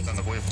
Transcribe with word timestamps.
Капитана 0.00 0.22
боев. 0.22 0.42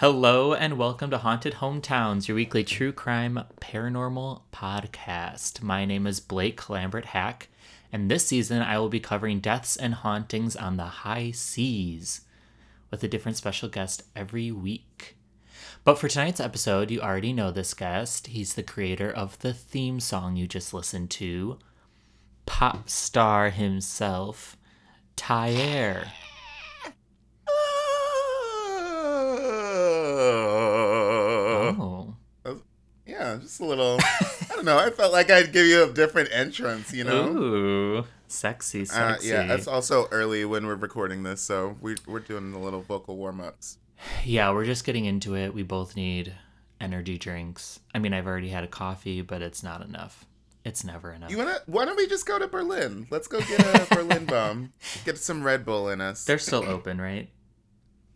Hello 0.00 0.52
and 0.52 0.76
welcome 0.76 1.08
to 1.08 1.16
Haunted 1.16 1.54
Hometowns, 1.54 2.28
your 2.28 2.34
weekly 2.34 2.62
true 2.62 2.92
crime 2.92 3.42
paranormal 3.62 4.42
podcast. 4.52 5.62
My 5.62 5.86
name 5.86 6.06
is 6.06 6.20
Blake 6.20 6.68
Lambert 6.68 7.06
Hack, 7.06 7.48
and 7.90 8.10
this 8.10 8.26
season 8.26 8.60
I 8.60 8.78
will 8.78 8.90
be 8.90 9.00
covering 9.00 9.40
deaths 9.40 9.74
and 9.74 9.94
hauntings 9.94 10.54
on 10.54 10.76
the 10.76 10.84
high 10.84 11.30
seas 11.30 12.20
with 12.90 13.02
a 13.04 13.08
different 13.08 13.38
special 13.38 13.70
guest 13.70 14.02
every 14.14 14.52
week. 14.52 15.16
But 15.82 15.98
for 15.98 16.08
tonight's 16.08 16.40
episode, 16.40 16.90
you 16.90 17.00
already 17.00 17.32
know 17.32 17.50
this 17.50 17.72
guest. 17.72 18.26
He's 18.26 18.52
the 18.52 18.62
creator 18.62 19.10
of 19.10 19.38
the 19.38 19.54
theme 19.54 20.00
song 20.00 20.36
you 20.36 20.46
just 20.46 20.74
listened 20.74 21.08
to, 21.12 21.58
pop 22.44 22.90
star 22.90 23.48
himself, 23.48 24.58
Thair. 25.16 26.12
Oh. 31.78 32.14
Yeah, 33.06 33.38
just 33.40 33.60
a 33.60 33.64
little. 33.64 33.98
I 34.00 34.46
don't 34.50 34.64
know. 34.64 34.78
I 34.78 34.90
felt 34.90 35.12
like 35.12 35.30
I'd 35.30 35.52
give 35.52 35.66
you 35.66 35.84
a 35.84 35.92
different 35.92 36.28
entrance, 36.32 36.92
you 36.92 37.04
know? 37.04 37.28
Ooh, 37.28 38.04
sexy, 38.26 38.82
Uh, 38.82 38.84
sexy. 38.84 39.28
yeah, 39.28 39.54
it's 39.54 39.68
also 39.68 40.08
early 40.10 40.44
when 40.44 40.66
we're 40.66 40.74
recording 40.74 41.22
this, 41.22 41.40
so 41.40 41.76
we, 41.80 41.94
we're 42.06 42.18
doing 42.20 42.50
the 42.52 42.58
little 42.58 42.82
vocal 42.82 43.16
warm 43.16 43.40
ups. 43.40 43.78
Yeah, 44.24 44.50
we're 44.52 44.64
just 44.64 44.84
getting 44.84 45.04
into 45.04 45.36
it. 45.36 45.54
We 45.54 45.62
both 45.62 45.94
need 45.96 46.34
energy 46.80 47.16
drinks. 47.16 47.78
I 47.94 47.98
mean, 48.00 48.12
I've 48.12 48.26
already 48.26 48.48
had 48.48 48.64
a 48.64 48.68
coffee, 48.68 49.22
but 49.22 49.40
it's 49.40 49.62
not 49.62 49.82
enough. 49.82 50.24
It's 50.64 50.82
never 50.82 51.12
enough. 51.12 51.30
You 51.30 51.38
wanna? 51.38 51.58
Why 51.66 51.84
don't 51.84 51.96
we 51.96 52.08
just 52.08 52.26
go 52.26 52.40
to 52.40 52.48
Berlin? 52.48 53.06
Let's 53.08 53.28
go 53.28 53.38
get 53.40 53.60
a 53.60 53.86
Berlin 53.94 54.24
bomb. 54.24 54.72
Get 55.04 55.16
some 55.16 55.44
Red 55.44 55.64
Bull 55.64 55.88
in 55.90 56.00
us. 56.00 56.24
They're 56.24 56.38
still 56.38 56.64
open, 56.68 57.00
right? 57.00 57.30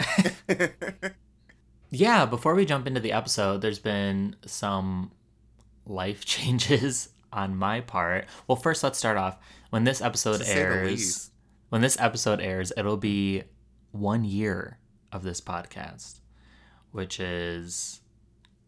Yeah, 1.90 2.24
before 2.26 2.54
we 2.54 2.64
jump 2.64 2.86
into 2.86 3.00
the 3.00 3.12
episode, 3.12 3.62
there's 3.62 3.78
been 3.78 4.36
some 4.46 5.10
life 5.86 6.24
changes 6.24 7.08
on 7.32 7.56
my 7.56 7.80
part. 7.80 8.26
Well, 8.46 8.56
first 8.56 8.82
let's 8.82 8.98
start 8.98 9.16
off. 9.16 9.38
When 9.70 9.84
this 9.84 10.00
episode 10.00 10.40
To 10.40 10.48
airs, 10.48 11.30
when 11.68 11.80
this 11.80 11.96
episode 12.00 12.40
airs, 12.40 12.72
it'll 12.76 12.96
be 12.96 13.44
1 13.92 14.24
year 14.24 14.78
of 15.12 15.22
this 15.22 15.40
podcast, 15.40 16.20
which 16.92 17.18
is 17.20 18.00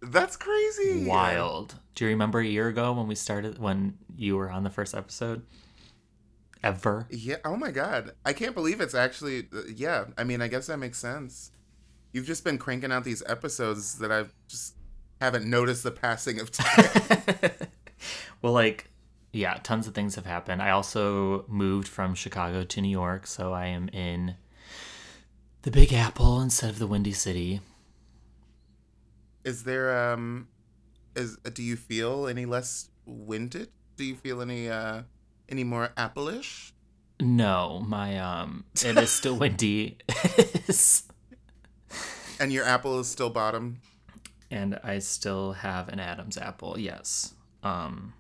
That's 0.00 0.36
crazy. 0.36 1.04
wild. 1.04 1.76
Do 1.94 2.04
you 2.04 2.10
remember 2.10 2.40
a 2.40 2.46
year 2.46 2.68
ago 2.68 2.92
when 2.92 3.06
we 3.08 3.14
started 3.14 3.58
when 3.58 3.98
you 4.16 4.36
were 4.36 4.50
on 4.50 4.62
the 4.64 4.70
first 4.70 4.94
episode? 4.94 5.42
Ever? 6.62 7.06
Yeah. 7.10 7.36
Oh 7.44 7.56
my 7.56 7.72
god. 7.72 8.12
I 8.24 8.32
can't 8.32 8.54
believe 8.54 8.80
it's 8.80 8.94
actually. 8.94 9.48
uh, 9.52 9.62
Yeah. 9.74 10.04
I 10.16 10.22
mean, 10.24 10.40
I 10.40 10.46
guess 10.48 10.68
that 10.68 10.76
makes 10.78 10.98
sense. 10.98 11.50
You've 12.12 12.26
just 12.26 12.44
been 12.44 12.58
cranking 12.58 12.92
out 12.92 13.04
these 13.04 13.22
episodes 13.26 13.98
that 13.98 14.12
I 14.12 14.26
just 14.48 14.74
haven't 15.20 15.48
noticed 15.48 15.82
the 15.82 15.90
passing 15.90 16.40
of 16.40 16.50
time. 16.50 17.50
well, 18.42 18.52
like, 18.52 18.90
yeah, 19.32 19.54
tons 19.62 19.86
of 19.86 19.94
things 19.94 20.14
have 20.16 20.26
happened. 20.26 20.60
I 20.60 20.70
also 20.70 21.44
moved 21.48 21.88
from 21.88 22.14
Chicago 22.14 22.64
to 22.64 22.80
New 22.80 22.88
York, 22.88 23.26
so 23.26 23.52
I 23.52 23.66
am 23.66 23.88
in 23.88 24.34
the 25.62 25.70
Big 25.70 25.92
Apple 25.92 26.40
instead 26.40 26.70
of 26.70 26.78
the 26.78 26.86
Windy 26.86 27.12
City. 27.12 27.60
Is 29.44 29.64
there 29.64 30.12
um, 30.12 30.48
is 31.16 31.36
do 31.52 31.62
you 31.62 31.76
feel 31.76 32.26
any 32.26 32.46
less 32.46 32.90
winded? 33.06 33.68
Do 33.96 34.04
you 34.04 34.14
feel 34.14 34.40
any 34.40 34.68
uh, 34.68 35.02
any 35.48 35.64
more 35.64 35.92
apple-ish? 35.96 36.74
No, 37.20 37.82
my 37.86 38.18
um, 38.18 38.64
it 38.84 38.96
is 38.98 39.10
still 39.10 39.36
windy, 39.38 39.98
And 42.42 42.52
your 42.52 42.64
apple 42.64 42.98
is 42.98 43.06
still 43.06 43.30
bottom. 43.30 43.78
and 44.50 44.76
I 44.82 44.98
still 44.98 45.52
have 45.52 45.88
an 45.88 46.00
Adam's 46.00 46.36
apple. 46.36 46.76
Yes. 46.76 47.34
Um. 47.62 48.14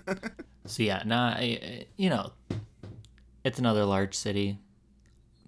so 0.64 0.82
yeah, 0.82 1.02
nah, 1.04 1.34
I, 1.36 1.84
you 1.98 2.08
know, 2.08 2.32
it's 3.44 3.58
another 3.58 3.84
large 3.84 4.14
city 4.14 4.58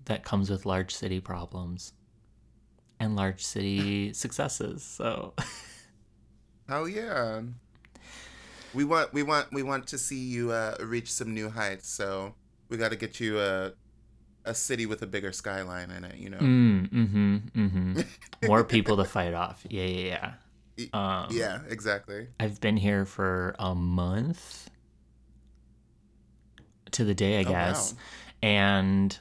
that 0.04 0.22
comes 0.22 0.50
with 0.50 0.66
large 0.66 0.94
city 0.94 1.18
problems 1.18 1.94
and 2.98 3.16
large 3.16 3.42
city 3.42 4.12
successes. 4.22 4.82
So. 4.82 5.32
Hell 6.68 6.86
yeah. 6.90 7.40
We 8.74 8.84
want 8.84 9.14
we 9.14 9.22
want 9.22 9.50
we 9.50 9.62
want 9.62 9.86
to 9.86 9.96
see 9.98 10.18
you 10.20 10.52
uh, 10.52 10.76
reach 10.82 11.10
some 11.10 11.32
new 11.32 11.48
heights. 11.48 11.88
So 11.88 12.34
we 12.68 12.76
got 12.76 12.90
to 12.90 12.96
get 12.96 13.18
you 13.18 13.40
a 13.40 13.72
a 14.50 14.54
city 14.54 14.84
with 14.86 15.00
a 15.02 15.06
bigger 15.06 15.32
skyline 15.32 15.90
in 15.90 16.04
it. 16.04 16.16
You 16.16 16.30
know. 16.30 16.38
Mm, 16.38 16.90
mm-hmm, 16.90 17.36
mm-hmm. 17.56 18.00
More 18.46 18.64
people 18.64 18.96
to 18.98 19.04
fight 19.04 19.32
off. 19.34 19.64
Yeah, 19.68 19.84
yeah, 19.84 20.32
yeah. 20.76 20.86
Um, 20.92 21.28
yeah. 21.30 21.60
Exactly. 21.68 22.28
I've 22.38 22.60
been 22.60 22.76
here 22.76 23.04
for 23.04 23.54
a 23.58 23.74
month 23.74 24.68
to 26.92 27.04
the 27.04 27.14
day, 27.14 27.38
I 27.38 27.42
Oh, 27.42 27.48
guess. 27.50 27.92
wow. 27.92 27.98
And 28.42 29.18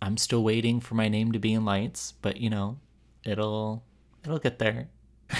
I'm 0.00 0.16
still 0.16 0.42
waiting 0.44 0.80
for 0.80 0.94
my 0.94 1.08
name 1.08 1.32
to 1.32 1.38
be 1.38 1.52
in 1.54 1.64
lights, 1.64 2.12
but 2.22 2.36
you 2.38 2.50
know, 2.50 2.78
it'll 3.24 3.84
it'll 4.24 4.38
get 4.38 4.58
there. 4.58 4.88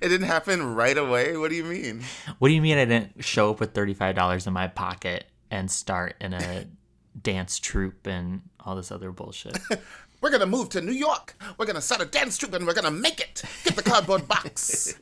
It 0.00 0.08
didn't 0.08 0.26
happen 0.26 0.74
right 0.74 0.96
away. 0.98 1.36
What 1.36 1.50
do 1.50 1.56
you 1.56 1.62
mean? 1.64 2.02
What 2.38 2.48
do 2.48 2.54
you 2.54 2.62
mean 2.62 2.76
I 2.76 2.86
didn't 2.86 3.22
show 3.24 3.50
up 3.50 3.60
with 3.60 3.72
$35 3.72 4.46
in 4.48 4.52
my 4.52 4.66
pocket 4.66 5.26
and 5.48 5.70
start 5.70 6.16
in 6.20 6.34
a 6.34 6.64
dance 7.20 7.58
troupe 7.58 8.06
and 8.06 8.42
all 8.60 8.76
this 8.76 8.90
other 8.92 9.10
bullshit? 9.12 9.58
We're 10.20 10.30
gonna 10.30 10.46
move 10.46 10.68
to 10.70 10.80
New 10.80 10.92
York. 10.92 11.34
We're 11.58 11.66
gonna 11.66 11.80
start 11.80 12.00
a 12.00 12.04
dance 12.04 12.38
troupe 12.38 12.54
and 12.54 12.64
we're 12.64 12.74
gonna 12.74 12.92
make 12.92 13.18
it. 13.20 13.42
Get 13.64 13.74
the 13.74 13.82
cardboard 13.82 14.28
box. 14.28 14.94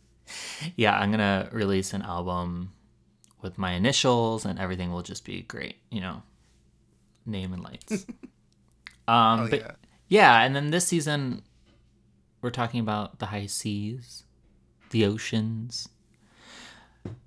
yeah, 0.76 0.98
I'm 0.98 1.10
gonna 1.10 1.50
release 1.52 1.92
an 1.92 2.00
album 2.00 2.72
with 3.42 3.58
my 3.58 3.72
initials, 3.72 4.46
and 4.46 4.58
everything 4.58 4.90
will 4.90 5.02
just 5.02 5.26
be 5.26 5.42
great. 5.42 5.76
You 5.90 6.00
know, 6.00 6.22
name 7.26 7.52
and 7.52 7.62
lights. 7.62 8.06
um, 9.08 9.40
Oh, 9.40 9.48
but 9.50 9.60
yeah. 9.60 9.70
yeah. 10.08 10.40
and 10.42 10.56
then 10.56 10.70
this 10.70 10.86
season, 10.86 11.42
we're 12.40 12.48
talking 12.50 12.80
about 12.80 13.18
the 13.18 13.26
high 13.26 13.44
seas, 13.46 14.24
the 14.88 15.04
oceans, 15.04 15.90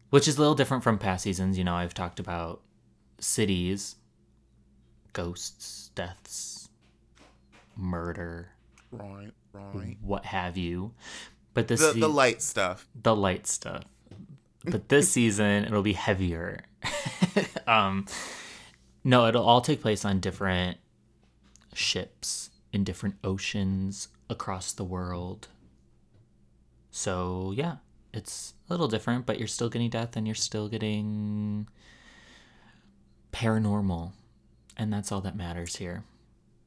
which 0.10 0.28
is 0.28 0.38
a 0.38 0.40
little 0.42 0.56
different 0.56 0.84
from 0.84 0.98
past 0.98 1.26
seasons. 1.26 1.60
You 1.60 1.64
know, 1.64 1.76
I've 1.76 1.94
talked 1.94 2.20
about 2.20 2.62
cities, 3.20 3.98
ghosts, 5.14 5.92
deaths, 5.96 6.70
murder, 7.76 8.50
right. 8.92 9.32
Right. 9.54 9.98
what 10.02 10.26
have 10.26 10.58
you. 10.58 10.94
But 11.54 11.68
this 11.68 11.80
The 11.80 11.94
se- 11.94 12.00
the 12.00 12.08
light 12.10 12.42
stuff. 12.42 12.88
the 13.02 13.16
light 13.16 13.48
stuff. 13.48 13.84
But 14.66 14.90
this 14.90 15.10
season 15.18 15.66
it'll 15.66 15.82
be 15.82 15.94
heavier. 15.94 16.62
um 17.68 18.06
no, 19.04 19.26
it'll 19.28 19.46
all 19.46 19.62
take 19.62 19.82
place 19.82 20.04
on 20.06 20.20
different 20.20 20.78
ships 21.74 22.50
in 22.74 22.84
different 22.84 23.16
oceans 23.24 24.10
across 24.30 24.72
the 24.74 24.84
world. 24.84 25.48
So, 26.92 27.54
yeah, 27.56 27.78
it's 28.14 28.54
a 28.70 28.74
little 28.74 28.88
different, 28.88 29.26
but 29.26 29.40
you're 29.40 29.48
still 29.48 29.70
getting 29.70 29.90
death 29.90 30.16
and 30.18 30.28
you're 30.28 30.36
still 30.36 30.68
getting 30.68 31.68
paranormal. 33.32 34.12
And 34.80 34.92
that's 34.92 35.12
all 35.12 35.22
that 35.22 35.36
matters 35.36 35.76
here. 35.76 36.04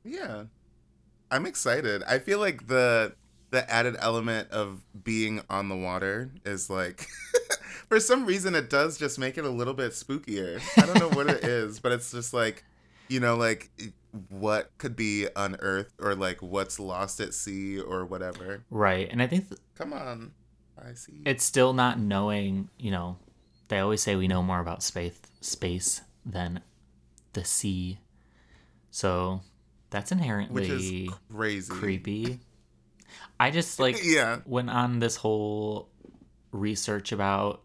Yeah. 0.05 0.44
I'm 1.31 1.47
excited. 1.47 2.03
I 2.06 2.19
feel 2.19 2.38
like 2.38 2.69
the 2.69 3.14
the 3.50 3.69
added 3.70 3.97
element 3.99 4.50
of 4.50 4.81
being 5.05 5.43
on 5.50 5.69
the 5.69 5.76
water 5.76 6.31
is 6.44 6.70
like 6.70 7.06
for 7.88 8.00
some 8.00 8.25
reason 8.25 8.55
it 8.55 8.70
does 8.70 8.97
just 8.99 9.19
make 9.19 9.37
it 9.37 9.44
a 9.44 9.50
little 9.50 9.75
bit 9.75 9.93
spookier. 9.93 10.61
I 10.81 10.87
don't 10.87 10.99
know 11.00 11.09
what 11.11 11.29
it 11.29 11.43
is, 11.44 11.81
but 11.81 11.93
it's 11.93 12.11
just 12.12 12.32
like 12.35 12.64
you 13.09 13.19
know 13.20 13.37
like 13.37 13.70
what 14.29 14.70
could 14.76 14.94
be 14.94 15.26
unearthed 15.35 15.94
or 15.99 16.15
like 16.15 16.43
what's 16.43 16.79
lost 16.79 17.19
at 17.20 17.32
sea 17.32 17.81
or 17.81 18.05
whatever. 18.05 18.62
Right. 18.70 19.08
And 19.11 19.23
I 19.23 19.26
think 19.26 19.49
th- 19.49 19.61
Come 19.75 19.93
on. 19.94 20.32
I 20.79 20.94
see. 20.94 21.23
it's 21.25 21.44
still 21.44 21.73
not 21.75 21.99
knowing, 21.99 22.69
you 22.76 22.91
know, 22.91 23.17
they 23.69 23.79
always 23.79 24.03
say 24.03 24.17
we 24.17 24.29
know 24.29 24.43
more 24.43 24.61
about 24.61 24.82
space 24.82 25.19
space 25.41 26.03
than 26.26 26.61
the 27.35 27.44
sea. 27.44 27.99
So 28.93 29.41
that's 29.91 30.12
inherently 30.12 30.61
which 30.62 30.71
is 30.71 31.15
crazy. 31.35 31.73
creepy. 31.73 32.41
I 33.41 33.50
just 33.50 33.81
like 33.81 33.99
Yeah. 34.05 34.41
went 34.47 34.71
on 34.71 35.00
this 35.00 35.17
whole 35.17 35.89
research 36.53 37.11
about 37.11 37.62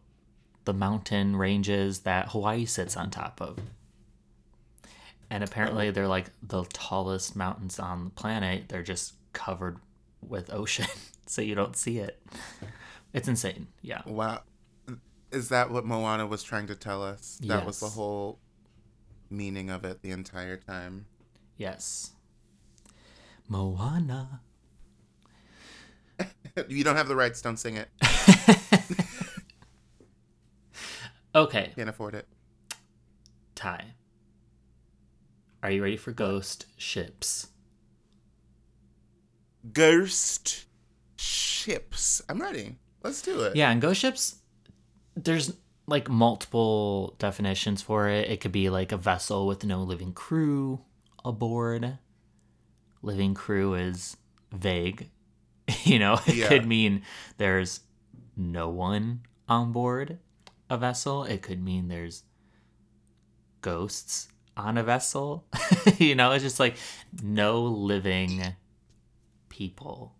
the 0.65 0.73
mountain 0.73 1.35
ranges 1.35 1.99
that 1.99 2.29
Hawaii 2.29 2.65
sits 2.65 2.97
on 2.97 3.11
top 3.11 3.41
of. 3.41 3.59
And 5.29 5.43
apparently, 5.43 5.87
uh-huh. 5.87 5.93
they're 5.93 6.07
like 6.07 6.27
the 6.41 6.63
tallest 6.71 7.35
mountains 7.35 7.77
on 7.77 8.05
the 8.05 8.09
planet. 8.11 8.69
They're 8.69 8.81
just 8.83 9.13
covered 9.33 9.77
with 10.25 10.51
ocean, 10.53 10.87
so 11.25 11.41
you 11.41 11.55
don't 11.55 11.75
see 11.75 11.99
it. 11.99 12.21
It's 13.13 13.27
insane. 13.27 13.67
Yeah. 13.81 14.01
Wow. 14.05 14.41
Is 15.31 15.49
that 15.49 15.69
what 15.71 15.85
Moana 15.85 16.25
was 16.25 16.41
trying 16.43 16.67
to 16.67 16.75
tell 16.75 17.03
us? 17.03 17.37
That 17.43 17.65
was 17.65 17.81
the 17.81 17.89
whole 17.89 18.39
meaning 19.29 19.69
of 19.69 19.83
it 19.83 20.01
the 20.01 20.11
entire 20.11 20.55
time. 20.55 21.05
Yes. 21.57 22.11
Moana. 23.47 24.41
You 26.67 26.83
don't 26.83 26.95
have 26.95 27.07
the 27.07 27.15
rights, 27.15 27.39
don't 27.43 27.57
sing 27.57 27.77
it. 27.77 27.87
Okay, 31.35 31.71
Can't 31.75 31.87
afford 31.87 32.15
it. 32.15 32.27
Ty. 33.53 33.93
Are 35.61 35.69
you 35.69 35.83
ready 35.83 35.97
for 35.97 36.11
ghost 36.11 36.65
ships? 36.77 37.49
Ghost 39.71 40.65
ships. 41.15 42.23
I'm 42.27 42.41
ready. 42.41 42.77
Let's 43.03 43.21
do 43.21 43.41
it. 43.41 43.55
Yeah, 43.55 43.69
and 43.69 43.79
ghost 43.79 43.99
ships, 43.99 44.37
there's 45.15 45.53
like 45.85 46.09
multiple 46.09 47.15
definitions 47.19 47.83
for 47.83 48.09
it. 48.09 48.31
It 48.31 48.41
could 48.41 48.51
be 48.51 48.71
like 48.71 48.91
a 48.91 48.97
vessel 48.97 49.45
with 49.45 49.63
no 49.63 49.83
living 49.83 50.13
crew 50.13 50.81
aboard. 51.27 51.97
Living 53.01 53.33
crew 53.33 53.73
is 53.75 54.17
vague. 54.53 55.09
You 55.83 55.99
know, 55.99 56.17
it 56.25 56.35
Yeah. 56.35 56.47
could 56.47 56.65
mean 56.65 57.01
there's 57.37 57.81
no 58.37 58.69
one 58.69 59.21
on 59.49 59.71
board 59.73 60.19
a 60.69 60.77
vessel. 60.77 61.23
It 61.25 61.41
could 61.41 61.61
mean 61.63 61.87
there's 61.89 62.23
ghosts 63.61 64.29
on 64.55 64.77
a 64.77 64.83
vessel. 64.83 65.45
you 65.97 66.15
know, 66.15 66.31
it's 66.31 66.43
just 66.43 66.59
like 66.59 66.75
no 67.21 67.61
living 67.61 68.41
people 69.49 70.15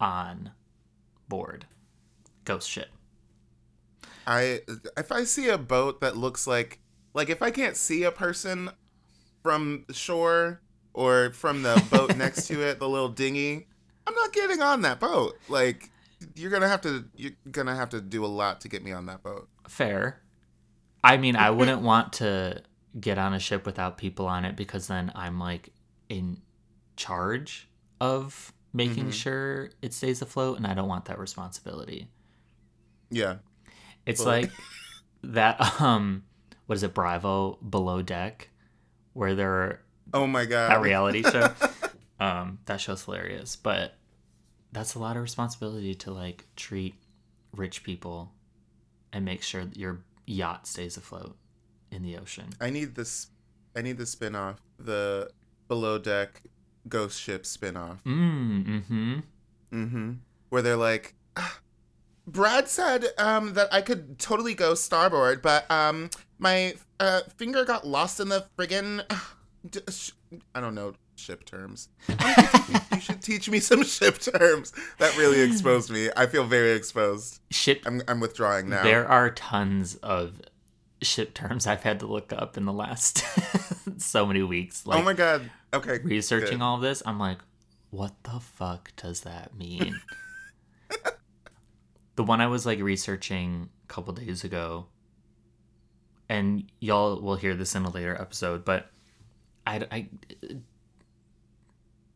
on 0.00 0.50
board. 1.28 1.66
Ghost 2.44 2.68
ship. 2.68 2.88
I 4.26 4.60
if 4.96 5.10
I 5.12 5.24
see 5.24 5.48
a 5.48 5.58
boat 5.58 6.00
that 6.00 6.16
looks 6.16 6.46
like 6.46 6.80
like 7.14 7.30
if 7.30 7.42
I 7.42 7.50
can't 7.50 7.76
see 7.76 8.02
a 8.04 8.10
person 8.12 8.70
from 9.48 9.82
the 9.86 9.94
shore 9.94 10.60
or 10.92 11.30
from 11.30 11.62
the 11.62 11.82
boat 11.90 12.14
next 12.18 12.48
to 12.48 12.60
it, 12.68 12.78
the 12.78 12.86
little 12.86 13.08
dinghy, 13.08 13.66
I'm 14.06 14.14
not 14.14 14.30
getting 14.34 14.60
on 14.60 14.82
that 14.82 15.00
boat. 15.00 15.38
Like 15.48 15.90
you're 16.34 16.50
gonna 16.50 16.68
have 16.68 16.82
to 16.82 17.06
you're 17.16 17.32
gonna 17.50 17.74
have 17.74 17.88
to 17.90 18.00
do 18.02 18.26
a 18.26 18.28
lot 18.28 18.60
to 18.60 18.68
get 18.68 18.84
me 18.84 18.92
on 18.92 19.06
that 19.06 19.22
boat. 19.22 19.48
Fair. 19.66 20.20
I 21.02 21.16
mean, 21.16 21.34
I 21.34 21.48
wouldn't 21.48 21.80
want 21.80 22.12
to 22.14 22.62
get 23.00 23.16
on 23.16 23.32
a 23.32 23.38
ship 23.38 23.64
without 23.64 23.96
people 23.96 24.26
on 24.26 24.44
it 24.44 24.54
because 24.54 24.86
then 24.88 25.10
I'm 25.14 25.38
like 25.38 25.70
in 26.10 26.42
charge 26.96 27.68
of 28.02 28.52
making 28.74 29.06
Mhm. 29.06 29.12
sure 29.14 29.70
it 29.80 29.94
stays 29.94 30.20
afloat 30.20 30.58
and 30.58 30.66
I 30.66 30.74
don't 30.74 30.88
want 30.88 31.06
that 31.06 31.18
responsibility. 31.18 32.10
Yeah. 33.10 33.36
It's 34.04 34.20
Well- 34.20 34.28
like 34.42 34.50
that 35.22 35.58
um 35.80 36.24
what 36.66 36.76
is 36.76 36.82
it 36.82 36.92
Bravo 36.92 37.54
Below 37.66 38.02
Deck 38.02 38.50
where 39.12 39.34
they're 39.34 39.80
Oh 40.12 40.26
my 40.26 40.44
god. 40.44 40.70
that 40.70 40.80
reality 40.80 41.22
show. 41.22 41.50
um 42.20 42.58
that 42.66 42.80
show's 42.80 43.04
hilarious, 43.04 43.56
but 43.56 43.94
that's 44.72 44.94
a 44.94 44.98
lot 44.98 45.16
of 45.16 45.22
responsibility 45.22 45.94
to 45.94 46.10
like 46.12 46.46
treat 46.56 46.94
rich 47.56 47.82
people 47.82 48.32
and 49.12 49.24
make 49.24 49.42
sure 49.42 49.64
that 49.64 49.76
your 49.76 50.00
yacht 50.26 50.66
stays 50.66 50.96
afloat 50.96 51.36
in 51.90 52.02
the 52.02 52.16
ocean. 52.16 52.50
I 52.60 52.70
need 52.70 52.94
this 52.94 53.28
I 53.76 53.82
need 53.82 53.98
the 53.98 54.06
spin 54.06 54.34
off. 54.34 54.60
The 54.78 55.30
below 55.68 55.98
deck 55.98 56.42
ghost 56.88 57.20
ship 57.20 57.44
spin 57.46 57.76
off. 57.76 58.02
Mm, 58.04 58.66
mm-hmm. 58.66 59.18
Mm-hmm. 59.72 60.12
Where 60.48 60.62
they're 60.62 60.76
like, 60.76 61.14
"Ah, 61.36 61.58
Brad 62.26 62.68
said 62.68 63.06
um, 63.18 63.54
that 63.54 63.72
I 63.72 63.82
could 63.82 64.18
totally 64.18 64.54
go 64.54 64.74
starboard, 64.74 65.42
but 65.42 65.70
um, 65.70 66.10
my 66.38 66.74
uh, 67.00 67.20
finger 67.36 67.64
got 67.64 67.86
lost 67.86 68.20
in 68.20 68.28
the 68.28 68.46
friggin' 68.56 69.02
d- 69.70 69.80
sh- 69.90 70.12
I 70.54 70.60
don't 70.60 70.74
know 70.74 70.94
ship 71.16 71.44
terms. 71.44 71.88
you 72.08 73.00
should 73.00 73.20
teach 73.20 73.50
me 73.50 73.58
some 73.60 73.82
ship 73.82 74.18
terms. 74.18 74.72
That 74.98 75.16
really 75.16 75.40
exposed 75.40 75.90
me. 75.90 76.10
I 76.16 76.26
feel 76.26 76.44
very 76.44 76.72
exposed. 76.72 77.40
Ship 77.50 77.82
I'm 77.86 78.02
I'm 78.08 78.20
withdrawing 78.20 78.68
now. 78.68 78.82
there 78.82 79.06
are 79.06 79.30
tons 79.30 79.96
of 79.96 80.40
ship 81.02 81.34
terms 81.34 81.66
I've 81.66 81.82
had 81.82 82.00
to 82.00 82.06
look 82.06 82.32
up 82.32 82.56
in 82.56 82.64
the 82.64 82.72
last 82.72 83.24
so 83.98 84.26
many 84.26 84.42
weeks. 84.42 84.86
Like 84.86 84.98
oh 84.98 85.02
my 85.02 85.12
god. 85.12 85.50
Okay. 85.72 85.98
researching 86.02 86.58
good. 86.58 86.64
all 86.64 86.76
of 86.76 86.82
this, 86.82 87.02
I'm 87.04 87.18
like, 87.18 87.38
what 87.90 88.14
the 88.22 88.40
fuck 88.40 88.92
does 88.96 89.22
that 89.22 89.56
mean? 89.56 90.00
the 92.16 92.24
one 92.24 92.40
I 92.40 92.46
was 92.46 92.64
like 92.64 92.80
researching 92.80 93.68
a 93.84 93.86
couple 93.86 94.12
days 94.14 94.44
ago, 94.44 94.86
and 96.28 96.70
y'all 96.80 97.20
will 97.20 97.36
hear 97.36 97.54
this 97.54 97.74
in 97.74 97.84
a 97.84 97.90
later 97.90 98.16
episode, 98.20 98.64
but 98.64 98.90
I, 99.66 99.86
I 99.90 100.08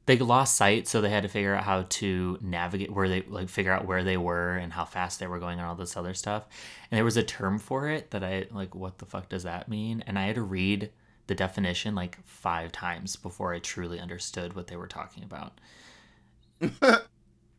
they 0.07 0.19
lost 0.19 0.57
sight, 0.57 0.89
so 0.89 1.01
they 1.01 1.11
had 1.11 1.23
to 1.23 1.29
figure 1.29 1.55
out 1.55 1.65
how 1.65 1.83
to 1.89 2.39
navigate 2.41 2.91
where 2.91 3.09
they 3.09 3.23
like 3.23 3.49
figure 3.49 3.73
out 3.73 3.87
where 3.87 4.03
they 4.03 4.17
were 4.17 4.57
and 4.57 4.73
how 4.73 4.85
fast 4.85 5.21
they 5.21 5.27
were 5.27 5.39
going 5.39 5.59
and 5.59 5.67
all 5.67 5.77
this 5.77 5.97
other 5.97 6.15
stuff. 6.15 6.47
And 6.91 6.97
there 6.97 7.05
was 7.05 7.17
a 7.17 7.23
term 7.23 7.59
for 7.59 7.89
it 7.89 8.11
that 8.11 8.25
I 8.25 8.47
like, 8.51 8.75
what 8.75 8.99
the 8.99 9.07
fuck 9.07 9.29
does 9.29 9.45
that 9.45 9.69
mean? 9.69 10.03
And 10.07 10.19
I 10.19 10.27
had 10.27 10.35
to 10.35 10.43
read 10.43 10.91
the 11.29 11.35
definition 11.35 11.95
like 11.95 12.19
five 12.25 12.73
times 12.73 13.15
before 13.15 13.55
I 13.55 13.61
truly 13.61 14.01
understood 14.01 14.55
what 14.55 14.67
they 14.67 14.77
were 14.77 14.89
talking 14.89 15.23
about. 15.23 15.61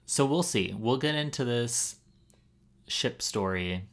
so 0.06 0.26
we'll 0.26 0.44
see. 0.44 0.76
We'll 0.78 0.98
get 0.98 1.16
into 1.16 1.46
this 1.46 1.96
ship 2.88 3.22
story, 3.22 3.86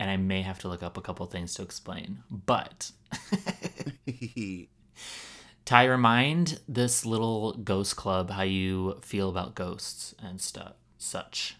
and 0.00 0.10
I 0.10 0.16
may 0.16 0.40
have 0.40 0.58
to 0.60 0.68
look 0.68 0.82
up 0.82 0.96
a 0.96 1.02
couple 1.02 1.26
things 1.26 1.52
to 1.54 1.62
explain. 1.62 2.24
But 2.30 2.90
Ty, 5.66 5.84
remind 5.84 6.58
this 6.66 7.04
little 7.04 7.52
ghost 7.52 7.96
club 7.96 8.30
how 8.30 8.42
you 8.42 8.98
feel 9.02 9.28
about 9.28 9.54
ghosts 9.54 10.14
and 10.18 10.40
stuff, 10.40 10.72
such. 10.96 11.56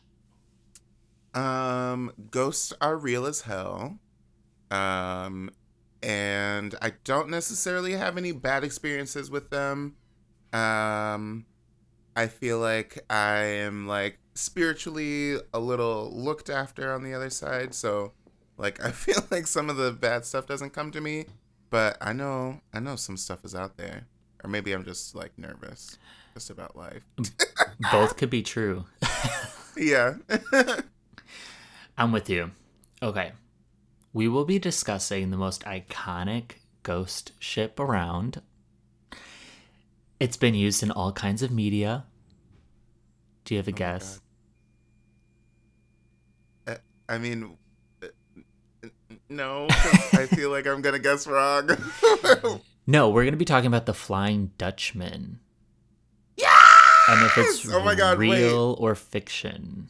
Um, 1.34 2.12
ghosts 2.30 2.72
are 2.80 2.96
real 2.96 3.26
as 3.26 3.42
hell. 3.42 3.98
Um, 4.70 5.50
and 6.02 6.74
I 6.80 6.94
don't 7.04 7.28
necessarily 7.28 7.92
have 7.92 8.16
any 8.16 8.32
bad 8.32 8.64
experiences 8.64 9.30
with 9.30 9.50
them. 9.50 9.96
Um, 10.54 11.44
I 12.16 12.26
feel 12.26 12.58
like 12.58 13.04
I 13.10 13.36
am 13.36 13.86
like 13.86 14.18
spiritually 14.34 15.36
a 15.52 15.60
little 15.60 16.10
looked 16.10 16.48
after 16.48 16.90
on 16.94 17.02
the 17.02 17.12
other 17.12 17.30
side, 17.30 17.74
so 17.74 18.14
like 18.60 18.84
I 18.84 18.90
feel 18.92 19.24
like 19.30 19.46
some 19.46 19.70
of 19.70 19.76
the 19.76 19.90
bad 19.90 20.24
stuff 20.24 20.46
doesn't 20.46 20.70
come 20.70 20.90
to 20.92 21.00
me, 21.00 21.26
but 21.70 21.96
I 22.00 22.12
know 22.12 22.60
I 22.72 22.80
know 22.80 22.96
some 22.96 23.16
stuff 23.16 23.44
is 23.44 23.54
out 23.54 23.76
there. 23.76 24.06
Or 24.44 24.48
maybe 24.48 24.72
I'm 24.72 24.84
just 24.84 25.14
like 25.14 25.32
nervous 25.36 25.98
just 26.34 26.50
about 26.50 26.76
life. 26.76 27.04
Both 27.92 28.16
could 28.16 28.30
be 28.30 28.42
true. 28.42 28.84
yeah. 29.76 30.14
I'm 31.98 32.12
with 32.12 32.30
you. 32.30 32.52
Okay. 33.02 33.32
We 34.12 34.28
will 34.28 34.44
be 34.44 34.58
discussing 34.58 35.30
the 35.30 35.36
most 35.36 35.62
iconic 35.64 36.52
ghost 36.82 37.32
ship 37.38 37.78
around. 37.78 38.40
It's 40.18 40.36
been 40.36 40.54
used 40.54 40.82
in 40.82 40.90
all 40.90 41.12
kinds 41.12 41.42
of 41.42 41.50
media. 41.50 42.04
Do 43.44 43.54
you 43.54 43.58
have 43.58 43.68
a 43.68 43.72
Oh 43.72 43.74
guess? 43.74 44.20
Uh, 46.66 46.76
I 47.08 47.18
mean, 47.18 47.58
no, 49.30 49.66
I 49.70 50.26
feel 50.26 50.50
like 50.50 50.66
I'm 50.66 50.82
gonna 50.82 50.98
guess 50.98 51.26
wrong. 51.26 51.70
No, 52.86 53.08
we're 53.10 53.22
going 53.22 53.34
to 53.34 53.38
be 53.38 53.44
talking 53.44 53.68
about 53.68 53.86
the 53.86 53.94
Flying 53.94 54.50
Dutchman. 54.58 55.38
Yeah. 56.36 56.48
And 57.08 57.24
if 57.24 57.38
it's 57.38 57.72
oh 57.72 57.84
my 57.84 57.94
god, 57.94 58.18
wait. 58.18 58.30
real 58.42 58.74
or 58.80 58.96
fiction. 58.96 59.88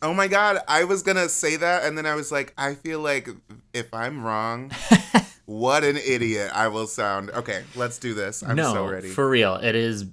Oh 0.00 0.14
my 0.14 0.28
god, 0.28 0.58
I 0.68 0.84
was 0.84 1.02
gonna 1.02 1.28
say 1.28 1.56
that, 1.56 1.84
and 1.84 1.98
then 1.98 2.06
I 2.06 2.14
was 2.14 2.30
like, 2.30 2.54
I 2.56 2.74
feel 2.74 3.00
like 3.00 3.28
if 3.72 3.92
I'm 3.92 4.22
wrong, 4.22 4.70
what 5.46 5.82
an 5.82 5.96
idiot 5.96 6.52
I 6.54 6.68
will 6.68 6.86
sound. 6.86 7.30
Okay, 7.30 7.64
let's 7.74 7.98
do 7.98 8.14
this. 8.14 8.44
I'm 8.44 8.54
no, 8.54 8.72
so 8.72 8.86
ready. 8.86 9.08
for 9.08 9.28
real. 9.28 9.56
It 9.56 9.74
is. 9.74 10.04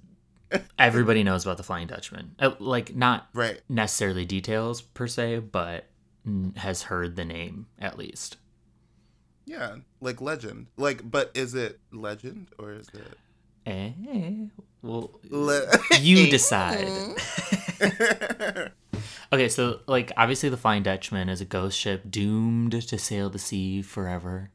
Everybody 0.79 1.23
knows 1.23 1.45
about 1.45 1.57
the 1.57 1.63
Flying 1.63 1.85
Dutchman. 1.87 2.33
Uh, 2.39 2.51
Like, 2.59 2.95
not 2.95 3.27
right. 3.33 3.61
necessarily 3.69 4.25
details 4.25 4.81
per 4.81 5.05
se, 5.05 5.39
but 5.39 5.85
has 6.57 6.83
heard 6.83 7.15
the 7.15 7.25
name 7.25 7.67
at 7.79 7.97
least. 7.97 8.37
Yeah, 9.45 9.75
like 10.01 10.21
legend. 10.21 10.67
Like, 10.77 11.09
but 11.09 11.31
is 11.35 11.53
it 11.53 11.79
legend 11.91 12.47
or 12.57 12.71
is 12.73 12.87
it? 12.93 13.17
Eh, 13.67 13.91
well, 14.81 15.19
Le- 15.29 15.67
you 15.99 16.27
decide. 16.31 16.87
Okay, 19.33 19.49
so 19.49 19.79
like 19.87 20.11
obviously 20.17 20.49
the 20.49 20.57
Flying 20.57 20.83
Dutchman 20.83 21.29
is 21.29 21.41
a 21.41 21.45
ghost 21.45 21.77
ship 21.77 22.03
doomed 22.09 22.87
to 22.87 22.97
sail 22.97 23.29
the 23.29 23.39
sea 23.39 23.81
forever. 23.81 24.51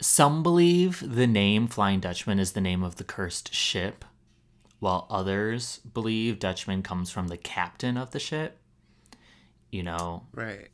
Some 0.00 0.42
believe 0.42 1.02
the 1.06 1.26
name 1.26 1.68
Flying 1.68 2.00
Dutchman 2.00 2.38
is 2.38 2.52
the 2.52 2.60
name 2.60 2.82
of 2.82 2.96
the 2.96 3.04
cursed 3.04 3.54
ship, 3.54 4.04
while 4.80 5.06
others 5.10 5.78
believe 5.92 6.38
Dutchman 6.38 6.82
comes 6.82 7.10
from 7.10 7.28
the 7.28 7.36
captain 7.36 7.96
of 7.96 8.10
the 8.10 8.18
ship. 8.18 8.58
You 9.76 9.82
know, 9.82 10.22
Right. 10.32 10.68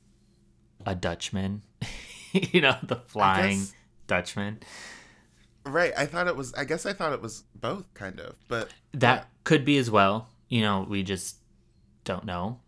a 0.86 0.94
Dutchman. 0.94 1.62
you 2.32 2.60
know, 2.60 2.76
the 2.84 2.96
flying 2.96 3.58
guess- 3.58 3.74
Dutchman. 4.06 4.60
Right. 5.66 5.92
I 5.98 6.06
thought 6.06 6.28
it 6.28 6.36
was. 6.36 6.54
I 6.54 6.64
guess 6.64 6.86
I 6.86 6.92
thought 6.92 7.12
it 7.12 7.20
was 7.20 7.42
both, 7.56 7.92
kind 7.94 8.20
of. 8.20 8.36
But 8.46 8.72
That 8.92 9.28
could 9.42 9.64
be 9.64 9.76
as 9.78 9.90
well. 9.90 10.28
You 10.48 10.60
know, 10.60 10.86
we 10.88 11.02
just 11.02 11.38
don't 12.04 12.24
know. 12.24 12.60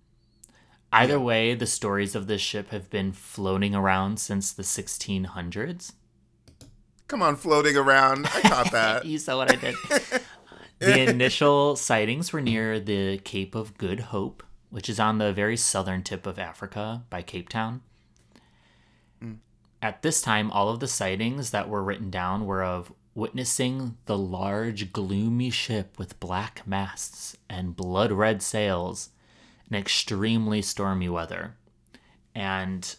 Either 0.93 1.21
way, 1.21 1.55
the 1.55 1.67
stories 1.67 2.15
of 2.17 2.27
this 2.27 2.41
ship 2.41 2.71
have 2.71 2.89
been 2.91 3.13
floating 3.13 3.75
around 3.77 4.19
since 4.19 4.53
the 4.53 4.63
1600s. 4.65 5.93
come 7.09 7.23
on, 7.23 7.37
floating 7.37 7.77
around. 7.77 8.27
I 8.27 8.41
caught 8.41 8.71
that. 8.79 9.05
You 9.05 9.19
saw 9.19 9.37
what 9.39 9.51
I 9.53 9.57
did. 9.57 9.75
the 10.81 11.01
initial 11.11 11.77
sightings 11.77 12.33
were 12.33 12.41
near 12.41 12.79
the 12.81 13.19
Cape 13.19 13.55
of 13.57 13.77
Good 13.77 14.01
Hope, 14.01 14.43
which 14.75 14.89
is 14.89 14.99
on 14.99 15.19
the 15.19 15.33
very 15.33 15.57
southern 15.57 16.03
tip 16.03 16.27
of 16.27 16.37
Africa 16.37 17.05
by 17.09 17.23
Cape 17.23 17.49
Town. 17.49 17.81
At 19.81 20.03
this 20.03 20.21
time, 20.21 20.51
all 20.51 20.69
of 20.69 20.81
the 20.81 20.89
sightings 20.89 21.53
that 21.53 21.69
were 21.69 21.85
written 21.85 22.11
down 22.11 22.45
were 22.45 22.65
of 22.65 22.93
witnessing 23.15 23.97
the 24.07 24.19
large, 24.19 24.93
gloomy 24.93 25.51
ship 25.51 25.97
with 25.97 26.19
black 26.19 26.67
masts 26.67 27.37
and 27.49 27.77
blood 27.77 28.11
red 28.11 28.43
sails 28.43 29.11
in 29.71 29.77
extremely 29.77 30.61
stormy 30.61 31.09
weather. 31.09 31.55
And 32.35 32.97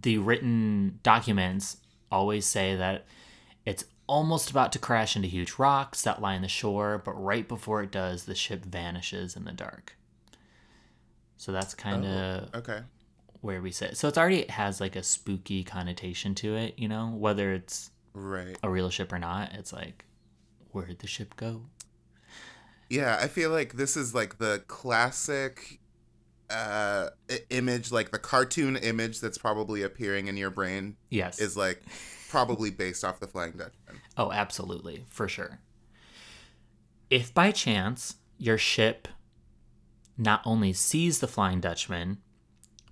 the 0.00 0.18
written 0.18 1.00
documents 1.02 1.78
always 2.12 2.46
say 2.46 2.76
that 2.76 3.06
almost 4.08 4.50
about 4.50 4.72
to 4.72 4.78
crash 4.80 5.14
into 5.14 5.28
huge 5.28 5.54
rocks 5.58 6.02
that 6.02 6.20
line 6.20 6.42
the 6.42 6.48
shore, 6.48 7.00
but 7.04 7.12
right 7.12 7.46
before 7.46 7.82
it 7.82 7.92
does, 7.92 8.24
the 8.24 8.34
ship 8.34 8.64
vanishes 8.64 9.36
in 9.36 9.44
the 9.44 9.52
dark. 9.52 9.96
So 11.36 11.52
that's 11.52 11.74
kind 11.74 12.04
of 12.04 12.54
okay. 12.54 12.80
where 13.42 13.62
we 13.62 13.70
sit. 13.70 13.96
So 13.96 14.08
it's 14.08 14.18
already 14.18 14.46
has 14.48 14.80
like 14.80 14.96
a 14.96 15.02
spooky 15.04 15.62
connotation 15.62 16.34
to 16.36 16.56
it, 16.56 16.74
you 16.76 16.88
know, 16.88 17.10
whether 17.10 17.52
it's 17.52 17.90
Right. 18.14 18.56
a 18.64 18.68
real 18.68 18.90
ship 18.90 19.12
or 19.12 19.18
not. 19.20 19.52
It's 19.52 19.72
like, 19.72 20.04
where'd 20.72 20.98
the 20.98 21.06
ship 21.06 21.36
go? 21.36 21.66
Yeah, 22.90 23.18
I 23.20 23.28
feel 23.28 23.50
like 23.50 23.74
this 23.74 23.96
is 23.96 24.14
like 24.14 24.38
the 24.38 24.64
classic 24.66 25.78
uh 26.50 27.10
image 27.50 27.92
like 27.92 28.10
the 28.10 28.18
cartoon 28.18 28.74
image 28.76 29.20
that's 29.20 29.36
probably 29.36 29.82
appearing 29.82 30.28
in 30.28 30.36
your 30.38 30.48
brain 30.48 30.96
Yes. 31.10 31.40
is 31.40 31.58
like 31.58 31.82
probably 32.28 32.70
based 32.70 33.04
off 33.04 33.20
the 33.20 33.26
flying 33.26 33.52
dutchman 33.52 33.88
Oh, 34.18 34.32
absolutely, 34.32 35.04
for 35.08 35.28
sure. 35.28 35.60
If 37.08 37.32
by 37.32 37.52
chance 37.52 38.16
your 38.36 38.58
ship 38.58 39.06
not 40.18 40.42
only 40.44 40.72
sees 40.72 41.20
the 41.20 41.28
Flying 41.28 41.60
Dutchman, 41.60 42.18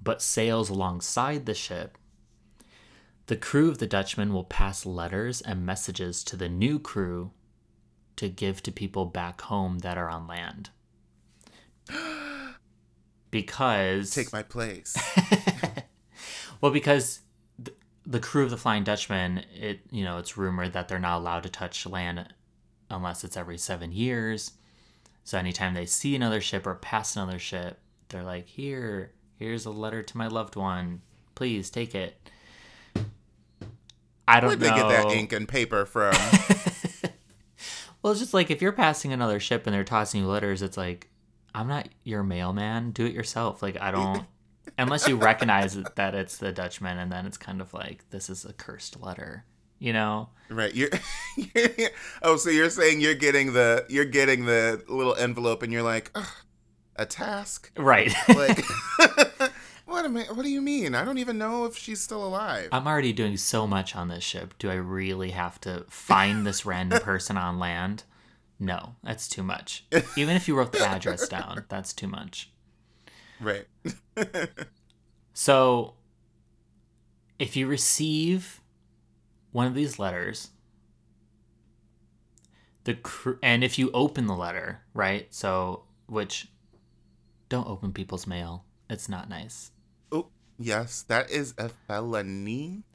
but 0.01 0.23
sails 0.23 0.71
alongside 0.71 1.45
the 1.45 1.55
ship, 1.55 1.99
the 3.27 3.37
crew 3.37 3.69
of 3.69 3.79
the 3.79 3.89
Dutchman 3.89 4.33
will 4.33 4.45
pass 4.45 4.87
letters 4.87 5.41
and 5.41 5.67
messages 5.67 6.23
to 6.23 6.37
the 6.37 6.49
new 6.49 6.79
crew 6.79 7.33
to 8.15 8.29
give 8.29 8.63
to 8.63 8.71
people 8.71 9.07
back 9.07 9.41
home 9.43 9.81
that 9.81 9.99
are 9.99 10.09
on 10.09 10.29
land. 10.29 10.71
Because 13.29 14.15
take 14.15 14.33
my 14.33 14.43
place 14.43 14.97
well, 16.61 16.71
because 16.73 17.21
the 18.07 18.21
crew 18.21 18.45
of 18.45 18.51
the 18.51 18.57
Flying 18.57 18.85
Dutchman, 18.85 19.45
it 19.55 19.81
you 19.91 20.05
know, 20.05 20.19
it's 20.19 20.37
rumored 20.37 20.73
that 20.73 20.89
they're 20.89 20.99
not 20.99 21.19
allowed 21.19 21.43
to 21.43 21.49
touch 21.49 21.87
land 21.87 22.33
unless 22.91 23.25
it's 23.25 23.37
every 23.37 23.59
seven 23.59 23.93
years. 23.93 24.53
So 25.25 25.39
anytime 25.39 25.75
they 25.75 25.87
see 25.87 26.15
another 26.15 26.41
ship 26.41 26.67
or 26.67 26.77
pass 26.77 27.17
another 27.17 27.39
ship, 27.39 27.81
they're 28.09 28.23
like, 28.23 28.47
"Here, 28.47 29.13
here's 29.39 29.67
a 29.67 29.71
letter 29.71 30.03
to 30.03 30.17
my 30.17 30.29
loved 30.29 30.55
one. 30.55 31.03
Please 31.35 31.69
take 31.69 31.95
it." 31.95 32.17
I 34.29 34.41
don't 34.41 34.43
know. 34.43 34.57
where'd 34.57 34.61
they 34.61 34.69
get 34.69 34.89
that 34.89 35.13
ink 35.13 35.33
and 35.33 35.49
paper 35.49 35.87
from 35.87 36.15
Well, 38.03 38.13
it's 38.13 38.21
just 38.21 38.35
like 38.35 38.53
if 38.53 38.63
you're 38.63 38.71
passing 38.71 39.13
another 39.13 39.41
ship 39.41 39.67
and 39.67 39.75
they're 39.75 39.83
tossing 39.83 40.21
you 40.21 40.29
letters, 40.29 40.63
it's 40.63 40.77
like, 40.77 41.09
I'm 41.53 41.67
not 41.67 41.89
your 42.05 42.23
mailman. 42.23 42.93
Do 42.93 43.05
it 43.05 43.13
yourself. 43.13 43.63
Like, 43.63 43.81
I 43.81 43.91
don't, 43.91 44.25
unless 44.79 45.07
you 45.09 45.17
recognize 45.17 45.75
that 45.97 46.15
it's 46.15 46.37
the 46.39 46.53
Dutchman, 46.53 46.99
and 46.99 47.11
then 47.13 47.27
it's 47.27 47.37
kind 47.39 47.61
of 47.61 47.73
like, 47.75 48.09
this 48.11 48.29
is 48.31 48.45
a 48.45 48.53
cursed 48.53 49.01
letter, 49.01 49.45
you 49.79 49.93
know? 49.93 50.31
right 50.49 50.77
you're, 50.77 50.91
oh 52.23 52.37
so 52.37 52.51
you're 52.51 52.71
saying 52.71 53.01
you're 53.01 53.17
getting 53.17 53.53
the 53.53 53.85
you're 53.89 54.05
getting 54.05 54.45
the 54.47 54.81
little 54.89 55.17
envelope 55.17 55.61
and 55.65 55.73
you're 55.73 55.83
like 55.83 56.17
a 56.95 57.05
task 57.05 57.73
Right. 57.77 58.15
like 58.29 58.65
what 59.87 60.05
am 60.05 60.17
I, 60.17 60.23
what 60.33 60.45
do 60.45 60.51
you 60.51 60.63
mean 60.63 60.95
i 60.95 61.05
don't 61.05 61.19
even 61.19 61.37
know 61.37 61.65
if 61.65 61.77
she's 61.77 62.01
still 62.01 62.25
alive 62.25 62.69
I'm 62.71 62.87
already 62.87 63.13
doing 63.13 63.37
so 63.37 63.67
much 63.67 63.97
on 63.97 64.07
this 64.07 64.23
ship. 64.23 64.55
Do 64.61 64.71
I 64.71 64.75
really 64.75 65.31
have 65.31 65.61
to 65.63 65.85
find 65.89 66.47
this 66.47 66.65
random 66.65 67.01
person 67.03 67.37
on 67.37 67.59
land? 67.59 68.05
No, 68.61 68.95
that's 69.03 69.29
too 69.29 69.43
much. 69.43 69.85
Even 70.17 70.37
if 70.37 70.47
you 70.49 70.57
wrote 70.57 70.73
the 70.73 70.87
address 70.87 71.29
down, 71.29 71.65
that's 71.69 71.93
too 71.93 72.07
much. 72.09 72.51
Right 73.41 73.67
So, 75.39 75.93
if 77.39 77.57
you 77.57 77.67
receive 77.67 78.63
one 79.53 79.67
of 79.67 79.75
these 79.75 79.99
letters, 79.99 80.49
the 82.85 82.95
cr- 82.95 83.33
and 83.43 83.63
if 83.63 83.79
you 83.79 83.91
open 83.93 84.29
the 84.29 84.35
letter, 84.35 84.81
right? 84.95 85.27
So, 85.35 85.83
which 86.07 86.49
don't 87.51 87.69
open 87.69 87.93
people's 87.93 88.27
mail. 88.27 88.65
It's 88.89 89.11
not 89.11 89.29
nice. 89.29 89.73
Oh, 90.11 90.29
yes, 90.59 91.03
that 91.03 91.31
is 91.31 91.53
a 91.59 91.69
felony. 91.69 92.85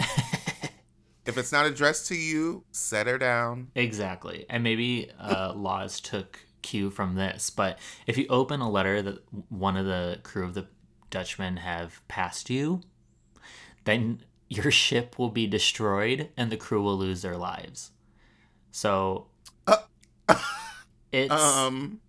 if 1.28 1.38
it's 1.38 1.52
not 1.52 1.68
addressed 1.68 2.08
to 2.08 2.16
you, 2.16 2.64
set 2.72 3.06
her 3.06 3.20
down. 3.20 3.68
Exactly. 3.76 4.48
And 4.50 4.64
maybe 4.64 5.12
uh, 5.20 5.54
laws 5.56 6.00
took 6.00 6.40
cue 6.62 6.90
from 6.90 7.16
this, 7.16 7.50
but 7.50 7.78
if 8.08 8.18
you 8.18 8.26
open 8.30 8.62
a 8.62 8.70
letter 8.70 9.02
that 9.02 9.20
one 9.50 9.78
of 9.78 9.86
the 9.86 10.20
crew 10.24 10.44
of 10.46 10.54
the 10.54 10.68
Dutchmen 11.10 11.58
have 11.58 12.02
passed 12.08 12.50
you, 12.50 12.82
then 13.86 14.22
your 14.50 14.72
ship 14.72 15.18
will 15.20 15.30
be 15.30 15.48
destroyed 15.48 16.30
and 16.38 16.52
the 16.52 16.58
crew 16.58 16.82
will 16.82 16.98
lose 16.98 17.22
their 17.22 17.38
lives. 17.38 17.92
So 18.72 19.28
it's 21.12 21.32
Um, 21.34 22.00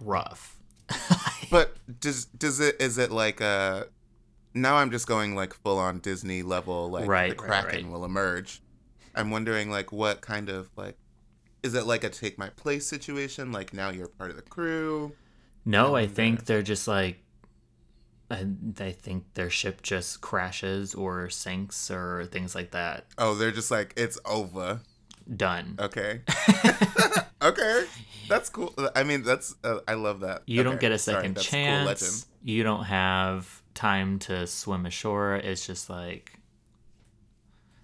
rough. 0.00 0.56
but 1.50 1.76
does 2.00 2.24
does 2.26 2.58
it 2.60 2.76
is 2.80 2.98
it 2.98 3.10
like 3.12 3.40
a 3.40 3.86
now 4.54 4.76
I'm 4.76 4.90
just 4.90 5.06
going 5.06 5.34
like 5.36 5.54
full 5.54 5.78
on 5.78 6.00
Disney 6.00 6.42
level 6.42 6.90
like 6.90 7.08
Right, 7.08 7.36
the 7.36 7.44
right, 7.44 7.62
Kraken 7.64 7.84
right. 7.86 7.92
will 7.92 8.04
emerge. 8.04 8.60
I'm 9.14 9.30
wondering 9.30 9.70
like 9.70 9.92
what 9.92 10.20
kind 10.20 10.48
of 10.48 10.70
like 10.76 10.96
is 11.62 11.74
it 11.74 11.86
like 11.86 12.04
a 12.04 12.08
take 12.08 12.38
my 12.38 12.48
place 12.50 12.86
situation 12.86 13.52
like 13.52 13.72
now 13.72 13.90
you're 13.90 14.08
part 14.08 14.30
of 14.30 14.36
the 14.36 14.42
crew? 14.42 15.12
No, 15.64 15.94
I 15.94 16.06
think 16.06 16.46
they're 16.46 16.62
just 16.62 16.88
like 16.88 17.22
I, 18.30 18.92
think 18.92 19.34
their 19.34 19.50
ship 19.50 19.82
just 19.82 20.20
crashes 20.20 20.94
or 20.94 21.28
sinks 21.30 21.90
or 21.90 22.26
things 22.26 22.54
like 22.54 22.70
that. 22.70 23.06
Oh, 23.18 23.34
they're 23.34 23.50
just 23.50 23.70
like 23.70 23.92
it's 23.96 24.18
over. 24.24 24.80
Done. 25.36 25.76
Okay. 25.80 26.22
okay. 27.42 27.84
That's 28.28 28.48
cool. 28.48 28.72
I 28.94 29.02
mean, 29.02 29.22
that's 29.22 29.54
uh, 29.64 29.80
I 29.88 29.94
love 29.94 30.20
that. 30.20 30.42
You 30.46 30.62
don't 30.62 30.80
get 30.80 30.92
a 30.92 30.98
second 30.98 31.36
that's 31.36 31.48
a 31.48 31.50
cool 31.50 31.58
chance. 31.60 32.26
you 32.44 32.62
don't 32.62 32.84
have 32.84 33.62
time 33.74 34.20
to 34.20 34.46
swim 34.46 34.86
ashore. 34.86 35.36
It's 35.36 35.66
just 35.66 35.90
like 35.90 36.38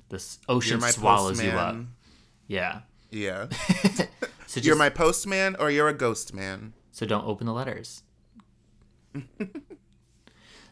this 0.09 0.38
ocean 0.49 0.80
swallows 0.80 1.42
you 1.42 1.50
up. 1.50 1.76
Yeah. 2.47 2.80
Yeah. 3.16 3.46
So 4.49 4.61
you're 4.61 4.76
my 4.76 4.90
postman 4.90 5.56
or 5.58 5.70
you're 5.73 5.88
a 5.88 5.92
ghost 5.92 6.32
man. 6.32 6.73
so 6.92 7.04
don't 7.04 7.26
open 7.26 7.46
the 7.46 7.52
letters. 7.52 8.02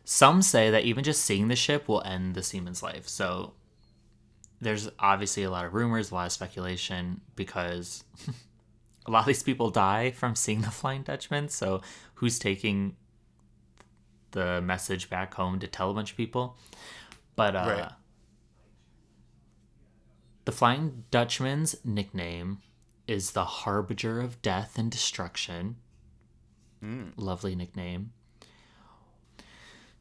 Some 0.04 0.42
say 0.42 0.70
that 0.70 0.84
even 0.84 1.02
just 1.02 1.24
seeing 1.24 1.48
the 1.48 1.56
ship 1.56 1.88
will 1.88 2.02
end 2.02 2.34
the 2.34 2.42
seaman's 2.42 2.82
life. 2.82 3.08
So 3.08 3.54
there's 4.60 4.88
obviously 4.98 5.42
a 5.42 5.50
lot 5.50 5.64
of 5.64 5.74
rumors, 5.74 6.10
a 6.10 6.14
lot 6.14 6.26
of 6.26 6.32
speculation 6.32 7.20
because 7.36 8.04
a 9.06 9.10
lot 9.10 9.20
of 9.20 9.26
these 9.26 9.42
people 9.42 9.70
die 9.70 10.12
from 10.12 10.34
seeing 10.36 10.60
the 10.60 10.70
Flying 10.70 11.02
Dutchman. 11.02 11.48
So 11.48 11.80
who's 12.14 12.38
taking 12.38 12.96
the 14.30 14.60
message 14.62 15.10
back 15.10 15.34
home 15.34 15.58
to 15.58 15.66
tell 15.66 15.90
a 15.90 15.94
bunch 15.94 16.12
of 16.12 16.16
people? 16.16 16.56
But 17.34 17.56
uh, 17.56 17.64
Right. 17.66 17.92
The 20.44 20.52
Flying 20.52 21.04
Dutchman's 21.10 21.76
nickname 21.84 22.58
is 23.06 23.32
the 23.32 23.44
harbinger 23.44 24.20
of 24.20 24.42
death 24.42 24.78
and 24.78 24.90
destruction. 24.90 25.76
Mm. 26.82 27.12
Lovely 27.16 27.54
nickname. 27.54 28.12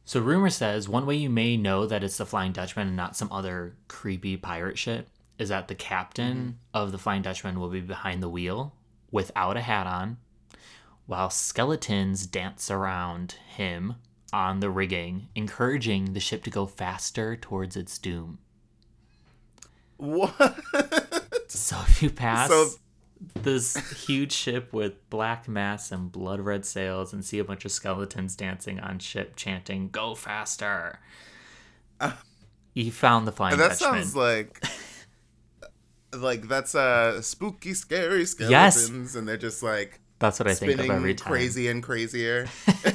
So, 0.04 0.20
rumor 0.20 0.50
says 0.50 0.88
one 0.88 1.06
way 1.06 1.16
you 1.16 1.30
may 1.30 1.56
know 1.56 1.86
that 1.86 2.04
it's 2.04 2.18
the 2.18 2.26
Flying 2.26 2.52
Dutchman 2.52 2.88
and 2.88 2.96
not 2.96 3.16
some 3.16 3.32
other 3.32 3.76
creepy 3.88 4.36
pirate 4.36 4.78
ship 4.78 5.08
is 5.38 5.48
that 5.48 5.68
the 5.68 5.74
captain 5.74 6.58
of 6.74 6.92
the 6.92 6.98
Flying 6.98 7.22
Dutchman 7.22 7.58
will 7.58 7.70
be 7.70 7.80
behind 7.80 8.22
the 8.22 8.28
wheel 8.28 8.74
without 9.10 9.56
a 9.56 9.62
hat 9.62 9.86
on, 9.86 10.18
while 11.06 11.30
skeletons 11.30 12.26
dance 12.26 12.70
around 12.70 13.32
him 13.56 13.94
on 14.32 14.60
the 14.60 14.70
rigging, 14.70 15.28
encouraging 15.34 16.12
the 16.12 16.20
ship 16.20 16.44
to 16.44 16.50
go 16.50 16.66
faster 16.66 17.34
towards 17.36 17.76
its 17.76 17.98
doom. 17.98 18.38
What? 19.96 20.34
So, 21.48 21.76
if 21.86 22.02
you 22.02 22.10
pass 22.10 22.48
So- 22.48 22.70
this 23.42 23.76
huge 24.06 24.32
ship 24.32 24.72
with 24.72 25.08
black 25.08 25.46
masts 25.48 25.92
and 25.92 26.10
blood 26.10 26.40
red 26.40 26.64
sails 26.66 27.12
and 27.12 27.24
see 27.24 27.38
a 27.38 27.44
bunch 27.44 27.64
of 27.64 27.70
skeletons 27.70 28.34
dancing 28.34 28.80
on 28.80 28.98
ship 28.98 29.34
chanting 29.36 29.88
go 29.88 30.14
faster 30.14 30.98
you 32.74 32.90
found 32.90 33.26
the 33.26 33.32
flying 33.32 33.56
that 33.56 33.78
dutchman 33.78 34.02
sounds 34.02 34.16
like 34.16 34.62
like 36.16 36.48
that's 36.48 36.74
uh 36.74 37.22
spooky, 37.22 37.72
scary 37.74 38.26
Yes. 38.40 38.76
skeletons, 38.76 39.16
and 39.16 39.28
they're 39.28 39.36
just 39.36 39.62
like 39.62 40.00
that's 40.18 40.38
what 40.40 40.48
i 40.48 40.54
think 40.54 40.80
of 40.80 40.90
every 40.90 41.14
time 41.14 41.32
crazy 41.32 41.68
and 41.68 41.82
crazier. 41.82 42.46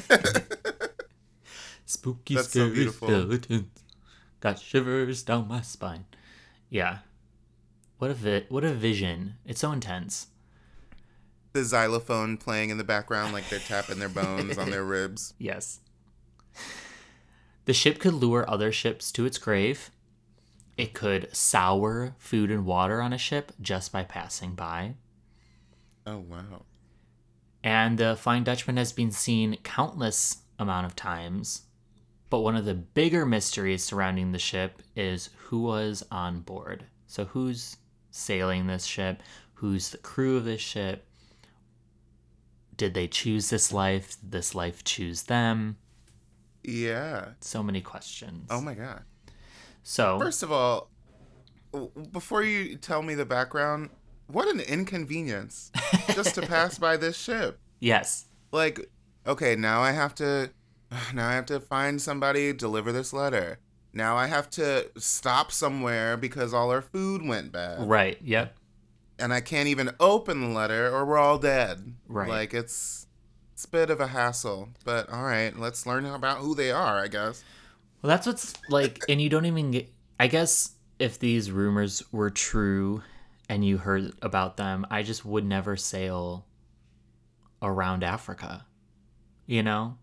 spooky 1.86 2.36
That's 2.36 2.50
scary 2.50 2.72
beautiful. 2.72 3.08
skeletons 3.08 3.68
got 4.41 4.60
shivers 4.60 5.24
down 5.24 5.48
my 5.48 5.62
spine 5.62 6.06
yeah 6.70 7.00
what 7.98 8.12
a 8.12 8.14
vi- 8.14 8.46
what 8.50 8.64
a 8.64 8.74
vision 8.74 9.36
it's 9.46 9.60
so 9.60 9.72
intense 9.72 10.28
the 11.54 11.64
xylophone 11.64 12.38
playing 12.38 12.70
in 12.70 12.78
the 12.78 12.84
background, 12.84 13.34
like 13.34 13.50
they're 13.50 13.60
tapping 13.60 14.00
their 14.00 14.10
bones 14.10 14.58
on 14.58 14.70
their 14.70 14.84
ribs. 14.96 15.34
Yes. 15.40 15.80
The 17.66 17.74
ship 17.74 18.00
could 18.00 18.14
lure 18.14 18.50
other 18.50 18.72
ships 18.72 19.12
to 19.14 19.26
its 19.26 19.38
grave. 19.38 19.92
It 20.78 20.94
could 20.94 21.36
sour 21.36 22.16
food 22.18 22.52
and 22.52 22.66
water 22.66 23.02
on 23.02 23.14
a 23.14 23.18
ship 23.18 23.52
just 23.60 23.92
by 23.92 24.04
passing 24.04 24.56
by. 24.56 24.96
Oh 26.06 26.20
wow! 26.20 26.64
And 27.64 27.98
the 27.98 28.16
Flying 28.16 28.44
Dutchman 28.44 28.78
has 28.78 28.94
been 28.94 29.12
seen 29.12 29.58
countless 29.64 30.38
amount 30.58 30.86
of 30.86 30.96
times. 30.96 31.64
But 32.29 32.39
one 32.41 32.55
of 32.55 32.65
the 32.65 32.75
bigger 32.75 33.25
mysteries 33.25 33.83
surrounding 33.83 34.31
the 34.31 34.39
ship 34.39 34.81
is 34.95 35.29
who 35.38 35.62
was 35.62 36.05
on 36.12 36.41
board. 36.41 36.86
So 37.07 37.25
who's 37.25 37.77
sailing 38.12 38.67
this 38.67 38.86
ship? 38.86 39.24
Who's 39.55 39.89
the 39.89 39.98
crew 39.98 40.38
of 40.38 40.45
this 40.45 40.62
ship? 40.62 41.05
Did 42.77 42.93
they 42.93 43.07
choose 43.07 43.50
this 43.50 43.74
life? 43.74 44.19
Did 44.21 44.31
this 44.31 44.55
life 44.55 44.83
choose 44.83 45.24
them? 45.24 45.77
Yeah. 46.63 47.29
So 47.41 47.63
many 47.63 47.81
questions. 47.81 48.48
Oh 48.50 48.62
my 48.62 48.74
god. 48.74 49.03
So 49.83 50.19
First 50.19 50.43
of 50.43 50.51
all, 50.51 50.89
before 52.12 52.43
you 52.43 52.75
tell 52.77 53.01
me 53.01 53.15
the 53.15 53.25
background, 53.25 53.89
what 54.27 54.48
an 54.48 54.59
inconvenience 54.59 55.71
just 56.13 56.36
to 56.36 56.41
pass 56.48 56.77
by 56.77 56.95
this 56.95 57.17
ship. 57.17 57.59
yes, 57.79 58.25
Like, 58.51 58.89
okay, 59.25 59.55
now 59.55 59.81
I 59.81 59.91
have 59.91 60.13
to 60.15 60.51
now 61.13 61.27
I 61.29 61.34
have 61.34 61.46
to 61.48 61.60
find 61.60 62.01
somebody 62.01 62.53
deliver 62.53 62.91
this 62.91 63.13
letter. 63.13 63.60
Now 63.93 64.17
I 64.17 64.27
have 64.27 64.50
to 64.51 64.89
stop 64.98 65.51
somewhere 65.51 66.15
because 66.15 66.53
all 66.53 66.72
our 66.72 66.81
food 66.81 67.25
went 67.25 67.51
bad. 67.51 67.88
right. 67.89 68.17
Yep. 68.22 68.55
And 69.17 69.34
I 69.34 69.41
can't 69.41 69.67
even 69.67 69.91
open 70.00 70.39
the 70.39 70.48
letter 70.48 70.93
or 70.93 71.05
we're 71.05 71.17
all 71.17 71.39
dead. 71.39 71.93
Right. 72.08 72.29
Like 72.29 72.53
it's 72.53 73.08
it's 73.53 73.65
a 73.65 73.69
bit 73.69 73.89
of 73.89 74.00
a 74.00 74.08
hassle. 74.08 74.69
But 74.86 75.12
all 75.12 75.24
right, 75.24 75.58
let's 75.58 75.86
learn 75.86 76.05
about 76.05 76.37
who 76.37 76.55
they 76.55 76.72
are, 76.72 77.00
I 77.00 77.07
guess. 77.07 77.44
Well, 78.01 78.09
that's 78.09 78.25
what's 78.25 78.53
like, 78.70 79.03
and 79.09 79.22
you 79.22 79.27
don't 79.29 79.46
even 79.46 79.72
get. 79.72 79.90
I 80.18 80.27
guess 80.27 80.72
if 81.00 81.20
these 81.20 81.51
rumors 81.51 82.01
were 82.14 82.29
true, 82.29 83.03
and 83.50 83.66
you 83.66 83.79
heard 83.79 84.14
about 84.22 84.55
them, 84.55 84.85
I 84.92 85.01
just 85.01 85.25
would 85.25 85.44
never 85.44 85.75
sail 85.75 86.46
around 87.61 88.03
Africa. 88.03 88.66
You 89.48 89.64
know, 89.64 89.98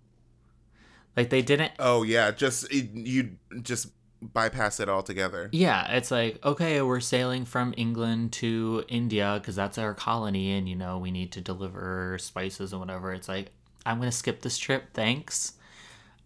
like 1.16 1.31
they 1.31 1.42
didn't. 1.42 1.72
Oh 1.79 2.02
yeah, 2.02 2.31
just 2.31 2.72
you 2.72 3.37
just 3.62 3.88
bypass 4.20 4.81
it 4.81 4.88
altogether. 4.88 5.48
Yeah, 5.52 5.90
it's 5.92 6.11
like 6.11 6.44
okay, 6.44 6.83
we're 6.83 7.00
sailing 7.00 7.44
from 7.44 7.74
England 7.76 8.33
to 8.35 8.85
India 8.88 9.38
because 9.40 9.57
that's 9.57 9.79
our 9.79 9.94
colony, 9.94 10.52
and 10.52 10.68
you 10.68 10.76
know 10.76 10.98
we 10.98 11.11
need 11.11 11.33
to 11.33 11.40
deliver 11.40 12.18
spices 12.18 12.72
and 12.72 12.81
whatever. 12.81 13.12
It's 13.12 13.29
like 13.29 13.50
I'm 13.85 13.98
gonna 13.98 14.12
skip 14.12 14.42
this 14.42 14.59
trip, 14.59 14.92
thanks. 14.92 15.55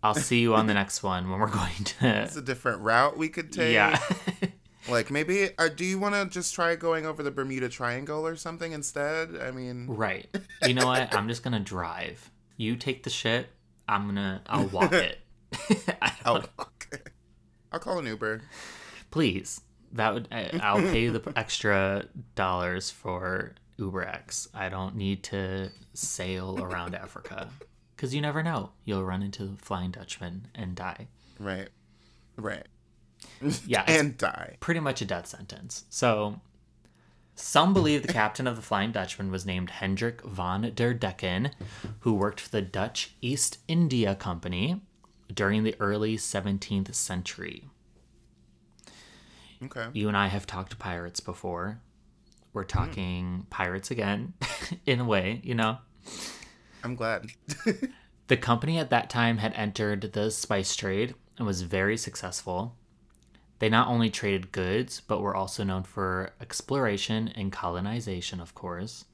I'll 0.02 0.14
see 0.14 0.40
you 0.40 0.54
on 0.54 0.66
the 0.66 0.74
next 0.82 1.02
one 1.02 1.30
when 1.30 1.40
we're 1.40 1.48
going 1.48 1.84
to. 1.84 2.22
It's 2.22 2.36
a 2.36 2.42
different 2.42 2.80
route 2.80 3.18
we 3.18 3.28
could 3.28 3.52
take. 3.52 3.74
Yeah. 3.74 3.98
Like 4.88 5.10
maybe, 5.10 5.50
uh, 5.58 5.68
do 5.68 5.84
you 5.84 5.98
want 5.98 6.14
to 6.14 6.26
just 6.26 6.54
try 6.54 6.74
going 6.74 7.04
over 7.04 7.22
the 7.22 7.30
Bermuda 7.30 7.68
Triangle 7.68 8.26
or 8.26 8.34
something 8.36 8.72
instead? 8.72 9.36
I 9.36 9.50
mean, 9.50 9.86
right. 9.86 10.26
You 10.66 10.74
know 10.74 10.86
what? 10.86 11.14
I'm 11.14 11.28
just 11.28 11.42
gonna 11.42 11.60
drive. 11.60 12.30
You 12.56 12.76
take 12.76 13.02
the 13.02 13.10
shit. 13.10 13.50
I'm 13.90 14.06
gonna. 14.06 14.42
I'll 14.46 14.66
walk 14.68 14.92
it. 14.94 15.18
I 16.00 16.12
oh, 16.24 16.34
don't- 16.38 16.50
okay. 16.60 17.02
I'll 17.72 17.80
call 17.80 17.98
an 17.98 18.06
Uber. 18.06 18.42
Please. 19.10 19.60
That 19.92 20.14
would. 20.14 20.28
I, 20.30 20.58
I'll 20.62 20.80
pay 20.80 21.08
the 21.08 21.32
extra 21.36 22.04
dollars 22.36 22.90
for 22.90 23.54
UberX. 23.78 24.46
I 24.54 24.68
don't 24.68 24.94
need 24.96 25.24
to 25.24 25.70
sail 25.94 26.58
around 26.62 26.94
Africa 26.94 27.48
because 27.96 28.14
you 28.14 28.20
never 28.20 28.42
know. 28.42 28.70
You'll 28.84 29.04
run 29.04 29.22
into 29.22 29.44
the 29.44 29.56
Flying 29.56 29.90
Dutchman 29.90 30.46
and 30.54 30.76
die. 30.76 31.08
Right, 31.40 31.68
right, 32.36 32.66
Yeah, 33.66 33.82
and 33.88 34.16
die. 34.16 34.56
pretty 34.60 34.80
much 34.80 35.00
a 35.02 35.04
death 35.06 35.26
sentence. 35.26 35.84
So, 35.90 36.40
some 37.40 37.72
believe 37.72 38.02
the 38.02 38.12
captain 38.12 38.46
of 38.46 38.56
the 38.56 38.62
Flying 38.62 38.92
Dutchman 38.92 39.30
was 39.30 39.46
named 39.46 39.70
Hendrik 39.70 40.22
van 40.22 40.72
der 40.74 40.94
Decken, 40.94 41.52
who 42.00 42.14
worked 42.14 42.40
for 42.40 42.50
the 42.50 42.62
Dutch 42.62 43.14
East 43.20 43.58
India 43.68 44.14
Company 44.14 44.80
during 45.32 45.62
the 45.62 45.76
early 45.80 46.16
17th 46.16 46.94
century. 46.94 47.64
Okay. 49.62 49.86
You 49.92 50.08
and 50.08 50.16
I 50.16 50.28
have 50.28 50.46
talked 50.46 50.78
pirates 50.78 51.20
before. 51.20 51.80
We're 52.52 52.62
hmm. 52.62 52.68
talking 52.68 53.46
pirates 53.50 53.90
again, 53.90 54.34
in 54.86 55.00
a 55.00 55.04
way, 55.04 55.40
you 55.42 55.54
know? 55.54 55.78
I'm 56.82 56.94
glad. 56.94 57.26
The 58.30 58.36
company 58.36 58.78
at 58.78 58.90
that 58.90 59.10
time 59.10 59.38
had 59.38 59.54
entered 59.54 60.12
the 60.12 60.30
spice 60.30 60.76
trade 60.76 61.16
and 61.36 61.48
was 61.48 61.62
very 61.62 61.96
successful. 61.96 62.76
They 63.60 63.68
not 63.68 63.88
only 63.88 64.10
traded 64.10 64.52
goods, 64.52 65.00
but 65.00 65.20
were 65.20 65.36
also 65.36 65.62
known 65.64 65.84
for 65.84 66.32
exploration 66.40 67.28
and 67.28 67.52
colonization, 67.52 68.40
of 68.40 68.54
course. 68.54 69.04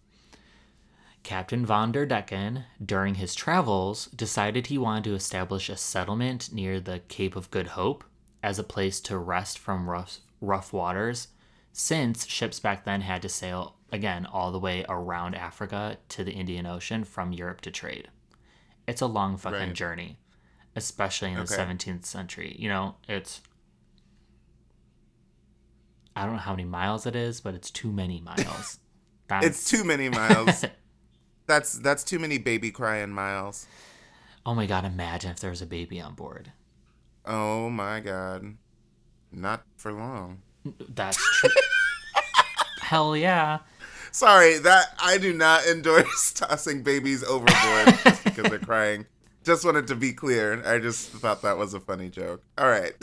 Captain 1.25 1.67
von 1.67 1.91
der 1.91 2.07
Decken, 2.07 2.65
during 2.85 3.17
his 3.17 3.35
travels, 3.35 4.07
decided 4.07 4.69
he 4.69 4.79
wanted 4.79 5.05
to 5.05 5.15
establish 5.15 5.69
a 5.69 5.77
settlement 5.77 6.53
near 6.53 6.79
the 6.79 7.01
Cape 7.09 7.35
of 7.35 7.51
Good 7.51 7.67
Hope 7.69 8.05
as 8.43 8.59
a 8.61 8.65
place 8.65 9.01
to 9.01 9.19
rest 9.19 9.59
from 9.59 9.91
rough, 9.91 10.19
rough 10.41 10.73
waters, 10.73 11.29
since 11.73 12.27
ships 12.27 12.61
back 12.61 12.85
then 12.85 13.01
had 13.01 13.23
to 13.23 13.29
sail, 13.29 13.75
again, 13.91 14.25
all 14.25 14.53
the 14.53 14.61
way 14.61 14.85
around 14.89 15.35
Africa 15.35 15.99
to 16.11 16.23
the 16.23 16.33
Indian 16.33 16.65
Ocean 16.67 17.03
from 17.03 17.33
Europe 17.33 17.61
to 17.63 17.73
trade. 17.73 18.09
It's 18.87 19.01
a 19.03 19.07
long 19.07 19.37
fucking 19.37 19.59
Right. 19.59 19.73
journey, 19.75 20.19
especially 20.77 21.33
in 21.33 21.39
the 21.39 21.47
17th 21.49 22.05
century. 22.07 22.55
You 22.57 22.69
know, 22.69 22.95
it's. 23.09 23.41
I 26.17 26.25
don't 26.25 26.33
know 26.33 26.41
how 26.41 26.53
many 26.53 26.65
miles 26.65 27.07
it 27.07 27.15
is, 27.15 27.41
but 27.43 27.55
it's 27.55 27.71
too 27.71 27.93
many 27.93 28.21
miles. 28.21 28.79
It's 29.29 29.69
too 29.69 29.83
many 29.83 30.09
miles. 30.09 30.65
that's 31.49 31.73
that's 31.81 32.05
too 32.05 32.21
many 32.21 32.39
baby 32.39 32.71
crying 32.71 33.11
miles. 33.11 33.67
Oh 34.47 34.55
my 34.55 34.67
god, 34.67 34.85
imagine 34.85 35.33
if 35.33 35.41
there 35.41 35.51
was 35.51 35.61
a 35.61 35.67
baby 35.67 36.01
on 36.01 36.15
board. 36.15 36.53
Oh 37.25 37.69
my 37.69 37.99
god. 37.99 38.57
Not 39.33 39.65
for 39.77 39.93
long. 39.93 40.43
That's 40.89 41.19
true. 41.41 41.51
Hell 42.81 43.17
yeah. 43.17 43.59
Sorry, 44.13 44.59
that 44.59 44.95
I 45.01 45.19
do 45.19 45.33
not 45.33 45.67
endorse 45.67 46.33
tossing 46.33 46.85
babies 46.85 47.25
overboard 47.25 47.99
just 48.05 48.23
because 48.23 48.49
they're 48.49 48.61
crying. 48.61 49.07
Just 49.43 49.65
wanted 49.65 49.89
to 49.89 49.97
be 49.97 50.13
clear. 50.13 50.65
I 50.65 50.79
just 50.79 51.09
thought 51.09 51.43
that 51.43 51.59
was 51.59 51.75
a 51.75 51.81
funny 51.81 52.11
joke. 52.11 52.45
All 52.57 52.69
right. 52.69 52.95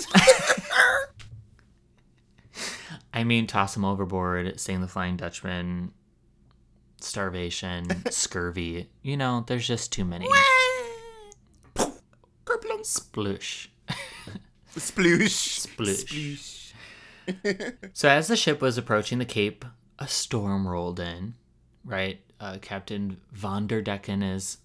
I 3.13 3.23
mean, 3.23 3.47
toss 3.47 3.75
him 3.75 3.85
overboard, 3.85 4.59
sing 4.59 4.81
the 4.81 4.87
Flying 4.87 5.17
Dutchman, 5.17 5.91
starvation, 6.99 7.87
scurvy. 8.11 8.89
You 9.01 9.17
know, 9.17 9.43
there's 9.47 9.67
just 9.67 9.91
too 9.91 10.05
many. 10.05 10.27
Kerplunk. 12.45 12.81
Sploosh. 12.83 13.67
Sploosh. 14.75 15.67
Sploosh. 15.67 16.59
So, 17.93 18.09
as 18.09 18.27
the 18.27 18.35
ship 18.35 18.61
was 18.61 18.77
approaching 18.77 19.17
the 19.19 19.23
Cape, 19.25 19.63
a 19.97 20.09
storm 20.09 20.67
rolled 20.67 20.99
in. 20.99 21.35
right? 21.85 22.19
Uh, 22.37 22.57
Captain 22.61 23.21
Von 23.31 23.65
der 23.67 23.81
Decken 23.81 24.21
is 24.35 24.57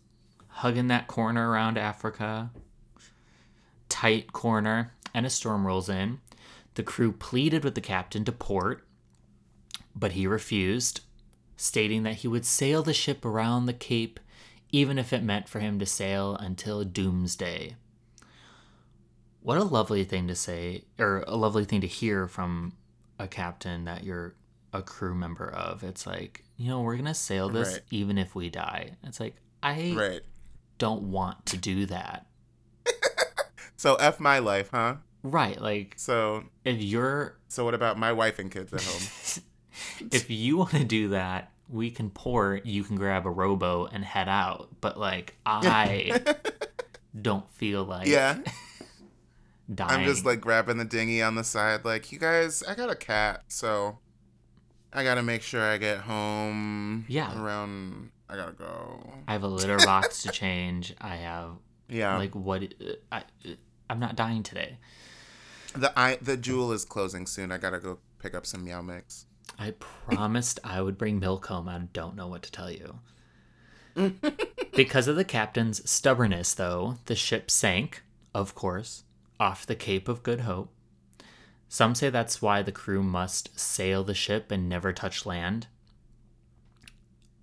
hugging 0.48 0.88
that 0.88 1.06
corner 1.06 1.48
around 1.50 1.78
Africa, 1.78 2.50
tight 3.88 4.32
corner, 4.32 4.92
and 5.14 5.24
a 5.24 5.30
storm 5.30 5.64
rolls 5.64 5.88
in. 5.88 6.18
The 6.78 6.84
crew 6.84 7.10
pleaded 7.10 7.64
with 7.64 7.74
the 7.74 7.80
captain 7.80 8.24
to 8.24 8.30
port, 8.30 8.86
but 9.96 10.12
he 10.12 10.28
refused, 10.28 11.00
stating 11.56 12.04
that 12.04 12.18
he 12.18 12.28
would 12.28 12.46
sail 12.46 12.84
the 12.84 12.94
ship 12.94 13.24
around 13.24 13.66
the 13.66 13.72
Cape 13.72 14.20
even 14.70 14.96
if 14.96 15.12
it 15.12 15.24
meant 15.24 15.48
for 15.48 15.58
him 15.58 15.80
to 15.80 15.86
sail 15.86 16.36
until 16.36 16.84
doomsday. 16.84 17.74
What 19.40 19.58
a 19.58 19.64
lovely 19.64 20.04
thing 20.04 20.28
to 20.28 20.36
say, 20.36 20.84
or 21.00 21.24
a 21.26 21.34
lovely 21.34 21.64
thing 21.64 21.80
to 21.80 21.88
hear 21.88 22.28
from 22.28 22.74
a 23.18 23.26
captain 23.26 23.86
that 23.86 24.04
you're 24.04 24.36
a 24.72 24.80
crew 24.80 25.16
member 25.16 25.50
of. 25.50 25.82
It's 25.82 26.06
like, 26.06 26.44
you 26.56 26.68
know, 26.68 26.82
we're 26.82 26.94
going 26.94 27.06
to 27.06 27.12
sail 27.14 27.48
this 27.48 27.72
Right. 27.72 27.82
even 27.90 28.18
if 28.18 28.36
we 28.36 28.50
die. 28.50 28.92
It's 29.02 29.18
like, 29.18 29.34
I 29.64 29.94
Right. 29.96 30.22
don't 30.78 31.10
want 31.10 31.44
to 31.46 31.56
do 31.56 31.86
that. 31.86 32.26
So 33.76 33.94
F 33.96 34.18
my 34.20 34.38
life, 34.40 34.70
huh? 34.72 34.96
Right. 35.30 35.60
Like, 35.60 35.94
So 35.96 36.44
if 36.64 36.82
you're, 36.82 37.36
so 37.48 37.64
what 37.64 37.74
about 37.74 37.98
my 37.98 38.12
wife 38.12 38.38
and 38.38 38.50
kids 38.50 38.72
at 38.72 38.82
home? 38.82 39.42
if 40.12 40.30
you 40.30 40.56
want 40.58 40.70
to 40.72 40.84
do 40.84 41.08
that, 41.10 41.52
we 41.68 41.90
can 41.90 42.10
pour, 42.10 42.60
you 42.64 42.82
can 42.84 42.96
grab 42.96 43.26
a 43.26 43.30
rowboat 43.30 43.90
and 43.92 44.04
head 44.04 44.28
out. 44.28 44.68
But, 44.80 44.98
like, 44.98 45.36
I 45.44 46.20
don't 47.20 47.48
feel 47.52 47.84
like 47.84 48.06
yeah. 48.08 48.38
dying. 49.72 50.00
I'm 50.00 50.06
just 50.06 50.24
like 50.24 50.40
grabbing 50.40 50.78
the 50.78 50.84
dinghy 50.84 51.22
on 51.22 51.34
the 51.34 51.44
side, 51.44 51.84
like, 51.84 52.10
you 52.12 52.18
guys, 52.18 52.62
I 52.62 52.74
got 52.74 52.90
a 52.90 52.96
cat, 52.96 53.44
so 53.48 53.98
I 54.92 55.04
gotta 55.04 55.22
make 55.22 55.42
sure 55.42 55.62
I 55.62 55.76
get 55.76 55.98
home. 55.98 57.04
Yeah. 57.08 57.38
Around, 57.40 58.10
I 58.28 58.36
gotta 58.36 58.52
go. 58.52 59.02
I 59.26 59.32
have 59.32 59.42
a 59.42 59.48
litter 59.48 59.76
box 59.78 60.22
to 60.22 60.30
change. 60.32 60.94
I 61.00 61.16
have 61.16 61.50
Yeah. 61.88 62.16
like 62.16 62.34
what 62.34 62.62
uh, 62.62 62.92
I 63.12 63.22
I'm 63.90 64.00
not 64.00 64.16
dying 64.16 64.42
today. 64.42 64.78
The 65.74 65.92
I 65.98 66.16
the 66.16 66.36
jewel 66.36 66.72
is 66.72 66.84
closing 66.84 67.26
soon. 67.26 67.52
I 67.52 67.58
gotta 67.58 67.78
go 67.78 67.98
pick 68.18 68.34
up 68.34 68.46
some 68.46 68.64
meow 68.64 68.82
mix. 68.82 69.26
I 69.58 69.72
promised 69.72 70.60
I 70.62 70.82
would 70.82 70.98
bring 70.98 71.18
milk 71.18 71.46
home. 71.46 71.68
I 71.68 71.78
don't 71.92 72.16
know 72.16 72.26
what 72.28 72.42
to 72.42 72.52
tell 72.52 72.70
you. 72.70 73.00
because 74.74 75.08
of 75.08 75.16
the 75.16 75.24
captain's 75.24 75.88
stubbornness, 75.88 76.54
though, 76.54 76.98
the 77.06 77.16
ship 77.16 77.50
sank, 77.50 78.02
of 78.34 78.54
course, 78.54 79.04
off 79.40 79.66
the 79.66 79.74
Cape 79.74 80.08
of 80.08 80.22
Good 80.22 80.40
Hope. 80.40 80.72
Some 81.68 81.94
say 81.94 82.08
that's 82.08 82.40
why 82.40 82.62
the 82.62 82.72
crew 82.72 83.02
must 83.02 83.58
sail 83.58 84.04
the 84.04 84.14
ship 84.14 84.50
and 84.50 84.68
never 84.68 84.92
touch 84.92 85.26
land. 85.26 85.66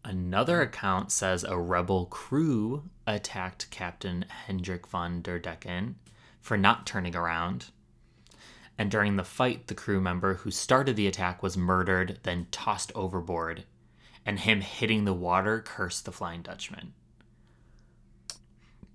Another 0.03 0.61
account 0.61 1.11
says 1.11 1.43
a 1.43 1.59
rebel 1.59 2.05
crew 2.05 2.89
attacked 3.05 3.69
Captain 3.71 4.25
Hendrik 4.29 4.87
von 4.87 5.21
der 5.21 5.39
Decken 5.39 5.95
for 6.41 6.57
not 6.57 6.85
turning 6.85 7.15
around. 7.15 7.65
And 8.77 8.91
during 8.91 9.15
the 9.15 9.23
fight, 9.23 9.67
the 9.67 9.75
crew 9.75 10.01
member 10.01 10.35
who 10.35 10.51
started 10.51 10.95
the 10.95 11.07
attack 11.07 11.41
was 11.41 11.55
murdered, 11.55 12.19
then 12.23 12.47
tossed 12.51 12.91
overboard. 12.93 13.63
And 14.25 14.39
him 14.39 14.61
hitting 14.61 15.05
the 15.05 15.13
water 15.13 15.61
cursed 15.61 16.05
the 16.05 16.11
Flying 16.11 16.41
Dutchman. 16.41 16.93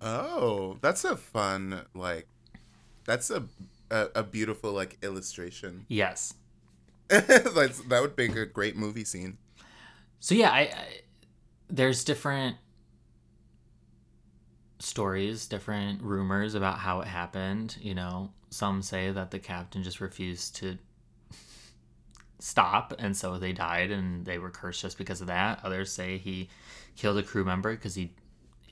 Oh, 0.03 0.79
that's 0.81 1.05
a 1.05 1.17
fun 1.17 1.83
like. 1.95 2.27
That's 3.05 3.31
a 3.31 3.45
a, 3.91 4.09
a 4.17 4.23
beautiful 4.23 4.73
like 4.73 4.99
illustration. 5.03 5.87
Yes. 5.89 6.35
that's, 7.09 7.81
that 7.81 8.01
would 8.01 8.17
make 8.17 8.37
a 8.37 8.47
great 8.47 8.77
movie 8.77 9.05
scene. 9.05 9.37
So 10.21 10.35
yeah, 10.35 10.51
I, 10.51 10.61
I 10.61 10.87
there's 11.69 12.05
different 12.05 12.57
stories, 14.79 15.47
different 15.47 16.03
rumors 16.03 16.55
about 16.55 16.79
how 16.79 17.01
it 17.01 17.09
happened. 17.09 17.77
You 17.81 17.95
know, 17.95 18.31
some 18.51 18.83
say 18.83 19.11
that 19.11 19.31
the 19.31 19.39
captain 19.39 19.83
just 19.83 20.01
refused 20.01 20.57
to 20.57 20.77
stop, 22.39 22.95
and 22.99 23.17
so 23.17 23.39
they 23.39 23.53
died, 23.53 23.91
and 23.91 24.25
they 24.25 24.39
were 24.39 24.51
cursed 24.51 24.83
just 24.83 24.99
because 24.99 25.21
of 25.21 25.27
that. 25.29 25.61
Others 25.65 25.93
say 25.93 26.19
he 26.19 26.49
killed 26.97 27.19
a 27.19 27.23
crew 27.23 27.45
member 27.45 27.75
because 27.75 27.95
he. 27.95 28.13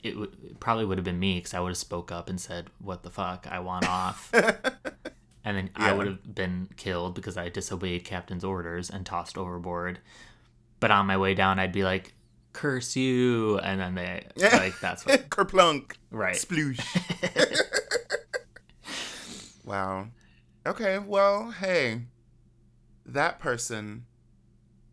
It, 0.01 0.11
w- 0.11 0.31
it 0.45 0.59
probably 0.61 0.85
would 0.85 0.97
have 0.97 1.03
been 1.03 1.19
me 1.19 1.35
because 1.39 1.53
I 1.53 1.59
would 1.59 1.69
have 1.69 1.77
spoke 1.77 2.09
up 2.11 2.29
and 2.29 2.39
said, 2.39 2.69
"What 2.79 3.03
the 3.03 3.09
fuck? 3.09 3.47
I 3.49 3.59
want 3.59 3.87
off." 3.89 4.31
and 4.33 5.57
then 5.57 5.69
I 5.75 5.91
would 5.91 6.07
have 6.07 6.33
been 6.35 6.69
killed 6.77 7.15
because 7.15 7.37
I 7.37 7.49
disobeyed 7.49 8.05
captain's 8.05 8.43
orders 8.45 8.89
and 8.89 9.05
tossed 9.05 9.37
overboard. 9.37 9.99
But 10.79 10.91
on 10.91 11.05
my 11.05 11.17
way 11.17 11.33
down, 11.33 11.59
I'd 11.59 11.73
be 11.73 11.83
like, 11.83 12.13
"Curse 12.53 12.95
you!" 12.95 13.59
And 13.59 13.79
then 13.81 13.95
they 13.95 14.25
like 14.37 14.79
that's 14.79 15.05
what 15.05 15.29
Kerplunk. 15.29 15.95
right. 16.11 16.35
Sploosh. 16.35 16.79
wow. 19.69 20.07
Okay, 20.65 20.99
well, 20.99 21.51
hey. 21.51 22.01
That 23.05 23.39
person 23.39 24.05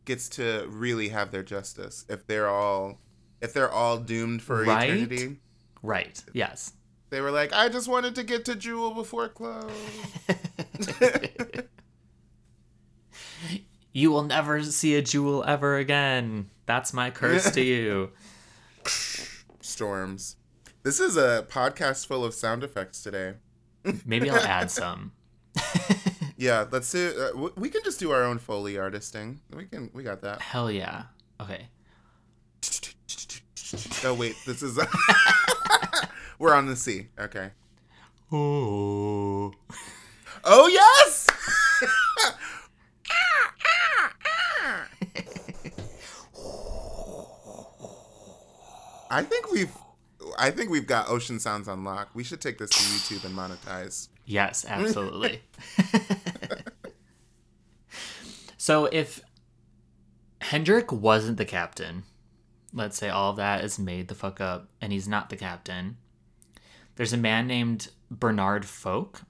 gets 0.04 0.28
to 0.30 0.66
really 0.70 1.08
have 1.08 1.32
their 1.32 1.42
justice 1.42 2.04
if 2.08 2.26
they're 2.26 2.48
all 2.48 3.00
if 3.40 3.52
they're 3.52 3.70
all 3.70 3.98
doomed 3.98 4.42
for 4.42 4.64
Right? 4.64 4.90
eternity. 4.90 5.38
Right. 5.82 6.22
Yes. 6.32 6.72
They 7.10 7.20
were 7.20 7.30
like, 7.30 7.52
I 7.52 7.68
just 7.68 7.88
wanted 7.88 8.14
to 8.16 8.24
get 8.24 8.44
to 8.46 8.56
Jewel 8.56 8.92
before 8.94 9.28
close. 9.28 9.70
you 13.92 14.10
will 14.10 14.24
never 14.24 14.62
see 14.62 14.96
a 14.96 15.02
jewel 15.02 15.44
ever 15.46 15.76
again. 15.76 16.50
That's 16.66 16.92
my 16.92 17.10
curse 17.10 17.50
to 17.52 17.62
you. 17.62 18.10
Storms. 19.60 20.36
This 20.82 21.00
is 21.00 21.16
a 21.16 21.46
podcast 21.48 22.06
full 22.06 22.24
of 22.24 22.34
sound 22.34 22.62
effects 22.64 23.02
today. 23.02 23.34
Maybe 24.04 24.30
I'll 24.30 24.36
add 24.36 24.70
some. 24.70 25.12
Yeah, 26.38 26.66
let's 26.70 26.92
do. 26.92 27.30
Uh, 27.34 27.48
we 27.56 27.70
can 27.70 27.82
just 27.82 27.98
do 27.98 28.10
our 28.10 28.22
own 28.22 28.38
foley 28.38 28.78
artisting. 28.78 29.40
We 29.54 29.64
can. 29.64 29.90
We 29.94 30.02
got 30.02 30.20
that. 30.20 30.42
Hell 30.42 30.70
yeah. 30.70 31.04
Okay. 31.40 31.68
Oh 34.04 34.12
wait, 34.14 34.36
this 34.44 34.62
is. 34.62 34.78
We're 36.38 36.54
on 36.54 36.66
the 36.66 36.76
sea. 36.76 37.08
Okay. 37.18 37.52
Oh. 38.30 39.54
Oh 40.44 40.68
yes. 40.68 41.26
I 49.08 49.22
think 49.22 49.50
we've. 49.50 49.72
I 50.38 50.50
think 50.50 50.70
we've 50.70 50.86
got 50.86 51.08
ocean 51.08 51.40
sounds 51.40 51.68
on 51.68 51.84
lock. 51.84 52.10
We 52.14 52.24
should 52.24 52.40
take 52.40 52.58
this 52.58 52.70
to 52.70 52.76
YouTube 52.76 53.24
and 53.24 53.36
monetize. 53.36 54.08
Yes, 54.24 54.64
absolutely. 54.68 55.42
so 58.56 58.86
if 58.86 59.22
Hendrik 60.40 60.92
wasn't 60.92 61.38
the 61.38 61.44
captain, 61.44 62.04
let's 62.72 62.98
say 62.98 63.08
all 63.08 63.30
of 63.30 63.36
that 63.36 63.64
is 63.64 63.78
made 63.78 64.08
the 64.08 64.14
fuck 64.14 64.40
up 64.40 64.68
and 64.80 64.92
he's 64.92 65.08
not 65.08 65.30
the 65.30 65.36
captain, 65.36 65.96
there's 66.96 67.12
a 67.12 67.18
man 67.18 67.46
named 67.46 67.88
Bernard 68.10 68.64
Folk, 68.64 69.22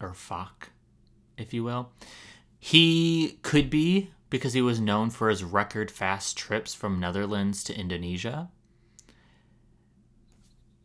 or 0.00 0.14
Fock, 0.14 0.70
if 1.36 1.54
you 1.54 1.64
will. 1.64 1.90
He 2.58 3.38
could 3.42 3.70
be 3.70 4.10
because 4.28 4.52
he 4.52 4.62
was 4.62 4.80
known 4.80 5.10
for 5.10 5.28
his 5.28 5.42
record 5.42 5.90
fast 5.90 6.36
trips 6.36 6.74
from 6.74 7.00
Netherlands 7.00 7.64
to 7.64 7.78
Indonesia, 7.78 8.50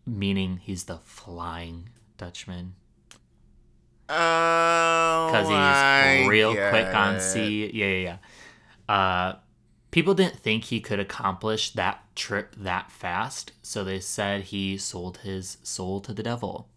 meaning 0.06 0.58
he's 0.64 0.86
the 0.86 0.98
flying 1.00 1.90
Dutchman 2.18 2.76
Oh, 4.08 5.28
because 5.32 5.50
he's 5.50 6.28
real 6.30 6.54
quick 6.56 6.94
on 6.94 7.20
sea. 7.20 7.72
Yeah, 7.74 7.86
yeah, 7.88 8.18
yeah. 8.88 8.94
Uh, 8.96 9.36
people 9.92 10.14
didn't 10.14 10.40
think 10.40 10.66
he 10.66 10.80
could 10.80 11.00
accomplish 11.00 11.72
that 11.72 12.04
trip 12.16 12.56
that 12.58 12.92
fast, 12.92 13.52
so 13.64 13.84
they 13.84 14.00
said 14.00 14.44
he 14.44 14.78
sold 14.78 15.20
his 15.20 15.58
soul 15.64 16.02
to 16.02 16.14
the 16.14 16.24
devil, 16.24 16.70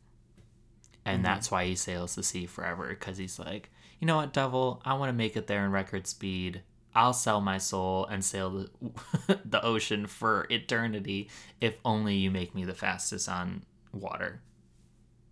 and 1.05 1.23
Mm-hmm. 1.23 1.25
that's 1.25 1.51
why 1.51 1.67
he 1.67 1.75
sails 1.75 2.15
the 2.15 2.23
sea 2.23 2.47
forever. 2.47 2.89
Because 2.89 3.19
he's 3.19 3.39
like, 3.39 3.71
you 4.01 4.07
know 4.07 4.17
what, 4.17 4.33
devil, 4.33 4.81
I 4.85 4.95
want 4.95 5.11
to 5.11 5.15
make 5.15 5.37
it 5.37 5.47
there 5.47 5.65
in 5.65 5.71
record 5.73 6.07
speed. 6.07 6.63
I'll 6.99 7.13
sell 7.13 7.41
my 7.41 7.59
soul 7.59 8.07
and 8.07 8.25
sail 8.25 8.51
the, 8.51 9.39
the 9.45 9.65
ocean 9.65 10.09
for 10.09 10.49
eternity 10.51 11.29
if 11.61 11.79
only 11.85 12.17
you 12.17 12.29
make 12.33 12.57
me 12.57 12.65
the 12.65 12.75
fastest 12.75 13.29
on 13.29 13.63
water. 13.93 14.41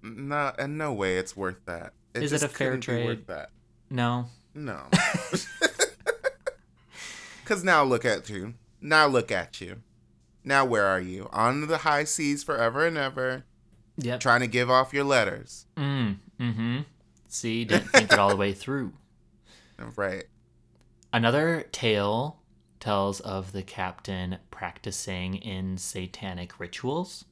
No, 0.01 0.53
and 0.57 0.79
no 0.79 0.93
way 0.93 1.19
it's 1.19 1.37
worth 1.37 1.59
that. 1.67 1.93
Is 2.15 2.33
it 2.33 2.45
a 2.45 2.49
fair 2.49 2.77
trade? 2.79 3.27
That. 3.27 3.51
No, 3.91 4.27
No. 4.55 4.83
Because 7.43 7.63
now 7.65 7.83
look 7.85 8.05
at 8.05 8.29
you. 8.29 8.55
Now 8.81 9.07
look 9.07 9.31
at 9.33 9.61
you. 9.61 9.83
Now 10.45 10.65
where 10.65 10.85
are 10.87 11.01
you? 11.01 11.29
On 11.33 11.67
the 11.67 11.79
high 11.79 12.05
seas 12.05 12.45
forever 12.45 12.87
and 12.87 12.97
ever, 12.97 13.45
Yeah. 13.97 14.19
trying 14.19 14.41
to 14.41 14.47
give 14.47 14.71
off 14.71 14.93
your 14.95 15.05
letters. 15.05 15.67
Mm, 15.77 16.17
mm-hmm. 16.41 16.79
See, 17.29 17.65
didn't 17.65 17.89
think 17.89 18.13
it 18.13 18.19
all 18.19 18.29
the 18.31 18.37
way 18.37 18.53
through. 18.53 18.93
Right. 19.97 20.27
Another 21.17 21.65
tale 21.73 22.43
tells 22.79 23.21
of 23.21 23.53
the 23.53 23.63
captain 23.63 24.37
practicing 24.51 25.37
in 25.37 25.79
satanic 25.79 26.61
rituals. 26.61 27.25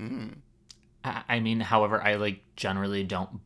Mm. 0.00 0.38
I, 1.04 1.22
I 1.28 1.38
mean, 1.38 1.60
however, 1.60 2.02
I 2.02 2.16
like 2.16 2.40
generally 2.56 3.04
don't 3.04 3.38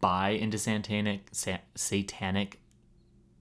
buy 0.00 0.30
into 0.30 0.56
satanic 0.56 1.28
sa- 1.32 1.58
satanic 1.74 2.58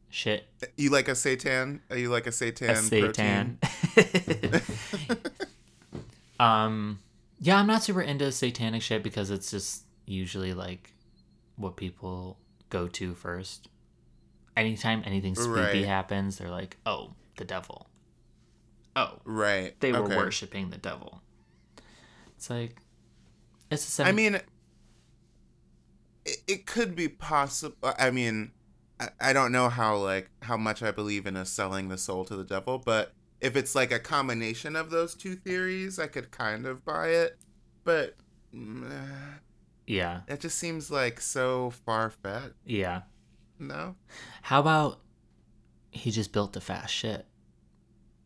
shit. 0.09 0.45
You 0.75 0.89
like 0.89 1.07
a 1.07 1.15
satan? 1.15 1.81
Are 1.89 1.97
you 1.97 2.09
like 2.09 2.27
a 2.27 2.31
satan? 2.33 2.71
A 2.71 2.75
satan. 2.75 3.59
um, 6.37 6.99
yeah, 7.39 7.57
I'm 7.57 7.67
not 7.67 7.81
super 7.81 8.01
into 8.01 8.29
satanic 8.33 8.81
shit 8.81 9.03
because 9.03 9.31
it's 9.31 9.51
just 9.51 9.85
usually 10.05 10.53
like 10.53 10.91
what 11.55 11.77
people 11.77 12.37
go 12.69 12.89
to 12.89 13.15
first. 13.15 13.69
Anytime 14.59 15.03
anything 15.05 15.35
spooky 15.35 15.59
Right. 15.79 15.85
happens, 15.85 16.37
they're 16.37 16.49
like, 16.49 16.77
"Oh, 16.85 17.13
the 17.37 17.45
devil." 17.45 17.89
Oh, 18.95 19.19
Right. 19.23 19.79
they 19.79 19.91
were 19.93 19.99
okay. 19.99 20.17
worshiping 20.17 20.69
the 20.69 20.77
devil. 20.77 21.21
It's 22.35 22.49
like 22.49 22.81
it's 23.71 23.87
a 23.87 23.91
seven- 23.91 24.09
I 24.09 24.15
mean, 24.15 24.35
it, 26.25 26.37
it 26.47 26.65
could 26.65 26.95
be 26.95 27.07
possible. 27.07 27.77
I 27.97 28.11
mean, 28.11 28.51
I, 28.99 29.09
I 29.21 29.33
don't 29.33 29.51
know 29.51 29.69
how 29.69 29.95
like 29.97 30.29
how 30.41 30.57
much 30.57 30.83
I 30.83 30.91
believe 30.91 31.25
in 31.25 31.35
a 31.35 31.45
selling 31.45 31.87
the 31.89 31.97
soul 31.97 32.25
to 32.25 32.35
the 32.35 32.43
devil, 32.43 32.77
but 32.79 33.13
if 33.41 33.55
it's 33.55 33.75
like 33.75 33.91
a 33.91 33.99
combination 33.99 34.75
of 34.75 34.89
those 34.89 35.15
two 35.15 35.35
theories, 35.35 35.97
I 35.99 36.07
could 36.07 36.31
kind 36.31 36.65
of 36.65 36.83
buy 36.83 37.09
it. 37.09 37.37
But 37.85 38.15
uh, 38.53 39.37
yeah, 39.87 40.21
it 40.27 40.41
just 40.41 40.57
seems 40.57 40.91
like 40.91 41.21
so 41.21 41.69
far 41.85 42.09
fetched. 42.09 42.55
yeah. 42.65 43.03
No. 43.59 43.95
How 44.43 44.59
about 44.61 45.01
he 45.91 46.11
just 46.11 46.31
built 46.31 46.55
a 46.55 46.61
fast 46.61 46.93
ship? 46.93 47.25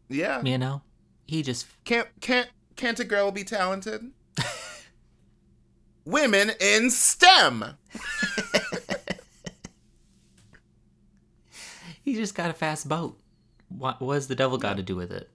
Yeah. 0.10 0.42
You 0.44 0.58
know, 0.58 0.82
he 1.26 1.42
just 1.42 1.68
Can't 1.86 2.08
can't 2.22 2.50
can't 2.76 3.00
a 3.00 3.04
girl 3.04 3.32
be 3.32 3.44
talented? 3.44 4.12
Women 6.06 6.52
in 6.60 6.92
STEM. 6.92 7.78
he 12.04 12.16
just 12.16 12.36
got 12.36 12.50
a 12.50 12.54
fast 12.54 12.88
boat. 12.88 13.20
What 13.70 14.02
was 14.02 14.28
the 14.28 14.36
devil 14.36 14.58
got 14.58 14.78
to 14.78 14.84
do 14.84 14.96
with 14.96 15.12
it? 15.12 15.30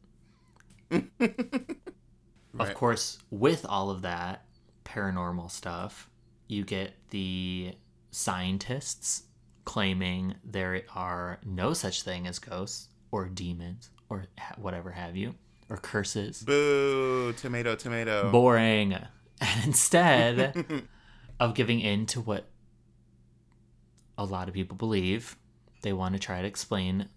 Of 2.58 2.74
course, 2.74 3.18
with 3.30 3.64
all 3.68 3.90
of 3.90 4.02
that 4.02 4.44
paranormal 4.84 5.50
stuff, 5.50 6.10
you 6.48 6.64
get 6.64 6.94
the 7.10 7.74
scientists 8.10 9.22
claiming 9.68 10.34
there 10.42 10.82
are 10.94 11.38
no 11.44 11.74
such 11.74 12.02
thing 12.02 12.26
as 12.26 12.38
ghosts 12.38 12.88
or 13.10 13.26
demons 13.28 13.90
or 14.08 14.24
whatever 14.56 14.90
have 14.92 15.14
you 15.14 15.34
or 15.68 15.76
curses. 15.76 16.42
Boo! 16.42 17.34
Tomato, 17.34 17.76
tomato. 17.76 18.30
Boring. 18.32 18.96
And 19.40 19.66
instead 19.66 20.64
of 21.38 21.54
giving 21.54 21.78
in 21.78 22.06
to 22.06 22.20
what 22.20 22.46
a 24.16 24.24
lot 24.24 24.48
of 24.48 24.54
people 24.54 24.76
believe, 24.76 25.36
they 25.82 25.92
want 25.92 26.14
to 26.14 26.18
try 26.18 26.40
to 26.42 26.48
explain 26.48 27.08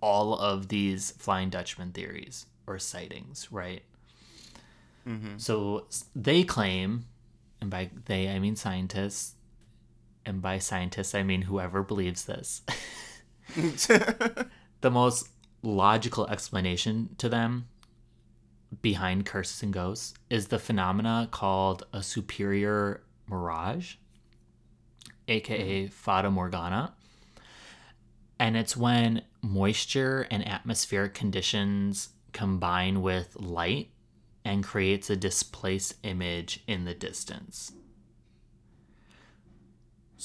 all 0.00 0.34
of 0.34 0.68
these 0.68 1.10
Flying 1.18 1.50
Dutchman 1.50 1.92
theories 1.92 2.46
or 2.66 2.78
sightings, 2.78 3.52
right? 3.52 3.82
Mhm. 5.06 5.38
So 5.38 5.88
they 6.16 6.42
claim, 6.42 7.04
and 7.60 7.68
by 7.68 7.90
they 8.06 8.30
I 8.30 8.38
mean 8.38 8.56
scientists, 8.56 9.34
and 10.24 10.42
by 10.42 10.58
scientists 10.58 11.14
I 11.14 11.22
mean 11.22 11.42
whoever 11.42 11.82
believes 11.82 12.24
this, 12.24 12.62
the 13.56 14.90
most 14.90 15.28
logical 15.62 16.26
explanation 16.28 17.14
to 17.18 17.28
them 17.28 17.68
behind 18.80 19.26
curses 19.26 19.62
and 19.62 19.72
ghosts 19.72 20.14
is 20.30 20.48
the 20.48 20.58
phenomena 20.58 21.28
called 21.30 21.86
a 21.92 22.02
superior 22.02 23.02
mirage, 23.28 23.96
aka 25.28 25.84
mm-hmm. 25.84 25.92
Fata 25.92 26.30
Morgana. 26.30 26.94
And 28.38 28.56
it's 28.56 28.76
when 28.76 29.22
moisture 29.42 30.26
and 30.30 30.46
atmospheric 30.46 31.14
conditions 31.14 32.10
combine 32.32 33.02
with 33.02 33.36
light 33.36 33.90
and 34.44 34.64
creates 34.64 35.10
a 35.10 35.16
displaced 35.16 35.94
image 36.02 36.60
in 36.66 36.84
the 36.84 36.94
distance. 36.94 37.72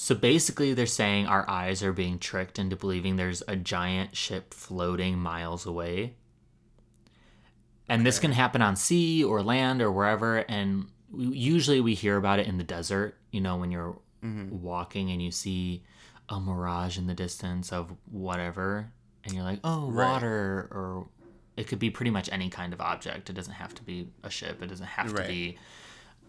So 0.00 0.14
basically, 0.14 0.74
they're 0.74 0.86
saying 0.86 1.26
our 1.26 1.44
eyes 1.50 1.82
are 1.82 1.92
being 1.92 2.20
tricked 2.20 2.60
into 2.60 2.76
believing 2.76 3.16
there's 3.16 3.42
a 3.48 3.56
giant 3.56 4.16
ship 4.16 4.54
floating 4.54 5.18
miles 5.18 5.66
away. 5.66 6.14
And 7.88 8.06
this 8.06 8.20
can 8.20 8.30
happen 8.30 8.62
on 8.62 8.76
sea 8.76 9.24
or 9.24 9.42
land 9.42 9.82
or 9.82 9.90
wherever. 9.90 10.36
And 10.36 10.86
we, 11.10 11.26
usually 11.36 11.80
we 11.80 11.94
hear 11.94 12.16
about 12.16 12.38
it 12.38 12.46
in 12.46 12.58
the 12.58 12.64
desert, 12.64 13.16
you 13.32 13.40
know, 13.40 13.56
when 13.56 13.72
you're 13.72 13.98
mm-hmm. 14.22 14.62
walking 14.62 15.10
and 15.10 15.20
you 15.20 15.32
see 15.32 15.82
a 16.28 16.38
mirage 16.38 16.96
in 16.96 17.08
the 17.08 17.14
distance 17.14 17.72
of 17.72 17.92
whatever. 18.08 18.92
And 19.24 19.34
you're 19.34 19.42
like, 19.42 19.58
oh, 19.64 19.90
Right. 19.90 20.12
water. 20.12 20.68
Or 20.70 21.08
it 21.56 21.66
could 21.66 21.80
be 21.80 21.90
pretty 21.90 22.12
much 22.12 22.30
any 22.30 22.50
kind 22.50 22.72
of 22.72 22.80
object. 22.80 23.30
It 23.30 23.32
doesn't 23.32 23.54
have 23.54 23.74
to 23.74 23.82
be 23.82 24.06
a 24.22 24.30
ship, 24.30 24.62
it 24.62 24.68
doesn't 24.68 24.86
have 24.86 25.12
to 25.12 25.26
be 25.26 25.58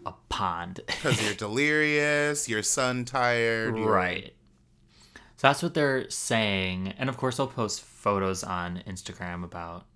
a 0.06 0.12
pond. 0.28 0.80
Because 0.86 1.22
you're 1.24 1.34
delirious, 1.48 2.48
you're 2.48 2.62
sun 2.62 3.04
tired. 3.04 3.76
you're- 3.76 3.90
Right. 3.90 4.34
So 5.36 5.46
that's 5.48 5.62
what 5.62 5.72
they're 5.74 6.08
saying. 6.10 6.94
And 6.98 7.08
of 7.08 7.16
course, 7.16 7.40
I'll 7.40 7.46
post 7.46 7.80
photos 7.82 8.44
on 8.44 8.82
Instagram 8.86 9.42
about 9.42 9.86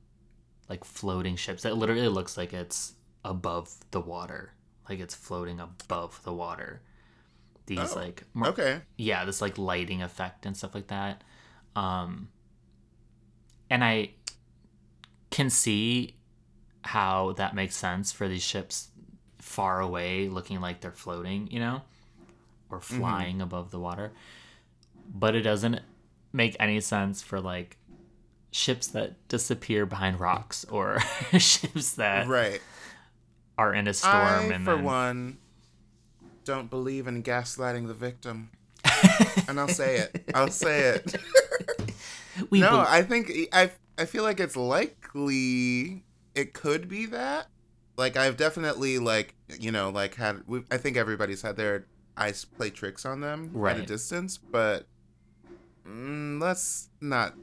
like 0.71 0.85
floating 0.85 1.37
ships 1.37 1.65
that 1.65 1.77
literally 1.77 2.09
looks 2.09 2.39
like 2.39 2.55
it's 2.55 2.95
above 3.25 3.71
the 3.91 4.01
water. 4.01 4.55
Like 4.89 5.01
it's 5.01 5.15
floating 5.15 5.61
above 5.61 6.23
the 6.25 6.33
water. 6.33 6.81
These 7.67 7.93
Oh, 7.93 7.97
like 7.97 8.25
Okay. 8.43 8.81
yeah, 8.97 9.25
this 9.27 9.43
like 9.43 9.59
lighting 9.59 10.03
effect 10.03 10.47
and 10.47 10.57
stuff 10.57 10.75
like 10.75 10.87
that. 10.89 11.23
Um 11.77 12.29
and 13.69 13.85
I 13.85 14.11
can 15.31 15.51
see 15.51 16.17
how 16.83 17.33
that 17.33 17.55
makes 17.55 17.75
sense 17.77 18.13
for 18.13 18.29
these 18.29 18.43
ships 18.43 18.89
far 19.45 19.81
away 19.81 20.27
looking 20.27 20.61
like 20.61 20.81
they're 20.81 20.91
floating, 20.91 21.47
you 21.51 21.61
know, 21.61 21.83
or 22.71 22.79
mm-hmm. 22.81 22.99
flying 22.99 23.43
above 23.43 23.71
the 23.71 23.79
water. 23.79 24.11
But 25.15 25.35
it 25.37 25.43
doesn't 25.43 25.81
make 26.33 26.57
any 26.59 26.81
sense 26.81 27.21
for 27.21 27.41
like 27.41 27.77
ships 28.51 28.87
that 28.89 29.29
disappear 29.29 29.85
behind 29.85 30.19
rocks 30.19 30.65
or 30.71 30.99
ships 31.39 31.93
that 31.93 32.27
Right. 32.27 32.63
are 33.59 33.75
in 33.75 33.87
a 33.87 33.93
storm 33.93 34.15
I, 34.17 34.43
and 34.45 34.65
for 34.65 34.77
then 34.77 34.85
one, 34.85 35.39
don't 36.45 36.71
believe 36.71 37.07
in 37.07 37.23
gaslighting 37.23 37.87
the 37.87 37.95
victim. 37.95 38.51
and 39.47 39.61
I'll 39.61 39.69
say 39.69 39.99
it. 39.99 40.31
I'll 40.35 40.51
say 40.51 40.95
it. 40.97 41.17
we 42.51 42.61
no, 42.61 42.71
bel- 42.71 42.87
I 42.89 43.03
think 43.03 43.31
I 43.53 43.71
I 43.99 44.07
feel 44.07 44.23
like 44.23 44.41
it's 44.41 44.57
likely 44.57 46.03
it 46.35 46.55
could 46.55 46.89
be 46.89 47.07
that. 47.07 47.49
Like 47.97 48.17
I've 48.17 48.37
definitely 48.37 48.99
like 48.99 49.35
you 49.59 49.71
know 49.71 49.91
like 49.91 50.15
had 50.17 50.43
I 50.71 50.77
think 50.79 50.97
everybody's 50.97 51.43
had 51.43 51.57
their 51.57 51.87
eyes 52.17 52.45
play 52.45 52.71
tricks 52.71 53.05
on 53.05 53.21
them 53.21 53.55
at 53.67 53.79
a 53.79 53.83
distance, 53.83 54.39
but 54.39 54.87
mm, 55.87 56.41
let's 56.41 56.89
not 57.01 57.35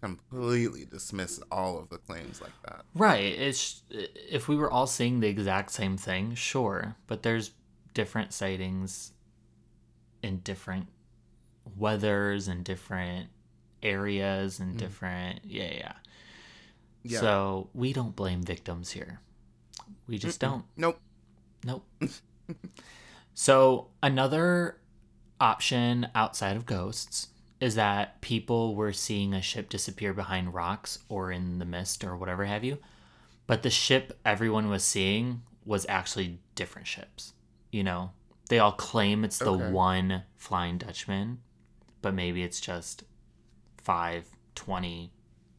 completely 0.00 0.84
dismiss 0.84 1.40
all 1.50 1.78
of 1.78 1.88
the 1.90 1.98
claims 1.98 2.40
like 2.40 2.52
that. 2.66 2.84
Right. 2.94 3.38
It's 3.38 3.82
if 3.90 4.48
we 4.48 4.56
were 4.56 4.70
all 4.70 4.86
seeing 4.86 5.20
the 5.20 5.28
exact 5.28 5.70
same 5.70 5.96
thing, 5.96 6.34
sure, 6.34 6.96
but 7.06 7.22
there's 7.22 7.52
different 7.92 8.32
sightings 8.32 9.12
in 10.22 10.38
different 10.38 10.88
weathers 11.76 12.48
and 12.48 12.64
different 12.64 13.28
areas 13.82 14.58
and 14.58 14.76
different 14.76 15.40
yeah, 15.44 15.72
yeah. 15.72 15.92
Yeah. 17.06 17.20
So, 17.20 17.68
we 17.74 17.92
don't 17.92 18.16
blame 18.16 18.42
victims 18.42 18.90
here. 18.90 19.20
We 20.06 20.18
just 20.18 20.40
don't. 20.40 20.64
Nope. 20.76 21.00
Nope. 21.64 21.86
so, 23.34 23.88
another 24.02 24.78
option 25.40 26.08
outside 26.14 26.56
of 26.56 26.66
ghosts 26.66 27.28
is 27.60 27.74
that 27.76 28.20
people 28.20 28.74
were 28.74 28.92
seeing 28.92 29.32
a 29.32 29.40
ship 29.42 29.68
disappear 29.68 30.12
behind 30.12 30.54
rocks 30.54 30.98
or 31.08 31.30
in 31.32 31.58
the 31.58 31.64
mist 31.64 32.04
or 32.04 32.16
whatever 32.16 32.44
have 32.44 32.64
you. 32.64 32.78
But 33.46 33.62
the 33.62 33.70
ship 33.70 34.18
everyone 34.24 34.68
was 34.68 34.84
seeing 34.84 35.42
was 35.64 35.86
actually 35.88 36.40
different 36.54 36.86
ships. 36.86 37.32
You 37.72 37.84
know, 37.84 38.10
they 38.48 38.58
all 38.58 38.72
claim 38.72 39.24
it's 39.24 39.38
the 39.38 39.52
Okay. 39.52 39.70
one 39.70 40.22
Flying 40.36 40.78
Dutchman, 40.78 41.40
but 42.02 42.14
maybe 42.14 42.42
it's 42.42 42.60
just 42.60 43.04
5, 43.78 44.28
20, 44.54 45.10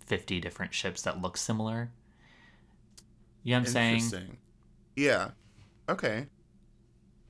50 0.05 0.39
different 0.39 0.73
ships 0.73 1.01
that 1.03 1.21
look 1.21 1.37
similar. 1.37 1.91
You 3.45 3.53
know 3.53 3.59
what 3.61 3.75
I'm 3.75 3.99
saying? 3.99 4.37
Yeah. 4.97 5.29
Okay. 5.87 6.25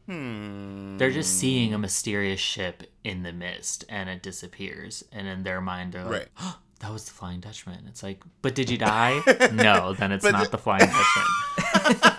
Hmm. 0.08 0.98
They're 0.98 1.12
just 1.12 1.38
seeing 1.40 1.74
a 1.74 1.78
mysterious 1.78 2.40
ship 2.40 2.84
in 3.04 3.24
the 3.24 3.34
mist 3.34 3.84
and 3.90 4.10
it 4.10 4.24
disappears. 4.24 5.04
And 5.12 5.28
in 5.28 5.44
their 5.44 5.62
mind, 5.62 5.94
they're 5.94 6.04
like, 6.04 6.30
Right. 6.40 6.54
that 6.80 6.92
was 6.92 7.06
the 7.06 7.12
Flying 7.12 7.42
Dutchman. 7.42 7.86
It's 7.88 8.02
like, 8.02 8.24
but 8.42 8.56
did 8.56 8.70
you 8.70 8.78
die? 8.78 9.22
no, 9.54 9.94
then 9.94 10.12
it's 10.12 10.24
not 10.24 10.52
the- 10.52 10.58
Flying 10.58 10.88
Dutchman. 10.88 11.96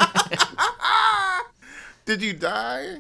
Did 2.05 2.23
you 2.23 2.35
die? 2.35 2.99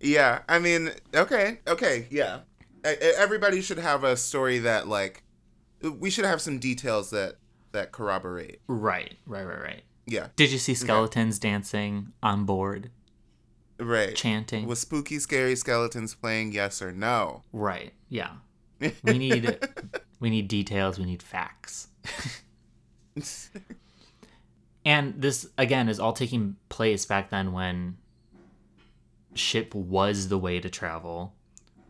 Yeah, 0.00 0.40
I 0.48 0.58
mean, 0.58 0.90
okay, 1.14 1.60
okay, 1.68 2.08
yeah. 2.10 2.40
Everybody 2.84 3.60
should 3.62 3.78
have 3.78 4.02
a 4.02 4.16
story 4.16 4.58
that 4.60 4.88
like 4.88 5.22
we 5.80 6.10
should 6.10 6.24
have 6.24 6.40
some 6.40 6.58
details 6.58 7.10
that 7.10 7.36
that 7.72 7.92
corroborate. 7.92 8.60
right, 8.66 9.14
right, 9.26 9.44
right, 9.44 9.60
right. 9.62 9.82
Yeah, 10.06 10.28
Did 10.36 10.52
you 10.52 10.58
see 10.58 10.74
skeletons 10.74 11.38
dancing 11.38 12.12
on 12.22 12.44
board, 12.44 12.90
right. 13.78 14.14
chanting? 14.14 14.66
Was 14.66 14.78
spooky, 14.80 15.18
scary 15.18 15.56
skeletons 15.56 16.14
playing? 16.14 16.52
Yes 16.52 16.80
or 16.80 16.92
no? 16.92 17.42
right, 17.52 17.92
yeah. 18.08 18.30
We 19.02 19.18
need 19.18 19.58
we 20.20 20.30
need 20.30 20.48
details. 20.48 20.98
We 20.98 21.06
need 21.06 21.22
facts. 21.22 21.88
And 24.86 25.20
this 25.20 25.48
again 25.58 25.88
is 25.88 25.98
all 25.98 26.12
taking 26.12 26.54
place 26.68 27.04
back 27.06 27.30
then 27.30 27.52
when 27.52 27.96
ship 29.34 29.74
was 29.74 30.28
the 30.28 30.38
way 30.38 30.60
to 30.60 30.70
travel. 30.70 31.34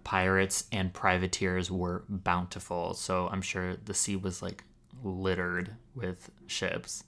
Pirates 0.02 0.64
and 0.72 0.94
privateers 0.94 1.70
were 1.70 2.04
bountiful, 2.08 2.94
so 2.94 3.28
I'm 3.30 3.42
sure 3.42 3.76
the 3.76 3.92
sea 3.92 4.16
was 4.16 4.40
like 4.40 4.64
littered 5.04 5.72
with 5.94 6.30
ships. 6.46 7.04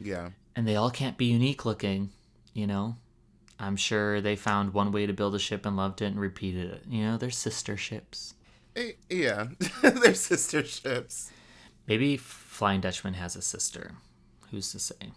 Yeah, 0.00 0.30
And 0.56 0.66
they 0.66 0.76
all 0.76 0.90
can't 0.90 1.18
be 1.18 1.26
unique 1.26 1.64
looking, 1.64 2.10
you 2.54 2.66
know? 2.66 2.96
I'm 3.58 3.76
sure 3.76 4.20
they 4.20 4.36
found 4.36 4.72
one 4.72 4.90
way 4.90 5.06
to 5.06 5.12
build 5.12 5.34
a 5.34 5.38
ship 5.38 5.66
and 5.66 5.76
loved 5.76 6.00
it 6.00 6.06
and 6.06 6.18
repeated 6.18 6.70
it. 6.70 6.84
You 6.88 7.04
know, 7.04 7.16
they're 7.18 7.30
sister 7.30 7.76
ships. 7.76 8.34
Eh, 8.74 8.92
yeah. 9.10 9.48
They're 9.82 10.14
sister 10.14 10.64
ships. 10.64 11.30
Maybe 11.86 12.16
Flying 12.16 12.80
Dutchman 12.80 13.14
has 13.14 13.34
a 13.34 13.42
sister. 13.42 13.92
Who's 14.50 14.70
to 14.72 14.78
say? 14.78 15.12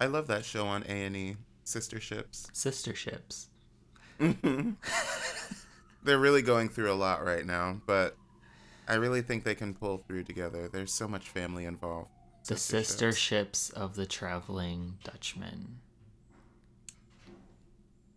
I 0.00 0.06
love 0.06 0.28
that 0.28 0.44
show 0.44 0.66
on 0.66 0.84
A 0.84 1.04
and 1.04 1.16
E. 1.16 1.36
Sister 1.64 2.00
ships. 2.00 2.48
Sister 2.52 2.94
ships. 2.94 3.48
They're 4.18 6.18
really 6.18 6.42
going 6.42 6.68
through 6.68 6.92
a 6.92 6.94
lot 6.94 7.24
right 7.24 7.44
now, 7.44 7.80
but 7.86 8.16
I 8.86 8.94
really 8.94 9.22
think 9.22 9.44
they 9.44 9.54
can 9.54 9.74
pull 9.74 9.98
through 9.98 10.24
together. 10.24 10.68
There's 10.68 10.92
so 10.92 11.08
much 11.08 11.28
family 11.28 11.66
involved. 11.66 12.10
The 12.48 12.56
Sister 12.56 13.12
ships. 13.12 13.68
of 13.68 13.94
the 13.94 14.06
traveling 14.06 14.96
Dutchman. 15.04 15.80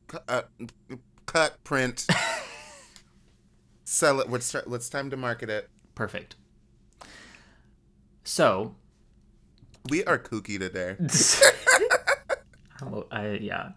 Cut, 0.08 0.24
uh, 0.28 0.42
cut 1.26 1.62
print. 1.66 2.08
Sell 3.84 4.22
it. 4.22 4.30
Let's 4.30 4.46
start, 4.46 4.70
let's 4.70 4.88
time 4.88 5.10
to 5.10 5.18
market 5.18 5.50
it. 5.50 5.70
Perfect. 5.96 6.38
So, 8.24 8.76
We 9.90 10.06
are 10.06 10.18
kooky 10.18 10.58
today. 10.58 10.96
oh, 12.82 13.08
I, 13.12 13.32
yeah. 13.32 13.72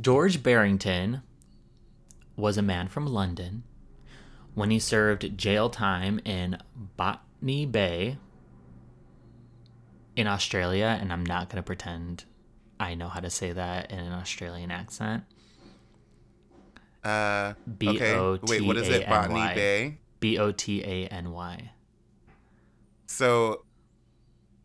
George 0.00 0.44
Barrington 0.44 1.22
was 2.36 2.56
a 2.56 2.62
man 2.62 2.86
from 2.86 3.06
London 3.06 3.64
when 4.54 4.70
he 4.70 4.78
served 4.78 5.36
jail 5.36 5.68
time 5.68 6.20
in 6.24 6.58
Botany 7.40 7.66
Bay 7.66 8.18
in 10.16 10.26
Australia, 10.26 10.98
and 11.00 11.12
I'm 11.12 11.24
not 11.24 11.48
going 11.48 11.62
to 11.62 11.66
pretend 11.66 12.24
I 12.80 12.94
know 12.94 13.08
how 13.08 13.20
to 13.20 13.30
say 13.30 13.52
that 13.52 13.90
in 13.90 13.98
an 13.98 14.12
Australian 14.12 14.70
accent. 14.70 15.24
Uh, 17.04 17.54
B. 17.78 18.00
O 18.02 18.38
Wait, 18.42 18.62
what 18.62 18.76
is 18.76 18.88
it? 18.88 19.00
T 19.00 19.04
A 19.04 19.06
N 19.06 19.10
Botany 19.10 19.54
Bay. 19.54 19.98
B 20.20 20.38
O 20.38 20.52
T 20.52 20.82
A 20.82 21.06
N 21.06 21.30
Y. 21.30 21.70
So, 23.06 23.64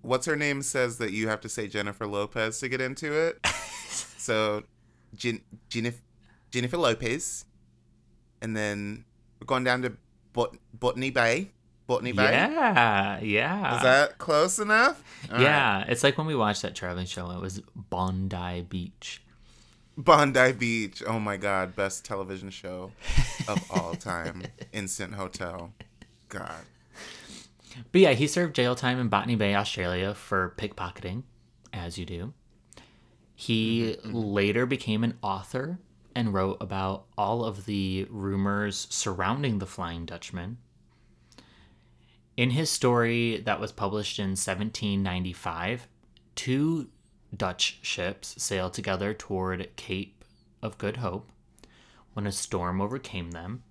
what's 0.01 0.25
her 0.25 0.35
name 0.35 0.61
says 0.61 0.97
that 0.97 1.11
you 1.11 1.27
have 1.27 1.41
to 1.41 1.49
say 1.49 1.67
Jennifer 1.67 2.07
Lopez 2.07 2.59
to 2.59 2.69
get 2.69 2.81
into 2.81 3.13
it. 3.13 3.45
so, 3.87 4.63
Jen- 5.15 5.43
Jennifer, 5.69 6.01
Jennifer 6.51 6.77
Lopez, 6.77 7.45
and 8.41 8.57
then 8.57 9.05
we're 9.39 9.45
going 9.45 9.63
down 9.63 9.83
to 9.83 9.93
Bot- 10.33 10.57
Botany 10.73 11.11
Bay. 11.11 11.51
Botany 11.93 12.11
Bay. 12.11 12.31
Yeah, 12.31 13.19
yeah. 13.21 13.75
Is 13.77 13.83
that 13.83 14.17
close 14.17 14.59
enough? 14.59 15.03
All 15.29 15.37
right. 15.37 15.43
yeah, 15.43 15.85
it's 15.87 16.03
like 16.03 16.17
when 16.17 16.27
we 16.27 16.35
watched 16.35 16.61
that 16.63 16.75
traveling 16.75 17.05
show. 17.05 17.29
It 17.31 17.39
was 17.39 17.61
Bondi 17.75 18.61
Beach. 18.61 19.21
Bondi 19.97 20.51
Beach. 20.53 21.03
Oh 21.05 21.19
my 21.19 21.37
God, 21.37 21.75
best 21.75 22.03
television 22.05 22.49
show 22.49 22.91
of 23.47 23.63
all 23.69 23.95
time. 23.95 24.43
Instant 24.73 25.13
Hotel. 25.13 25.71
God. 26.29 26.65
But 27.91 28.01
yeah, 28.01 28.11
he 28.13 28.27
served 28.27 28.55
jail 28.55 28.75
time 28.75 28.99
in 28.99 29.09
Botany 29.09 29.35
Bay, 29.35 29.55
Australia 29.55 30.13
for 30.13 30.53
pickpocketing, 30.57 31.23
as 31.71 31.97
you 31.97 32.05
do. 32.05 32.33
He 33.35 33.81
mm-hmm, 33.81 34.07
mm-hmm. 34.07 34.17
later 34.17 34.65
became 34.65 35.03
an 35.03 35.17
author 35.21 35.79
and 36.15 36.33
wrote 36.33 36.57
about 36.61 37.05
all 37.17 37.43
of 37.43 37.65
the 37.65 38.07
rumors 38.09 38.87
surrounding 38.89 39.59
the 39.59 39.65
Flying 39.65 40.05
Dutchman. 40.05 40.57
In 42.35 42.51
his 42.51 42.69
story 42.69 43.37
that 43.37 43.59
was 43.59 43.71
published 43.71 44.17
in 44.17 44.29
1795, 44.29 45.87
two 46.35 46.89
Dutch 47.35 47.79
ships 47.81 48.35
sailed 48.41 48.73
together 48.73 49.13
toward 49.13 49.75
Cape 49.75 50.25
of 50.61 50.77
Good 50.77 50.97
Hope 50.97 51.29
when 52.13 52.25
a 52.25 52.31
storm 52.31 52.81
overcame 52.81 53.31
them. 53.31 53.63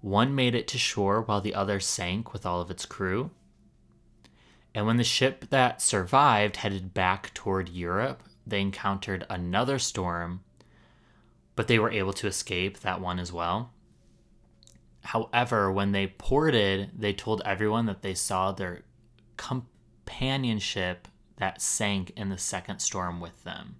One 0.00 0.34
made 0.34 0.54
it 0.54 0.68
to 0.68 0.78
shore 0.78 1.20
while 1.20 1.42
the 1.42 1.54
other 1.54 1.80
sank 1.80 2.32
with 2.32 2.46
all 2.46 2.62
of 2.62 2.70
its 2.70 2.86
crew. 2.86 3.30
And 4.74 4.86
when 4.86 4.96
the 4.96 5.04
ship 5.04 5.50
that 5.50 5.82
survived 5.82 6.56
headed 6.56 6.94
back 6.94 7.34
toward 7.34 7.68
Europe, 7.68 8.22
they 8.46 8.60
encountered 8.60 9.26
another 9.28 9.78
storm, 9.78 10.40
but 11.56 11.66
they 11.66 11.78
were 11.78 11.90
able 11.90 12.14
to 12.14 12.26
escape 12.26 12.80
that 12.80 13.00
one 13.00 13.18
as 13.18 13.32
well. 13.32 13.72
However, 15.02 15.72
when 15.72 15.92
they 15.92 16.06
ported, 16.08 16.90
they 16.98 17.12
told 17.12 17.40
everyone 17.44 17.86
that 17.86 18.02
they 18.02 18.14
saw 18.14 18.52
their 18.52 18.82
companionship 19.36 21.08
that 21.36 21.62
sank 21.62 22.12
in 22.16 22.28
the 22.28 22.38
second 22.38 22.80
storm 22.80 23.20
with 23.20 23.42
them. 23.44 23.76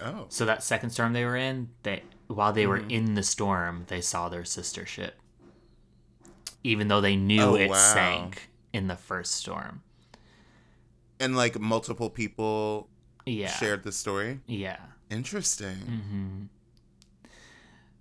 Oh. 0.00 0.26
So 0.28 0.44
that 0.46 0.62
second 0.62 0.90
storm 0.90 1.12
they 1.12 1.24
were 1.24 1.36
in, 1.36 1.70
they 1.82 2.02
while 2.26 2.52
they 2.52 2.66
were 2.66 2.82
in 2.88 3.14
the 3.14 3.22
storm, 3.22 3.84
they 3.88 4.00
saw 4.00 4.28
their 4.28 4.44
sister 4.44 4.86
ship. 4.86 5.18
Even 6.62 6.88
though 6.88 7.00
they 7.00 7.16
knew 7.16 7.42
Oh, 7.42 7.54
it 7.54 7.70
wow. 7.70 7.74
sank 7.94 8.48
in 8.72 8.86
the 8.86 8.96
first 8.96 9.34
storm. 9.34 9.82
And 11.18 11.36
like 11.36 11.58
multiple 11.58 12.08
people 12.10 12.88
Yeah. 13.26 13.48
shared 13.48 13.82
the 13.82 13.92
story. 13.92 14.40
Yeah. 14.46 14.78
Interesting. 15.10 15.76
hmm 15.76 16.44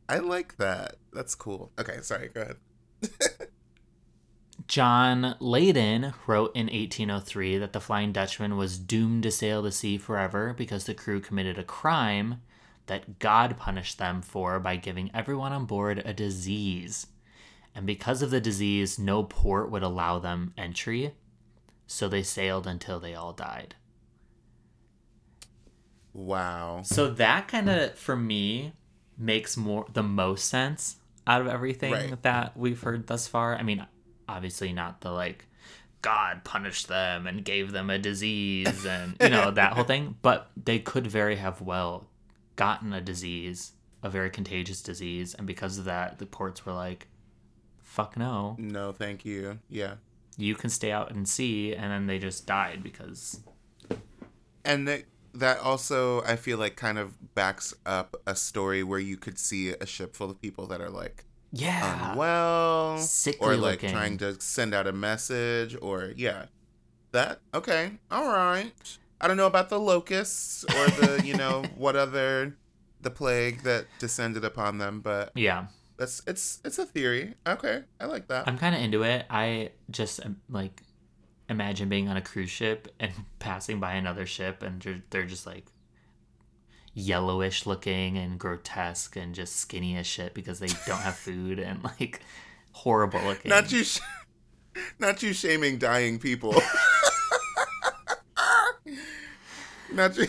I 0.10 0.18
like 0.18 0.58
that. 0.58 0.96
That's 1.14 1.36
cool. 1.36 1.72
Okay, 1.80 2.00
sorry, 2.02 2.30
go 2.30 2.42
ahead. 2.42 2.58
John 4.68 5.36
Leyden 5.40 6.14
wrote 6.26 6.56
in 6.56 6.66
1803 6.66 7.60
that 7.60 7.74
the 7.74 7.80
Flying 7.80 8.12
Dutchman 8.12 8.58
was 8.58 8.80
doomed 8.80 9.24
to 9.24 9.32
sail 9.32 9.62
the 9.62 9.72
sea 9.72 10.00
forever 10.00 10.54
because 10.58 10.86
the 10.86 10.96
crew 10.96 11.20
committed 11.20 11.60
a 11.60 11.64
crime 11.64 12.42
that 12.88 13.20
God 13.20 13.56
punished 13.58 14.00
them 14.00 14.24
for 14.24 14.60
by 14.60 14.76
giving 14.76 15.12
everyone 15.14 15.54
on 15.54 15.66
board 15.66 16.02
a 16.04 16.14
disease. 16.14 17.08
And 17.76 17.86
because 17.86 18.24
of 18.24 18.32
the 18.32 18.42
disease, 18.42 18.98
no 18.98 19.24
port 19.24 19.70
would 19.70 19.84
allow 19.84 20.18
them 20.18 20.54
entry, 20.58 21.14
so 21.86 22.10
they 22.10 22.24
sailed 22.24 22.66
until 22.66 23.00
they 23.00 23.14
all 23.14 23.32
died. 23.32 23.76
Wow. 26.14 26.82
So 26.84 27.12
that 27.12 27.48
kind 27.48 27.70
of, 27.70 27.96
for 27.96 28.16
me, 28.16 28.74
makes 29.20 29.58
more 29.58 29.86
the 29.94 30.02
most 30.04 30.46
sense 30.48 30.96
out 31.28 31.42
of 31.42 31.48
everything 31.48 31.92
Right. 31.92 32.22
that 32.24 32.58
we've 32.58 32.82
heard 32.82 33.06
thus 33.08 33.28
far. 33.28 33.56
I 33.56 33.62
mean, 33.64 33.86
obviously 34.28 34.74
not 34.74 35.02
the 35.02 35.12
like 35.12 35.46
God 36.02 36.44
punished 36.46 36.88
them 36.88 37.28
and 37.28 37.44
gave 37.44 37.72
them 37.74 37.90
a 37.90 38.00
disease 38.00 38.86
and 38.86 39.16
you 39.22 39.30
know 39.30 39.52
that 39.52 39.74
whole 39.74 39.84
thing, 39.84 40.16
but 40.22 40.50
they 40.56 40.80
could 40.80 41.06
very 41.06 41.36
have 41.36 41.62
well 41.62 42.08
gotten 42.56 42.94
a 42.94 43.02
disease, 43.02 43.74
a 44.02 44.10
very 44.10 44.30
contagious 44.30 44.82
disease, 44.82 45.34
and 45.36 45.46
because 45.46 45.78
of 45.78 45.86
that, 45.86 46.18
the 46.20 46.26
ports 46.26 46.66
were 46.66 46.74
like, 46.74 47.08
"Fuck 47.84 48.16
no, 48.18 48.56
No, 48.58 48.92
thank 48.94 49.26
you. 49.26 49.60
Yeah. 49.70 49.96
you 50.38 50.56
can 50.56 50.70
stay 50.70 50.92
out 50.92 51.12
and 51.12 51.28
sea," 51.28 51.76
and 51.76 51.92
then 51.92 52.08
they 52.08 52.18
just 52.20 52.46
died 52.48 52.82
because 52.82 53.42
And 54.66 54.88
that 54.88 55.04
that 55.34 55.60
also 55.60 56.22
I 56.24 56.36
feel 56.36 56.58
like 56.58 56.76
kind 56.76 56.98
of 56.98 57.36
backs 57.36 57.74
up 57.86 58.16
a 58.26 58.36
story 58.36 58.84
where 58.84 59.00
you 59.00 59.18
could 59.18 59.38
see 59.40 59.70
a 59.70 59.86
ship 59.86 60.16
full 60.16 60.30
of 60.30 60.42
people 60.42 60.68
that 60.68 60.82
are 60.82 60.90
like 60.90 61.26
yeah, 61.52 62.16
well 62.16 62.98
Sickly 63.00 63.48
or 63.48 63.56
like 63.56 63.82
looking. 63.82 63.92
trying 63.92 64.18
to 64.20 64.40
send 64.40 64.74
out 64.74 64.86
a 64.88 64.92
message 64.92 65.76
or 65.82 66.14
yeah. 66.16 66.46
That 67.12 67.40
okay. 67.56 67.94
All 68.12 68.28
right. 68.28 68.98
I 69.20 69.28
don't 69.28 69.36
know 69.36 69.48
about 69.48 69.70
the 69.70 69.80
locusts 69.80 70.64
or 70.64 70.86
the, 70.92 71.22
you 71.26 71.36
know, 71.36 71.64
what 71.76 71.96
other 71.96 72.56
the 73.02 73.10
plague 73.10 73.64
that 73.64 73.86
descended 73.98 74.46
upon 74.46 74.78
them, 74.78 75.02
but 75.02 75.32
yeah, 75.36 75.68
That's 75.98 76.22
it's 76.28 76.60
it's 76.64 76.78
a 76.78 76.86
theory. 76.86 77.34
Okay, 77.48 77.84
I 78.00 78.06
like 78.06 78.28
that. 78.28 78.48
I'm 78.48 78.58
kind 78.58 78.76
of 78.76 78.82
into 78.82 79.04
it. 79.04 79.26
I 79.30 79.72
just 79.90 80.20
like 80.50 80.84
imagine 81.50 81.90
being 81.90 82.08
on 82.08 82.16
a 82.18 82.22
cruise 82.22 82.50
ship 82.50 82.88
and 83.00 83.12
passing 83.40 83.80
by 83.80 83.94
another 83.94 84.26
ship 84.26 84.64
and 84.64 84.82
they're, 84.82 85.02
they're 85.10 85.26
just 85.26 85.46
like 85.46 85.66
yellowish 86.94 87.66
looking 87.66 88.18
and 88.18 88.40
grotesque 88.40 89.16
and 89.16 89.34
just 89.36 89.56
skinny 89.56 89.96
as 89.98 90.06
shit 90.08 90.34
because 90.34 90.60
they 90.60 90.68
don't 90.86 91.02
have 91.02 91.16
food 91.16 91.60
and 91.60 91.84
like 92.00 92.22
horrible 92.74 93.22
looking. 93.22 93.50
Not 93.50 93.72
you, 93.72 93.84
sh- 93.84 94.00
not 95.00 95.22
you 95.24 95.34
shaming 95.34 95.78
dying 95.78 96.20
people. 96.20 96.54
not 99.94 100.16
you. 100.18 100.28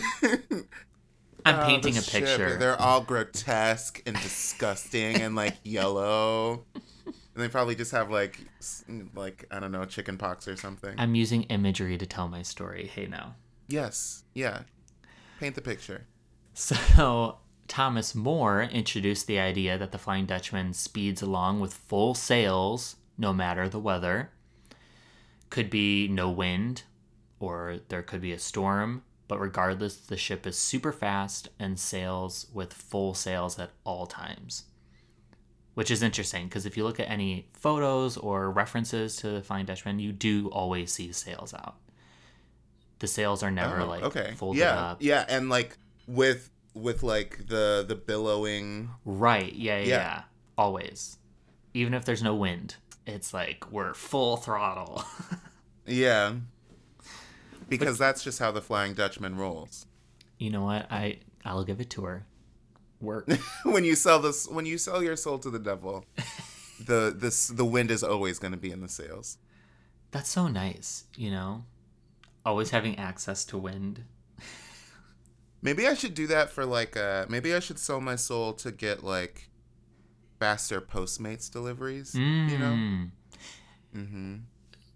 I'm 1.43 1.59
Oh, 1.59 1.65
painting 1.65 1.97
a 1.97 2.01
ship, 2.01 2.23
picture. 2.23 2.57
They're 2.57 2.79
all 2.79 3.01
grotesque 3.01 4.01
and 4.05 4.15
disgusting 4.15 5.21
and 5.21 5.35
like 5.35 5.57
yellow. 5.63 6.65
And 7.33 7.43
they 7.43 7.47
probably 7.47 7.75
just 7.75 7.91
have 7.91 8.09
like 8.11 8.39
like 9.15 9.45
I 9.51 9.59
don't 9.59 9.71
know, 9.71 9.85
chicken 9.85 10.17
pox 10.17 10.47
or 10.47 10.55
something. 10.57 10.93
I'm 10.97 11.15
using 11.15 11.43
imagery 11.43 11.97
to 11.97 12.05
tell 12.05 12.27
my 12.27 12.41
story. 12.41 12.87
Hey 12.93 13.07
now. 13.07 13.35
yes. 13.67 14.23
Yeah. 14.33 14.61
Paint 15.39 15.55
the 15.55 15.61
picture. 15.61 16.05
So 16.53 17.37
Thomas 17.67 18.13
Moore 18.13 18.63
introduced 18.63 19.27
the 19.27 19.39
idea 19.39 19.77
that 19.77 19.93
the 19.93 19.97
Flying 19.97 20.25
Dutchman 20.25 20.73
speeds 20.73 21.21
along 21.21 21.61
with 21.61 21.73
full 21.73 22.13
sails 22.13 22.97
no 23.17 23.31
matter 23.31 23.69
the 23.69 23.79
weather. 23.79 24.31
Could 25.49 25.69
be 25.69 26.07
no 26.09 26.29
wind 26.29 26.83
or 27.39 27.77
there 27.87 28.03
could 28.03 28.21
be 28.21 28.33
a 28.33 28.39
storm, 28.39 29.03
but 29.27 29.39
regardless, 29.39 29.95
the 29.95 30.17
ship 30.17 30.45
is 30.45 30.57
super 30.57 30.91
fast 30.91 31.49
and 31.57 31.79
sails 31.79 32.47
with 32.53 32.73
full 32.73 33.13
sails 33.13 33.57
at 33.57 33.71
all 33.85 34.05
times. 34.05 34.65
Which 35.73 35.89
is 35.89 36.03
interesting 36.03 36.47
because 36.47 36.65
if 36.65 36.75
you 36.75 36.83
look 36.83 36.99
at 36.99 37.09
any 37.09 37.47
photos 37.53 38.17
or 38.17 38.51
references 38.51 39.15
to 39.17 39.29
the 39.29 39.41
Flying 39.41 39.65
Dutchman, 39.65 39.99
you 39.99 40.11
do 40.11 40.49
always 40.49 40.91
see 40.91 41.11
sails 41.13 41.53
out. 41.53 41.75
The 42.99 43.07
sails 43.07 43.41
are 43.41 43.49
never 43.51 43.79
Oh, 43.81 43.85
like 43.87 44.03
okay. 44.03 44.33
folded 44.35 44.59
yeah. 44.59 44.75
up. 44.75 44.97
Yeah, 45.01 45.25
and 45.29 45.49
like 45.49 45.77
with 46.07 46.49
with 46.73 47.03
like 47.03 47.47
the 47.47 47.85
the 47.87 47.95
billowing 47.95 48.89
Right. 49.05 49.53
Yeah, 49.53 49.77
yeah, 49.77 49.83
Yeah. 49.83 49.87
yeah. 49.87 50.21
Always. 50.57 51.17
Even 51.73 51.93
if 51.93 52.03
there's 52.03 52.21
no 52.21 52.35
wind, 52.35 52.75
it's 53.07 53.33
like 53.33 53.71
we're 53.71 53.93
full 53.93 54.37
throttle. 54.37 55.03
Yeah. 55.87 56.33
Because 57.67 57.97
that's 57.97 58.23
just 58.23 58.39
how 58.39 58.51
the 58.51 58.61
Flying 58.61 58.93
Dutchman 58.93 59.35
rolls. 59.35 59.85
you 60.37 60.49
know 60.49 60.63
what? 60.63 60.91
I 60.91 61.19
I'll 61.45 61.63
give 61.63 61.79
it 61.81 61.89
to 61.91 62.03
her. 62.03 62.25
Work. 63.01 63.29
when 63.63 63.83
you 63.83 63.95
sell 63.95 64.19
this 64.19 64.47
when 64.47 64.65
you 64.65 64.77
sell 64.77 65.01
your 65.03 65.15
soul 65.15 65.39
to 65.39 65.49
the 65.49 65.59
devil, 65.59 66.05
the 66.85 67.13
this 67.15 67.47
the 67.47 67.65
wind 67.65 67.91
is 67.91 68.03
always 68.03 68.39
going 68.39 68.51
to 68.53 68.57
be 68.59 68.71
in 68.71 68.81
the 68.81 68.89
sails. 68.89 69.37
That's 70.11 70.29
so 70.29 70.47
nice, 70.47 71.05
you 71.15 71.31
know? 71.31 71.63
Always 72.45 72.71
having 72.71 72.97
access 72.97 73.45
to 73.45 73.57
wind. 73.57 74.03
Maybe 75.61 75.87
I 75.87 75.93
should 75.93 76.13
do 76.13 76.27
that 76.27 76.49
for 76.49 76.65
like 76.65 76.97
uh 76.97 77.25
maybe 77.29 77.53
I 77.53 77.59
should 77.59 77.79
sell 77.79 78.01
my 78.01 78.15
soul 78.15 78.53
to 78.53 78.71
get 78.71 79.03
like 79.03 79.49
faster 80.39 80.81
Postmates 80.81 81.51
deliveries, 81.51 82.15
you 82.15 82.57
know? 82.57 82.73
Mm. 82.73 83.11
Mhm. 83.95 84.41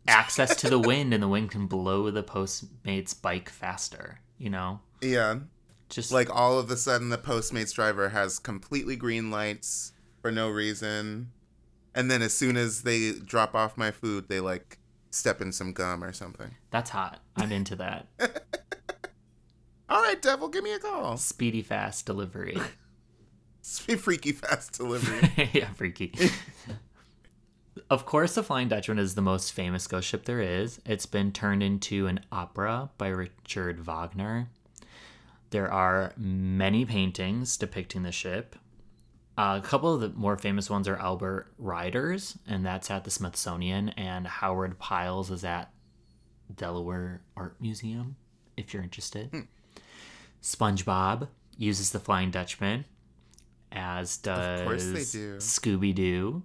Access 0.08 0.56
to 0.58 0.70
the 0.70 0.80
wind 0.80 1.14
and 1.14 1.22
the 1.24 1.28
wind 1.28 1.52
can 1.52 1.68
blow 1.68 2.12
the 2.12 2.24
Postmates 2.24 3.20
bike 3.20 3.50
faster, 3.50 4.20
you 4.38 4.50
know? 4.50 4.82
Yeah. 5.02 5.40
Just 5.90 6.12
Like 6.12 6.30
all 6.34 6.58
of 6.60 6.70
a 6.72 6.78
sudden 6.78 7.10
the 7.10 7.18
Postmates 7.18 7.74
driver 7.74 8.10
has 8.10 8.40
completely 8.40 8.96
green 8.96 9.30
lights 9.32 9.94
for 10.22 10.32
no 10.32 10.50
reason. 10.50 11.32
And 11.94 12.10
then 12.10 12.22
as 12.22 12.34
soon 12.34 12.58
as 12.58 12.82
they 12.82 13.14
drop 13.14 13.56
off 13.56 13.78
my 13.78 13.92
food, 13.92 14.28
they 14.28 14.40
like 14.40 14.80
step 15.12 15.42
in 15.42 15.52
some 15.52 15.72
gum 15.74 16.04
or 16.04 16.12
something. 16.12 16.52
that's 16.72 16.90
hot. 16.90 17.20
I'm 17.38 17.52
into 17.52 17.76
that. 17.78 18.08
All 19.88 20.02
right, 20.02 20.22
devil, 20.22 20.48
give 20.50 20.64
me 20.64 20.74
a 20.74 20.80
call. 20.80 21.16
Speedy 21.18 21.62
fast 21.62 22.06
delivery. 22.06 22.58
Freaky 23.62 24.32
fast 24.32 24.74
delivery. 24.74 25.50
yeah, 25.54 25.72
freaky. 25.74 26.14
of 27.90 28.06
course, 28.06 28.36
The 28.36 28.44
Flying 28.44 28.68
Dutchman 28.68 29.00
is 29.00 29.16
the 29.16 29.22
most 29.22 29.54
famous 29.54 29.88
ghost 29.88 30.08
ship 30.08 30.26
there 30.26 30.42
is. 30.42 30.80
It's 30.86 31.06
been 31.06 31.32
turned 31.32 31.64
into 31.64 32.08
an 32.08 32.20
opera 32.32 32.90
by 32.98 33.08
Richard 33.08 33.80
Wagner. 33.86 34.50
There 35.52 35.72
are 35.72 36.14
many 36.18 36.86
paintings 36.86 37.58
depicting 37.58 38.04
the 38.04 38.12
ship. 38.12 38.56
Uh, 39.38 39.60
a 39.62 39.66
couple 39.66 39.94
of 39.94 40.02
the 40.02 40.10
more 40.10 40.38
famous 40.38 40.70
ones 40.70 40.88
are 40.88 40.96
Albert 40.98 41.48
Ryder's, 41.58 42.38
and 42.48 42.66
that's 42.66 42.90
at 42.90 43.04
the 43.04 43.12
Smithsonian, 43.12 43.90
and 43.90 44.26
Howard 44.26 44.80
Pyle's 44.80 45.30
is 45.30 45.44
at 45.44 45.72
Delaware 46.56 47.22
Art 47.36 47.56
Museum, 47.60 48.16
if 48.56 48.74
you're 48.74 48.84
interested. 48.84 49.48
SpongeBob 50.42 51.28
uses 51.58 51.92
the 51.92 52.00
Flying 52.00 52.32
Dutchman, 52.32 52.86
as 53.72 54.18
does 54.18 54.62
course 54.62 54.86
they 54.86 55.20
do. 55.20 55.38
Scooby 55.38 55.94
Doo. 55.94 56.44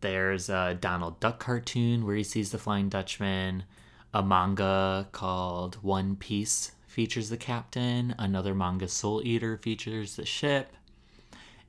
There's 0.00 0.48
a 0.48 0.78
Donald 0.80 1.18
Duck 1.20 1.40
cartoon 1.40 2.06
where 2.06 2.16
he 2.16 2.22
sees 2.22 2.52
the 2.52 2.58
Flying 2.58 2.88
Dutchman. 2.88 3.64
A 4.12 4.22
manga 4.22 5.08
called 5.12 5.76
One 5.82 6.16
Piece 6.16 6.72
features 6.90 7.30
the 7.30 7.36
captain. 7.36 8.14
Another 8.18 8.54
manga, 8.54 8.88
Soul 8.88 9.22
Eater, 9.24 9.56
features 9.56 10.16
the 10.16 10.26
ship. 10.26 10.72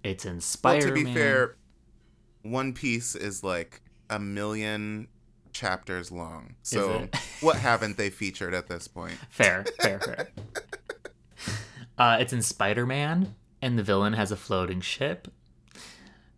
It's 0.04 0.26
in 0.26 0.42
well, 0.64 0.82
to 0.82 0.92
be 0.92 1.14
fair, 1.14 1.56
One 2.42 2.74
Piece 2.74 3.16
is 3.16 3.44
like 3.44 3.82
a 4.10 4.18
million 4.18 5.08
chapters 5.54 6.12
long. 6.12 6.56
So 6.64 7.08
what 7.42 7.58
haven't 7.58 7.98
they 7.98 8.10
featured 8.10 8.56
at 8.56 8.68
this 8.68 8.88
point? 8.88 9.18
Fair, 9.30 9.64
fair, 9.82 10.00
fair. 10.00 10.30
Uh, 11.98 12.18
it's 12.20 12.34
in 12.34 12.42
Spider 12.42 12.88
Man, 12.88 13.36
and 13.62 13.78
the 13.78 13.84
villain 13.84 14.14
has 14.14 14.32
a 14.32 14.38
floating 14.38 14.82
ship. 14.82 15.28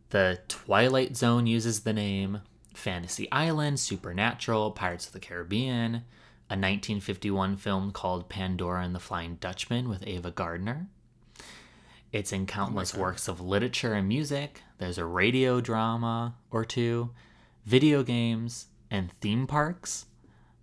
The 0.09 0.39
Twilight 0.49 1.15
Zone 1.15 1.47
uses 1.47 1.81
the 1.81 1.93
name. 1.93 2.41
Fantasy 2.73 3.31
Island, 3.31 3.79
Supernatural, 3.79 4.71
Pirates 4.71 5.07
of 5.07 5.13
the 5.13 5.19
Caribbean, 5.19 6.03
a 6.49 6.55
1951 6.55 7.57
film 7.57 7.91
called 7.91 8.29
Pandora 8.29 8.83
and 8.83 8.93
the 8.93 8.99
Flying 8.99 9.35
Dutchman 9.35 9.89
with 9.89 10.05
Ava 10.05 10.31
Gardner. 10.31 10.87
It's 12.11 12.31
in 12.31 12.45
countless 12.45 12.93
works 12.93 13.27
of 13.27 13.41
literature 13.41 13.93
and 13.93 14.07
music. 14.07 14.61
There's 14.77 14.99
a 14.99 15.05
radio 15.05 15.61
drama 15.61 16.35
or 16.51 16.63
two, 16.63 17.09
video 17.65 18.03
games, 18.03 18.67
and 18.91 19.11
theme 19.19 19.47
parks. 19.47 20.05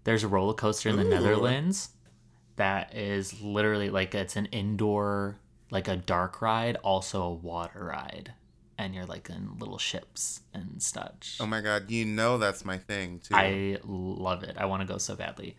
There's 0.05 0.23
a 0.23 0.29
roller 0.29 0.55
coaster 0.55 0.89
in 0.89 0.97
the 0.97 1.05
Ooh. 1.05 1.11
Netherlands 1.11 1.91
that 2.55 2.95
is 2.95 3.41
literally 3.43 3.91
like 3.91 4.15
it's 4.15 4.37
an 4.37 4.47
indoor, 4.47 5.39
like 5.71 5.89
a 5.89 5.97
dark 5.97 6.41
ride, 6.41 6.77
also 6.77 7.23
a 7.23 7.33
water 7.33 7.87
ride. 7.87 8.35
And 8.81 8.95
you're 8.95 9.05
like 9.05 9.29
in 9.29 9.59
little 9.59 9.77
ships 9.77 10.41
and 10.55 10.83
such. 10.83 11.37
Oh 11.39 11.45
my 11.45 11.61
god, 11.61 11.91
you 11.91 12.07
know 12.07 12.39
that's 12.39 12.65
my 12.65 12.79
thing 12.79 13.19
too. 13.19 13.35
I 13.37 13.79
love 13.85 14.43
it. 14.43 14.57
I 14.57 14.65
want 14.65 14.81
to 14.81 14.89
go 14.89 14.97
so 14.97 15.15
badly. 15.15 15.55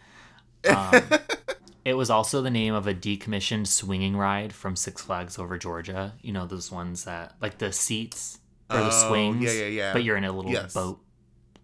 Um, 0.67 1.03
it 1.85 1.93
was 1.93 2.09
also 2.09 2.41
the 2.41 2.49
name 2.49 2.73
of 2.73 2.87
a 2.87 2.95
decommissioned 2.95 3.67
swinging 3.67 4.17
ride 4.17 4.53
from 4.53 4.75
Six 4.75 5.03
Flags 5.03 5.37
Over 5.37 5.59
Georgia. 5.59 6.13
You 6.23 6.33
know 6.33 6.47
those 6.47 6.71
ones 6.71 7.03
that 7.03 7.35
like 7.39 7.59
the 7.59 7.71
seats 7.71 8.39
or 8.71 8.77
the 8.79 8.85
Oh, 8.91 9.07
swings. 9.09 9.43
yeah, 9.43 9.51
yeah, 9.51 9.67
yeah. 9.67 9.93
But 9.93 10.03
you're 10.03 10.17
in 10.17 10.23
a 10.23 10.31
little 10.31 10.51
Yes. 10.51 10.73
boat. 10.73 10.99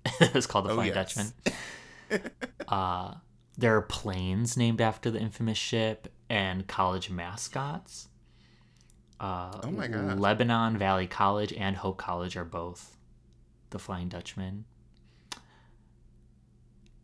it's 0.19 0.45
called 0.45 0.65
the 0.65 0.71
Oh, 0.71 0.75
Flying 0.75 0.93
yes. 0.93 1.33
Dutchman. 2.11 2.21
uh, 2.67 3.15
there 3.57 3.75
are 3.75 3.81
planes 3.81 4.55
named 4.57 4.79
after 4.79 5.09
the 5.09 5.19
infamous 5.19 5.57
ship 5.57 6.07
and 6.29 6.67
college 6.67 7.09
mascots. 7.09 8.06
Uh, 9.19 9.59
Oh 9.63 9.71
my 9.71 9.87
God. 9.87 10.19
Lebanon 10.19 10.77
Valley 10.77 11.07
College 11.07 11.51
and 11.53 11.75
Hope 11.77 11.97
College 11.97 12.37
are 12.37 12.45
both 12.45 12.97
the 13.71 13.79
Flying 13.79 14.09
Dutchman. 14.09 14.65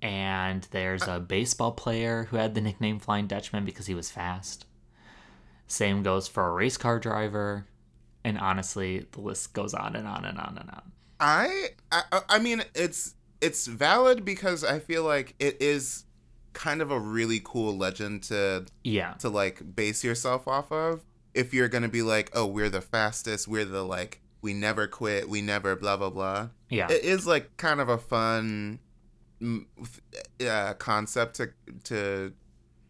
And 0.01 0.68
there's 0.72 1.07
a 1.07 1.20
baseball 1.20 1.72
player 1.72 2.26
who 2.30 2.36
had 2.38 2.55
the 2.55 2.61
nickname 2.61 2.99
Flying 2.99 3.28
Dutchman 3.28 3.64
because 3.64 3.86
he 3.88 3.93
was 3.95 4.11
fast. 4.11 4.66
Same 5.68 6.03
goes 6.03 6.28
for 6.28 6.45
a 6.45 6.51
race 6.51 6.76
car 6.78 6.99
driver. 6.99 7.66
And 8.26 8.38
honestly, 8.38 9.05
the 9.14 9.22
list 9.22 9.53
goes 9.53 9.74
on 9.74 9.95
and 9.95 10.07
on 10.07 10.26
and 10.26 10.38
on 10.38 10.57
and 10.59 10.70
on. 10.70 10.91
I, 11.20 11.68
I 11.91 12.22
I 12.30 12.39
mean 12.39 12.64
it's 12.76 13.16
it's 13.39 13.66
valid 13.68 14.26
because 14.26 14.64
I 14.64 14.80
feel 14.80 15.03
like 15.03 15.36
it 15.39 15.61
is 15.61 16.03
kind 16.51 16.82
of 16.82 16.91
a 16.91 16.99
really 16.99 17.41
cool 17.43 17.78
legend 17.78 18.24
to 18.24 18.66
Yeah. 18.84 19.14
to 19.16 19.30
like 19.30 19.76
base 19.76 20.03
yourself 20.03 20.47
off 20.49 20.70
of 20.72 21.01
if 21.34 21.53
you're 21.53 21.67
going 21.69 21.84
to 21.84 21.89
be 21.89 22.01
like, 22.01 22.29
"Oh, 22.34 22.45
we're 22.45 22.69
the 22.69 22.81
fastest, 22.81 23.47
we're 23.47 23.65
the 23.65 23.84
like 23.84 24.21
we 24.41 24.53
never 24.53 24.88
quit, 24.88 25.29
we 25.29 25.41
never 25.41 25.75
blah 25.75 25.97
blah 25.97 26.09
blah." 26.09 26.49
Yeah. 26.69 26.91
It 26.91 27.03
is 27.03 27.25
like 27.27 27.55
kind 27.57 27.79
of 27.79 27.89
a 27.89 27.97
fun 27.97 28.79
uh, 30.47 30.73
concept 30.75 31.36
to 31.38 31.49
to 31.86 32.34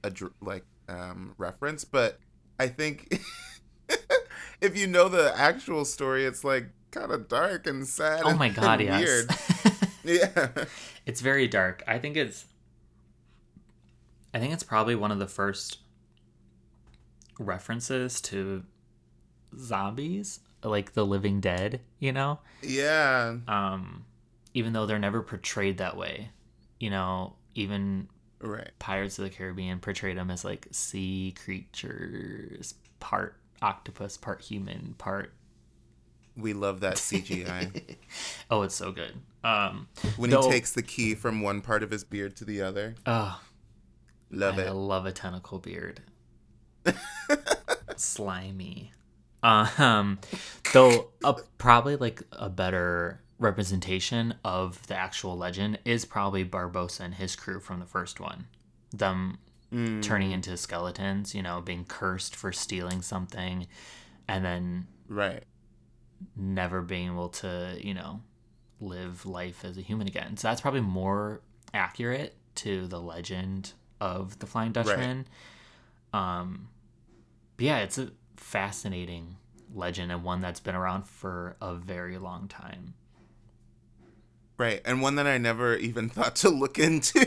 adr- 0.03 0.33
like 0.41 0.65
um 0.89 1.33
reference, 1.37 1.85
but 1.85 2.19
I 2.59 2.67
think 2.67 3.19
if 4.61 4.77
you 4.77 4.87
know 4.87 5.09
the 5.09 5.33
actual 5.37 5.85
story, 5.85 6.25
it's 6.25 6.43
like 6.43 6.67
kind 6.91 7.11
of 7.11 7.27
dark 7.27 7.67
and 7.67 7.87
sad. 7.87 8.21
Oh 8.23 8.35
my 8.35 8.49
god, 8.61 8.81
and 8.81 9.01
yes. 9.01 9.25
Weird. 9.27 9.29
Yeah. 10.05 10.49
it's 11.05 11.21
very 11.21 11.47
dark. 11.47 11.81
I 11.87 11.97
think 11.97 12.17
it's 12.17 12.43
I 14.33 14.39
think 14.39 14.51
it's 14.53 14.63
probably 14.63 14.95
one 14.95 15.11
of 15.11 15.19
the 15.19 15.27
first 15.29 15.77
references 17.43 18.19
to 18.21 18.63
zombies, 19.57 20.39
like 20.63 20.93
the 20.93 21.05
living 21.05 21.39
dead, 21.39 21.81
you 21.99 22.11
know? 22.11 22.39
Yeah. 22.61 23.37
Um 23.47 24.05
even 24.55 24.73
though 24.73 24.85
they're 24.85 24.99
never 24.99 25.21
portrayed 25.21 25.77
that 25.79 25.97
way. 25.97 26.29
You 26.79 26.89
know, 26.89 27.35
even 27.55 28.07
Right. 28.39 28.71
Pirates 28.77 29.17
of 29.19 29.23
the 29.23 29.29
Caribbean 29.29 29.79
portrayed 29.79 30.17
them 30.17 30.29
as 30.29 30.43
like 30.43 30.67
sea 30.71 31.33
creatures, 31.43 32.73
part 32.99 33.37
octopus, 33.61 34.17
part 34.17 34.41
human, 34.41 34.95
part 34.97 35.33
We 36.35 36.53
love 36.53 36.81
that 36.81 36.95
CGI. 36.97 37.95
Oh, 38.51 38.63
it's 38.63 38.75
so 38.75 38.91
good. 38.91 39.13
Um 39.43 39.87
when 40.17 40.29
Though- 40.29 40.41
he 40.43 40.49
takes 40.51 40.71
the 40.73 40.81
key 40.83 41.15
from 41.15 41.41
one 41.41 41.61
part 41.61 41.83
of 41.83 41.91
his 41.91 42.03
beard 42.03 42.35
to 42.37 42.45
the 42.45 42.61
other. 42.61 42.95
oh, 43.05 43.39
Love 44.31 44.57
I 44.57 44.63
it. 44.63 44.67
I 44.67 44.71
love 44.71 45.05
a 45.05 45.11
tentacle 45.11 45.59
beard. 45.59 46.01
Slimy. 47.95 48.91
Um, 49.41 50.19
though 50.73 51.09
uh, 51.23 51.33
probably 51.57 51.95
like 51.97 52.21
a 52.31 52.49
better 52.49 53.21
representation 53.39 54.35
of 54.45 54.85
the 54.87 54.95
actual 54.95 55.37
legend 55.37 55.79
is 55.83 56.05
probably 56.05 56.45
Barbossa 56.45 57.01
and 57.01 57.15
his 57.15 57.35
crew 57.35 57.59
from 57.59 57.79
the 57.79 57.85
first 57.85 58.19
one. 58.19 58.45
Them 58.91 59.39
Mm. 59.71 60.03
turning 60.03 60.29
into 60.31 60.55
skeletons, 60.55 61.33
you 61.33 61.41
know, 61.41 61.59
being 61.59 61.83
cursed 61.83 62.35
for 62.35 62.51
stealing 62.53 63.01
something, 63.01 63.65
and 64.27 64.45
then 64.45 64.85
Right. 65.07 65.43
never 66.35 66.83
being 66.83 67.07
able 67.07 67.29
to, 67.29 67.75
you 67.81 67.95
know, 67.95 68.21
live 68.79 69.25
life 69.25 69.65
as 69.65 69.75
a 69.79 69.81
human 69.81 70.05
again. 70.07 70.37
So 70.37 70.47
that's 70.47 70.61
probably 70.61 70.81
more 70.81 71.41
accurate 71.73 72.35
to 72.57 72.85
the 72.85 73.01
legend 73.01 73.73
of 73.99 74.37
the 74.37 74.45
Flying 74.45 74.73
Dutchman. 74.73 75.25
Um, 76.13 76.67
but 77.57 77.65
yeah, 77.65 77.79
it's 77.79 77.97
a 77.97 78.11
fascinating 78.37 79.37
legend 79.73 80.11
and 80.11 80.23
one 80.23 80.41
that's 80.41 80.59
been 80.59 80.75
around 80.75 81.07
for 81.07 81.55
a 81.61 81.73
very 81.75 82.17
long 82.17 82.47
time. 82.47 82.93
Right. 84.57 84.81
And 84.85 85.01
one 85.01 85.15
that 85.15 85.27
I 85.27 85.37
never 85.37 85.75
even 85.75 86.09
thought 86.09 86.35
to 86.37 86.49
look 86.49 86.77
into. 86.77 87.19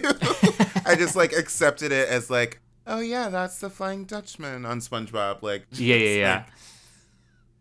I 0.87 0.95
just 0.97 1.17
like 1.17 1.33
accepted 1.37 1.93
it 1.93 2.09
as 2.09 2.31
like, 2.31 2.61
oh 2.87 3.01
yeah, 3.01 3.29
that's 3.29 3.59
the 3.59 3.69
Flying 3.71 4.05
Dutchman 4.05 4.65
on 4.65 4.81
SpongeBob. 4.81 5.43
Like, 5.43 5.67
Yeah, 5.73 5.97
yeah, 5.97 6.17
yeah. 6.19 6.35
like, 6.37 6.47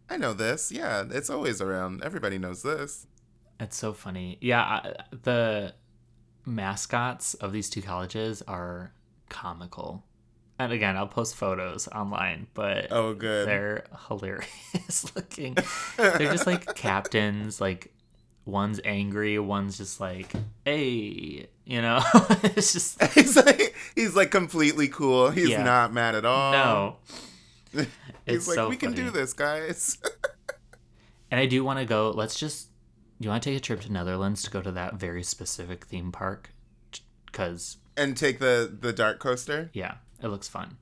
I 0.07 0.17
know 0.17 0.33
this. 0.33 0.71
Yeah, 0.71 1.03
it's 1.09 1.29
always 1.31 1.61
around. 1.61 2.03
Everybody 2.03 2.37
knows 2.37 2.61
this. 2.61 3.07
It's 3.59 3.75
so 3.75 3.93
funny. 3.93 4.37
Yeah, 4.39 4.61
I, 4.61 4.93
the 5.23 5.73
mascots 6.45 7.33
of 7.35 7.51
these 7.51 7.69
two 7.69 7.81
colleges 7.81 8.43
are 8.43 8.93
comical. 9.29 10.05
And 10.57 10.71
again, 10.71 10.95
I'll 10.95 11.07
post 11.07 11.35
photos 11.35 11.87
online, 11.89 12.47
but 12.53 12.87
Oh, 12.91 13.13
good. 13.13 13.47
they're 13.47 13.83
hilarious 14.07 15.11
looking. 15.15 15.57
They're 15.97 16.31
just 16.31 16.47
like 16.47 16.75
captains, 16.75 17.59
like 17.59 17.93
one's 18.45 18.79
angry, 18.85 19.37
one's 19.39 19.77
just 19.77 19.99
like, 19.99 20.31
"Hey," 20.63 21.47
you 21.65 21.81
know. 21.81 22.01
it's 22.55 22.71
just 22.73 23.03
he's 23.13 23.35
like 23.35 23.75
he's 23.95 24.15
like 24.15 24.31
completely 24.31 24.87
cool. 24.87 25.29
He's 25.29 25.49
Yeah. 25.49 25.63
not 25.63 25.91
mad 25.93 26.15
at 26.15 26.23
all. 26.25 26.51
no. 26.53 26.95
He's 27.73 27.87
It's 28.25 28.47
like, 28.47 28.55
so 28.55 28.69
we 28.69 28.77
can 28.77 28.93
do 28.93 29.09
this, 29.09 29.33
guys. 29.33 29.97
And 31.31 31.39
I 31.39 31.47
do 31.47 31.63
want 31.65 31.79
to 31.79 31.85
go. 31.85 32.11
Let's 32.11 32.39
just. 32.39 32.69
Do 33.19 33.25
you 33.25 33.29
want 33.29 33.43
to 33.43 33.49
take 33.49 33.57
a 33.57 33.61
trip 33.61 33.81
to 33.81 33.91
Netherlands 33.91 34.43
to 34.43 34.49
go 34.51 34.61
to 34.61 34.71
that 34.71 34.95
very 34.95 35.23
specific 35.23 35.85
theme 35.85 36.11
park? 36.13 36.51
Because 37.25 37.77
and 37.97 38.15
take 38.15 38.39
the 38.39 38.73
the 38.79 38.93
dark 38.93 39.19
coaster. 39.19 39.69
yeah, 39.73 39.95
it 40.21 40.27
looks 40.27 40.47
fun. 40.47 40.77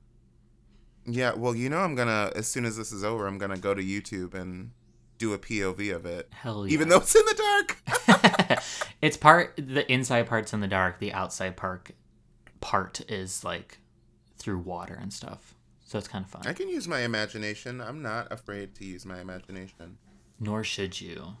Yeah, 1.06 1.34
well, 1.34 1.54
you 1.54 1.68
know, 1.68 1.78
I'm 1.78 1.94
gonna 1.94 2.32
as 2.34 2.46
soon 2.48 2.64
as 2.64 2.76
this 2.76 2.92
is 2.92 3.04
over, 3.04 3.26
I'm 3.26 3.38
gonna 3.38 3.58
go 3.58 3.74
to 3.74 3.82
YouTube 3.82 4.34
and 4.34 4.70
do 5.18 5.32
a 5.32 5.38
POV 5.38 5.94
of 5.94 6.06
it, 6.06 6.28
Hell 6.32 6.66
yeah. 6.66 6.72
even 6.72 6.88
though 6.88 6.96
it's 6.98 7.14
in 7.14 7.24
the 7.24 7.64
dark. 8.48 8.62
it's 9.02 9.16
part 9.16 9.54
the 9.56 9.90
inside 9.92 10.26
part's 10.26 10.52
in 10.52 10.60
the 10.60 10.66
dark. 10.68 10.98
The 10.98 11.12
outside 11.12 11.56
part 11.56 11.90
part 12.60 13.02
is 13.10 13.44
like 13.44 13.78
through 14.38 14.58
water 14.58 14.98
and 15.00 15.12
stuff. 15.12 15.54
So 15.84 15.98
it's 15.98 16.08
kind 16.08 16.24
of 16.24 16.30
fun. 16.30 16.42
I 16.46 16.54
can 16.54 16.68
use 16.68 16.88
my 16.88 17.00
imagination. 17.00 17.80
I'm 17.80 18.00
not 18.02 18.32
afraid 18.32 18.74
to 18.76 18.84
use 18.84 19.04
my 19.04 19.20
imagination. 19.20 19.98
Nor 20.40 20.64
should 20.64 21.00
you. 21.00 21.36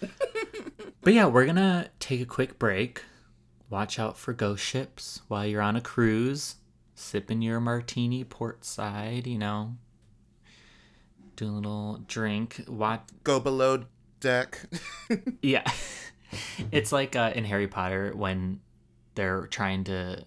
but 0.00 1.14
yeah, 1.14 1.26
we're 1.26 1.46
gonna 1.46 1.90
take 2.00 2.20
a 2.20 2.26
quick 2.26 2.58
break. 2.58 3.04
Watch 3.70 3.98
out 4.00 4.18
for 4.18 4.32
ghost 4.32 4.64
ships 4.64 5.22
while 5.28 5.46
you're 5.46 5.62
on 5.62 5.76
a 5.76 5.80
cruise, 5.80 6.56
sipping 7.00 7.42
your 7.42 7.60
martini 7.60 8.24
port 8.24 8.64
side, 8.64 9.26
you 9.26 9.38
know. 9.38 9.76
Do 11.36 11.46
a 11.46 11.52
little 11.52 12.00
drink. 12.06 12.64
Watch 12.68 13.02
Go 13.24 13.40
below 13.40 13.84
deck. 14.20 14.60
Yeah. 15.42 15.70
it's 16.70 16.92
like 16.92 17.16
uh, 17.16 17.32
in 17.34 17.44
Harry 17.44 17.66
Potter 17.66 18.12
when 18.14 18.60
they're 19.14 19.46
trying 19.46 19.84
to 19.84 20.24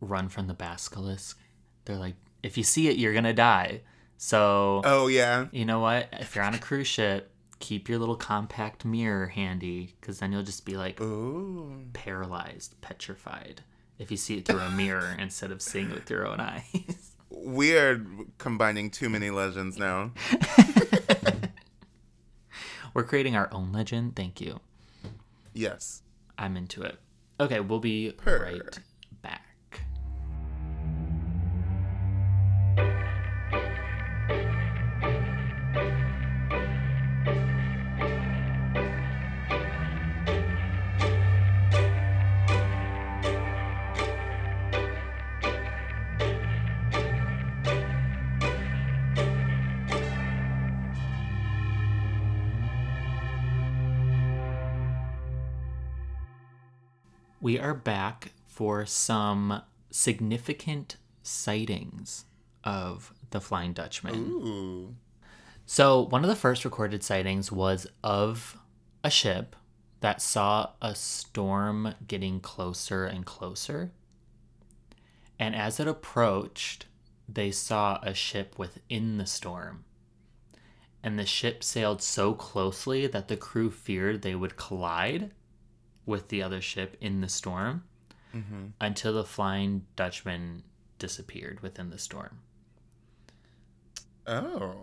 run 0.00 0.28
from 0.28 0.46
the 0.46 0.54
basilisk. 0.54 1.38
They're 1.84 1.96
like, 1.96 2.14
if 2.42 2.56
you 2.56 2.62
see 2.62 2.88
it, 2.88 2.96
you're 2.96 3.12
going 3.12 3.24
to 3.24 3.32
die. 3.32 3.80
So, 4.16 4.82
oh 4.84 5.06
yeah. 5.06 5.46
you 5.50 5.64
know 5.64 5.80
what? 5.80 6.08
If 6.12 6.36
you're 6.36 6.44
on 6.44 6.54
a 6.54 6.58
cruise 6.58 6.86
ship, 6.86 7.32
keep 7.58 7.88
your 7.88 7.98
little 7.98 8.16
compact 8.16 8.84
mirror 8.84 9.26
handy 9.26 9.94
because 10.00 10.18
then 10.18 10.30
you'll 10.30 10.42
just 10.42 10.64
be 10.64 10.76
like 10.76 11.00
Ooh. 11.00 11.84
paralyzed, 11.94 12.80
petrified 12.82 13.62
if 14.00 14.10
you 14.10 14.16
see 14.16 14.38
it 14.38 14.46
through 14.46 14.58
a 14.58 14.70
mirror 14.70 15.14
instead 15.18 15.52
of 15.52 15.62
seeing 15.62 15.90
it 15.90 15.94
with 15.94 16.10
your 16.10 16.26
own 16.26 16.40
eyes. 16.40 16.64
We 17.32 17.78
are 17.78 18.04
combining 18.38 18.90
too 18.90 19.08
many 19.08 19.30
legends 19.30 19.78
now. 19.78 20.10
We're 22.92 23.04
creating 23.04 23.36
our 23.36 23.48
own 23.52 23.70
legend. 23.72 24.16
Thank 24.16 24.40
you. 24.40 24.58
Yes. 25.54 26.02
I'm 26.36 26.56
into 26.56 26.82
it. 26.82 26.98
Okay, 27.38 27.60
we'll 27.60 27.78
be 27.78 28.10
Purr. 28.10 28.42
right 28.42 28.78
We 57.50 57.58
are 57.58 57.74
back 57.74 58.30
for 58.46 58.86
some 58.86 59.62
significant 59.90 60.98
sightings 61.24 62.26
of 62.62 63.12
the 63.30 63.40
Flying 63.40 63.72
Dutchman. 63.72 64.14
Ooh. 64.14 64.94
So, 65.66 66.02
one 66.02 66.22
of 66.22 66.30
the 66.30 66.36
first 66.36 66.64
recorded 66.64 67.02
sightings 67.02 67.50
was 67.50 67.88
of 68.04 68.56
a 69.02 69.10
ship 69.10 69.56
that 69.98 70.22
saw 70.22 70.74
a 70.80 70.94
storm 70.94 71.96
getting 72.06 72.38
closer 72.38 73.04
and 73.04 73.26
closer. 73.26 73.90
And 75.36 75.56
as 75.56 75.80
it 75.80 75.88
approached, 75.88 76.86
they 77.28 77.50
saw 77.50 77.98
a 78.00 78.14
ship 78.14 78.60
within 78.60 79.18
the 79.18 79.26
storm. 79.26 79.84
And 81.02 81.18
the 81.18 81.26
ship 81.26 81.64
sailed 81.64 82.00
so 82.00 82.32
closely 82.32 83.08
that 83.08 83.26
the 83.26 83.36
crew 83.36 83.72
feared 83.72 84.22
they 84.22 84.36
would 84.36 84.56
collide 84.56 85.32
with 86.06 86.28
the 86.28 86.42
other 86.42 86.60
ship 86.60 86.96
in 87.00 87.20
the 87.20 87.28
storm 87.28 87.84
hmm 88.32 88.66
until 88.80 89.12
the 89.12 89.24
Flying 89.24 89.84
Dutchman 89.96 90.62
disappeared 90.98 91.60
within 91.60 91.90
the 91.90 91.98
storm. 91.98 92.38
Oh. 94.26 94.74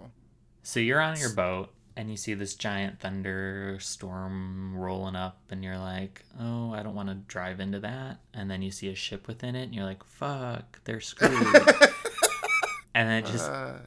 So 0.63 0.79
you're 0.79 0.99
on 0.99 1.17
your 1.17 1.29
boat 1.33 1.69
and 1.95 2.11
you 2.11 2.17
see 2.17 2.33
this 2.33 2.53
giant 2.53 2.99
thunderstorm 2.99 4.75
rolling 4.77 5.15
up, 5.15 5.39
and 5.49 5.63
you're 5.63 5.79
like, 5.79 6.23
oh, 6.39 6.71
I 6.71 6.83
don't 6.83 6.93
want 6.93 7.09
to 7.09 7.15
drive 7.15 7.59
into 7.59 7.79
that. 7.79 8.19
And 8.35 8.51
then 8.51 8.61
you 8.61 8.69
see 8.69 8.89
a 8.89 8.95
ship 8.95 9.27
within 9.27 9.55
it, 9.55 9.63
and 9.63 9.73
you're 9.73 9.83
like, 9.83 10.03
fuck, 10.03 10.79
they're 10.83 10.99
screwed. 11.01 11.31
and 12.93 13.09
then 13.09 13.23
it 13.23 13.25
just 13.25 13.49
Uh, 13.49 13.77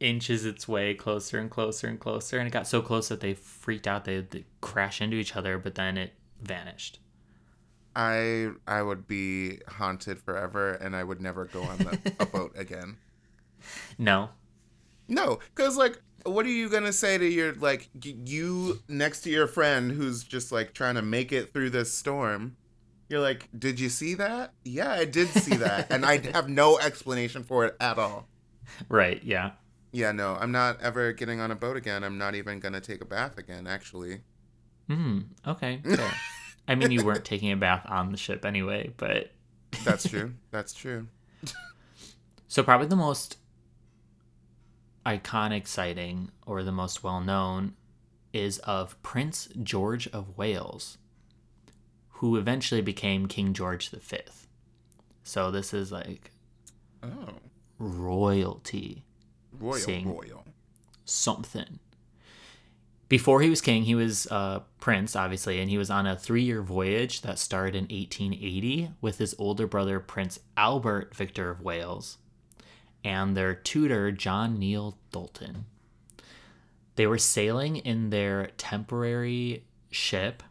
inches 0.00 0.46
its 0.46 0.66
way 0.66 0.94
closer 0.94 1.38
and 1.38 1.50
closer 1.50 1.88
and 1.88 2.00
closer. 2.00 2.38
And 2.38 2.48
it 2.48 2.52
got 2.52 2.66
so 2.66 2.80
close 2.80 3.08
that 3.10 3.20
they 3.20 3.34
freaked 3.34 3.86
out. 3.86 4.06
They, 4.06 4.20
they 4.20 4.44
crash 4.62 5.02
into 5.02 5.16
each 5.18 5.36
other, 5.36 5.58
but 5.58 5.74
then 5.74 5.98
it 5.98 6.14
vanished. 6.42 6.98
I 7.94 8.50
I 8.66 8.82
would 8.82 9.06
be 9.06 9.58
haunted 9.68 10.18
forever, 10.18 10.72
and 10.74 10.96
I 10.96 11.04
would 11.04 11.20
never 11.20 11.44
go 11.46 11.62
on 11.62 11.78
the, 11.78 12.12
a 12.20 12.26
boat 12.36 12.52
again. 12.56 12.96
No. 13.98 14.30
No, 15.08 15.40
because 15.54 15.76
like, 15.76 16.00
what 16.24 16.46
are 16.46 16.50
you 16.50 16.68
gonna 16.68 16.92
say 16.92 17.18
to 17.18 17.26
your 17.26 17.54
like 17.54 17.90
you 18.02 18.80
next 18.88 19.22
to 19.22 19.30
your 19.30 19.46
friend 19.46 19.90
who's 19.90 20.24
just 20.24 20.52
like 20.52 20.72
trying 20.72 20.94
to 20.94 21.02
make 21.02 21.32
it 21.32 21.52
through 21.52 21.70
this 21.70 21.92
storm? 21.92 22.56
You're 23.08 23.20
like, 23.20 23.48
did 23.58 23.78
you 23.78 23.90
see 23.90 24.14
that? 24.14 24.54
Yeah, 24.64 24.90
I 24.92 25.04
did 25.04 25.28
see 25.28 25.56
that, 25.56 25.88
and 25.92 26.06
I 26.06 26.18
have 26.32 26.48
no 26.48 26.78
explanation 26.78 27.44
for 27.44 27.66
it 27.66 27.76
at 27.78 27.98
all. 27.98 28.26
Right, 28.88 29.22
yeah. 29.22 29.50
Yeah, 29.92 30.12
no, 30.12 30.36
I'm 30.40 30.52
not 30.52 30.80
ever 30.80 31.12
getting 31.12 31.40
on 31.40 31.50
a 31.50 31.56
boat 31.56 31.76
again. 31.76 32.02
I'm 32.04 32.16
not 32.16 32.34
even 32.34 32.58
gonna 32.58 32.80
take 32.80 33.02
a 33.02 33.04
bath 33.04 33.36
again. 33.36 33.66
Actually, 33.66 34.22
Hmm. 34.94 35.18
Okay. 35.46 35.80
Fair. 35.84 36.12
I 36.68 36.74
mean, 36.74 36.90
you 36.90 37.04
weren't 37.04 37.24
taking 37.24 37.50
a 37.50 37.56
bath 37.56 37.84
on 37.88 38.12
the 38.12 38.18
ship 38.18 38.44
anyway, 38.44 38.92
but 38.96 39.32
that's 39.84 40.08
true. 40.08 40.34
that's 40.50 40.72
true. 40.74 41.08
so 42.48 42.62
probably 42.62 42.86
the 42.86 42.96
most 42.96 43.36
iconic 45.04 45.66
sighting 45.66 46.30
or 46.46 46.62
the 46.62 46.72
most 46.72 47.02
well 47.02 47.20
known 47.20 47.74
is 48.32 48.58
of 48.60 49.00
Prince 49.02 49.48
George 49.62 50.06
of 50.08 50.36
Wales, 50.38 50.98
who 52.08 52.36
eventually 52.36 52.80
became 52.80 53.26
King 53.26 53.52
George 53.52 53.90
V. 53.90 54.18
So 55.24 55.50
this 55.50 55.74
is 55.74 55.90
like 55.92 56.30
Oh, 57.02 57.30
royalty, 57.78 59.04
royal, 59.58 60.04
royal. 60.04 60.44
something. 61.04 61.80
Before 63.12 63.42
he 63.42 63.50
was 63.50 63.60
king, 63.60 63.82
he 63.82 63.94
was 63.94 64.26
uh, 64.28 64.60
prince, 64.80 65.14
obviously, 65.14 65.60
and 65.60 65.68
he 65.68 65.76
was 65.76 65.90
on 65.90 66.06
a 66.06 66.16
three 66.16 66.44
year 66.44 66.62
voyage 66.62 67.20
that 67.20 67.38
started 67.38 67.74
in 67.74 67.82
1880 67.82 68.92
with 69.02 69.18
his 69.18 69.34
older 69.38 69.66
brother, 69.66 70.00
Prince 70.00 70.40
Albert 70.56 71.14
Victor 71.14 71.50
of 71.50 71.60
Wales, 71.60 72.16
and 73.04 73.36
their 73.36 73.54
tutor, 73.54 74.12
John 74.12 74.58
Neale 74.58 74.96
Dalton. 75.10 75.66
They 76.96 77.06
were 77.06 77.18
sailing 77.18 77.76
in 77.76 78.08
their 78.08 78.46
temporary 78.56 79.66
ship 79.90 80.42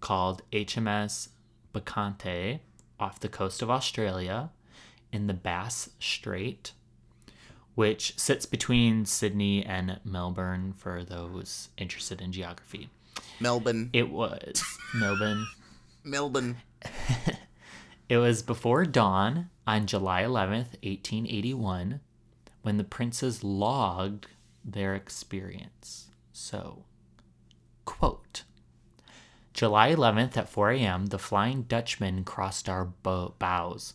called 0.00 0.40
HMS 0.50 1.28
Bacchante 1.74 2.60
off 2.98 3.20
the 3.20 3.28
coast 3.28 3.60
of 3.60 3.68
Australia 3.68 4.48
in 5.12 5.26
the 5.26 5.34
Bass 5.34 5.90
Strait 6.00 6.72
which 7.78 8.18
sits 8.18 8.44
between 8.44 9.06
Sydney 9.06 9.64
and 9.64 10.00
Melbourne 10.04 10.72
for 10.76 11.04
those 11.04 11.68
interested 11.78 12.20
in 12.20 12.32
geography. 12.32 12.90
Melbourne, 13.38 13.90
It 13.92 14.10
was 14.10 14.60
Melbourne. 14.92 15.46
Melbourne. 16.04 16.56
It 18.08 18.16
was 18.16 18.42
before 18.42 18.84
dawn 18.84 19.50
on 19.66 19.86
July 19.86 20.22
11th, 20.22 20.74
1881, 20.82 22.00
when 22.62 22.78
the 22.78 22.84
princes 22.84 23.44
logged 23.44 24.26
their 24.64 24.94
experience. 24.96 26.06
So, 26.32 26.84
quote 27.84 28.42
July 29.52 29.94
11th 29.94 30.36
at 30.38 30.48
4 30.48 30.70
a.m., 30.72 31.06
the 31.06 31.18
Flying 31.18 31.62
Dutchman 31.62 32.24
crossed 32.24 32.68
our 32.68 32.86
bow- 32.86 33.34
bows. 33.38 33.94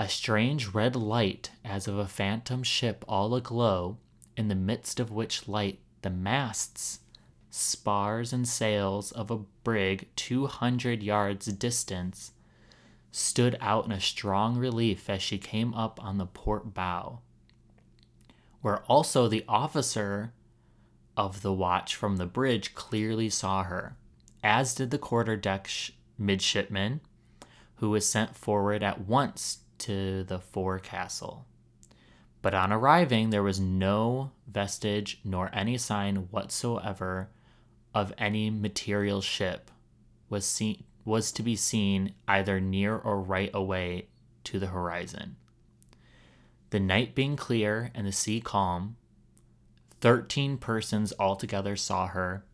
A 0.00 0.08
strange 0.08 0.68
red 0.68 0.96
light, 0.96 1.50
as 1.62 1.86
of 1.86 1.98
a 1.98 2.06
phantom 2.06 2.62
ship 2.62 3.04
all 3.06 3.34
aglow, 3.34 3.98
in 4.34 4.48
the 4.48 4.54
midst 4.54 4.98
of 4.98 5.10
which 5.10 5.46
light 5.46 5.78
the 6.00 6.08
masts, 6.08 7.00
spars, 7.50 8.32
and 8.32 8.48
sails 8.48 9.12
of 9.12 9.30
a 9.30 9.40
brig 9.62 10.08
200 10.16 11.02
yards 11.02 11.44
distance 11.48 12.32
stood 13.12 13.58
out 13.60 13.84
in 13.84 13.92
a 13.92 14.00
strong 14.00 14.56
relief 14.56 15.10
as 15.10 15.20
she 15.20 15.36
came 15.36 15.74
up 15.74 16.02
on 16.02 16.16
the 16.16 16.24
port 16.24 16.72
bow, 16.72 17.18
where 18.62 18.82
also 18.84 19.28
the 19.28 19.44
officer 19.46 20.32
of 21.14 21.42
the 21.42 21.52
watch 21.52 21.94
from 21.94 22.16
the 22.16 22.24
bridge 22.24 22.74
clearly 22.74 23.28
saw 23.28 23.64
her, 23.64 23.98
as 24.42 24.74
did 24.74 24.92
the 24.92 24.98
quarterdeck 24.98 25.66
sh- 25.66 25.90
midshipman, 26.16 27.02
who 27.74 27.90
was 27.90 28.08
sent 28.08 28.34
forward 28.34 28.82
at 28.82 29.02
once 29.02 29.58
to 29.80 30.24
the 30.24 30.38
forecastle. 30.38 31.46
But 32.42 32.54
on 32.54 32.72
arriving, 32.72 33.30
there 33.30 33.42
was 33.42 33.60
no 33.60 34.30
vestige 34.46 35.20
nor 35.24 35.50
any 35.52 35.76
sign 35.76 36.28
whatsoever 36.30 37.28
of 37.94 38.14
any 38.16 38.50
material 38.50 39.20
ship 39.20 39.70
was 40.28 40.46
seen 40.46 40.84
was 41.04 41.32
to 41.32 41.42
be 41.42 41.56
seen 41.56 42.14
either 42.28 42.60
near 42.60 42.96
or 42.96 43.20
right 43.20 43.50
away 43.54 44.06
to 44.44 44.58
the 44.58 44.68
horizon. 44.68 45.36
The 46.70 46.78
night 46.78 47.14
being 47.14 47.36
clear 47.36 47.90
and 47.94 48.06
the 48.06 48.12
sea 48.12 48.40
calm, 48.40 48.96
13 50.00 50.58
persons 50.58 51.12
altogether 51.18 51.74
saw 51.74 52.06
her 52.06 52.44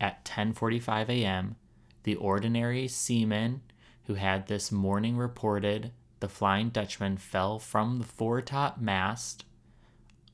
at 0.00 0.24
10:45 0.24 1.08
a.m. 1.08 1.56
The 2.02 2.16
ordinary 2.16 2.88
seaman 2.88 3.60
who 4.04 4.14
had 4.14 4.48
this 4.48 4.72
morning 4.72 5.16
reported 5.16 5.92
the 6.20 6.28
Flying 6.28 6.68
Dutchman 6.68 7.16
fell 7.16 7.58
from 7.58 7.98
the 7.98 8.04
foretop 8.04 8.78
mast, 8.80 9.44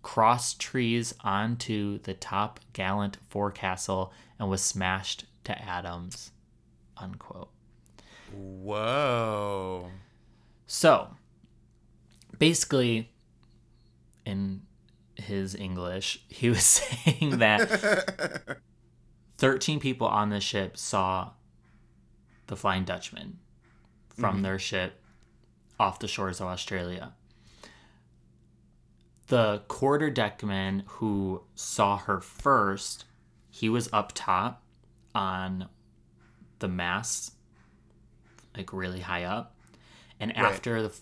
crossed 0.03 0.61
trees 0.61 1.15
onto 1.23 1.99
the 2.01 2.15
top 2.15 2.61
gallant 2.73 3.19
forecastle, 3.29 4.13
and 4.39 4.51
was 4.51 4.63
smashed 4.63 5.25
to 5.45 5.61
atoms. 5.63 6.33
Unquote. 6.97 7.51
Whoa. 8.33 9.91
So, 10.67 11.09
basically, 12.39 13.13
in 14.25 14.63
his 15.15 15.55
English, 15.55 16.25
he 16.29 16.51
was 16.51 16.63
saying 16.65 17.39
that 17.39 18.59
13 19.39 19.79
people 19.79 20.09
on 20.09 20.31
the 20.31 20.41
ship 20.41 20.77
saw 20.77 21.31
the 22.49 22.57
Flying 22.57 22.85
Dutchman 22.85 23.39
from 24.09 24.37
mm-hmm. 24.37 24.43
their 24.43 24.59
ship 24.59 25.01
off 25.79 25.99
the 25.99 26.09
shores 26.09 26.41
of 26.41 26.47
Australia. 26.47 27.13
The 29.29 29.63
quarterdeckman 29.69 30.85
who 30.87 31.43
saw 31.55 31.99
her 31.99 32.21
first, 32.21 33.05
he 33.51 33.69
was 33.69 33.89
up 33.93 34.13
top 34.15 34.63
on 35.15 35.69
the 36.61 36.69
mast, 36.69 37.33
like 38.57 38.73
really 38.73 39.01
high 39.01 39.25
up. 39.25 39.57
And 40.21 40.31
Right. 40.37 40.39
after 40.47 40.81
the 40.83 40.95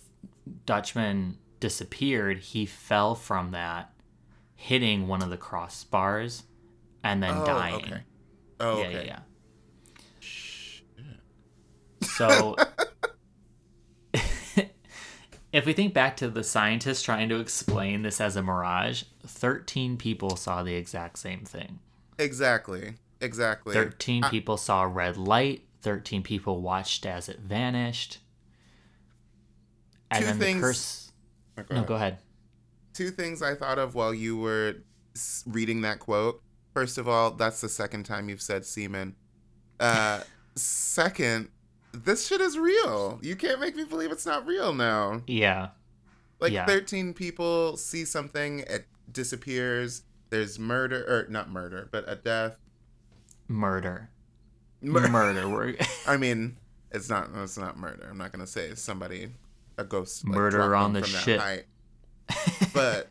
Dutchman 0.65 1.37
disappeared, 1.59 2.39
he 2.39 2.65
fell 2.65 3.15
from 3.15 3.51
that, 3.51 3.93
hitting 4.55 5.07
one 5.07 5.21
of 5.21 5.29
the 5.29 5.37
crossbars 5.37 6.43
and 7.03 7.21
then 7.21 7.37
oh, 7.37 7.45
dying. 7.45 7.75
okay. 7.75 8.01
Oh, 8.59 8.79
yeah, 8.81 8.87
okay. 8.87 9.05
yeah, 9.07 9.19
yeah. 11.01 11.03
So, 12.01 12.55
if 15.55 15.65
we 15.65 15.73
think 15.73 15.93
back 15.93 16.17
to 16.17 16.29
the 16.29 16.43
scientists 16.43 17.01
trying 17.01 17.29
to 17.29 17.39
explain 17.39 18.01
this 18.01 18.19
as 18.19 18.35
a 18.35 18.41
mirage, 18.43 19.03
13 19.25 19.95
people 19.97 20.35
saw 20.35 20.63
the 20.63 20.73
exact 20.75 21.17
same 21.17 21.45
thing. 21.45 21.79
Exactly. 22.19 22.95
Exactly. 23.21 23.73
13 23.73 24.23
people 24.23 24.57
saw 24.57 24.83
a 24.83 24.87
red 24.87 25.15
light, 25.17 25.63
13 25.81 26.23
people 26.23 26.61
watched 26.61 27.05
as 27.05 27.29
it 27.29 27.39
vanished. 27.39 28.19
And 30.11 30.21
Two 30.21 30.25
then 30.27 30.39
things- 30.39 30.55
the 30.61 30.61
curse. 30.67 31.11
Oh, 31.57 31.63
go 31.63 31.67
No, 31.69 31.75
ahead. 31.77 31.87
go 31.87 31.95
ahead. 31.95 32.17
Two 32.93 33.11
things 33.11 33.41
I 33.41 33.55
thought 33.55 33.79
of 33.79 33.95
while 33.95 34.13
you 34.13 34.37
were 34.37 34.75
reading 35.45 35.81
that 35.81 35.99
quote. 35.99 36.41
First 36.73 36.97
of 36.97 37.07
all, 37.07 37.31
that's 37.31 37.61
the 37.61 37.69
second 37.69 38.03
time 38.03 38.27
you've 38.27 38.41
said 38.41 38.65
semen. 38.65 39.15
Uh, 39.79 40.21
second, 40.55 41.47
this 42.03 42.27
shit 42.27 42.41
is 42.41 42.57
real. 42.57 43.19
You 43.21 43.35
can't 43.35 43.59
make 43.59 43.75
me 43.75 43.83
believe 43.85 44.11
it's 44.11 44.25
not 44.25 44.45
real 44.45 44.73
now. 44.73 45.21
Yeah. 45.27 45.69
Like 46.39 46.51
Yeah. 46.51 46.65
13 46.65 47.13
people 47.13 47.77
see 47.77 48.05
something, 48.05 48.59
it 48.59 48.85
disappears. 49.11 50.03
There's 50.29 50.59
murder, 50.59 51.03
or 51.07 51.29
not 51.31 51.49
murder, 51.49 51.87
but 51.91 52.03
a 52.07 52.15
death. 52.15 52.57
Murder. 53.47 54.09
Mur- 54.81 55.07
Murder. 55.09 55.77
I 56.07 56.17
mean, 56.17 56.57
it's 56.91 57.09
not. 57.09 57.29
It's 57.35 57.57
not 57.57 57.77
murder. 57.77 58.07
I'm 58.09 58.17
not 58.17 58.31
gonna 58.31 58.47
say 58.47 58.75
somebody, 58.75 59.29
a 59.77 59.83
ghost, 59.83 60.25
like, 60.25 60.35
Murder 60.35 60.75
on 60.75 60.93
the 60.93 61.03
ship. 61.03 61.41
But 62.73 63.09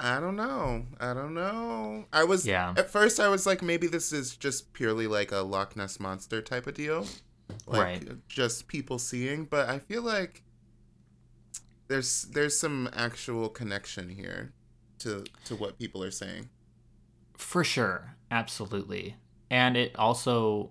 I 0.00 0.20
don't 0.20 0.36
know. 0.36 0.86
I 1.00 1.12
don't 1.12 1.34
know. 1.34 2.04
I 2.12 2.24
was 2.24 2.46
Yeah. 2.46 2.72
at 2.76 2.90
first. 2.90 3.18
I 3.20 3.28
was 3.28 3.46
like, 3.46 3.62
maybe 3.62 3.86
this 3.88 4.12
is 4.12 4.36
just 4.36 4.72
purely 4.72 5.06
like 5.06 5.32
a 5.32 5.38
Loch 5.38 5.76
Ness 5.76 5.98
monster 6.00 6.40
type 6.40 6.66
of 6.66 6.74
deal, 6.74 7.06
like 7.70 7.80
Right. 7.80 8.28
just 8.28 8.68
people 8.68 8.98
seeing. 8.98 9.44
But 9.44 9.68
I 9.68 9.78
feel 9.78 10.02
like 10.02 10.42
there's 11.88 12.22
there's 12.32 12.58
some 12.58 12.88
actual 12.92 13.48
connection 13.48 14.08
here 14.08 14.52
to 15.00 15.24
to 15.44 15.56
what 15.56 15.78
people 15.78 16.02
are 16.02 16.10
saying. 16.10 16.48
For 17.36 17.64
sure. 17.64 18.16
Absolutely. 18.30 19.16
And 19.50 19.76
it 19.76 19.96
also, 19.96 20.70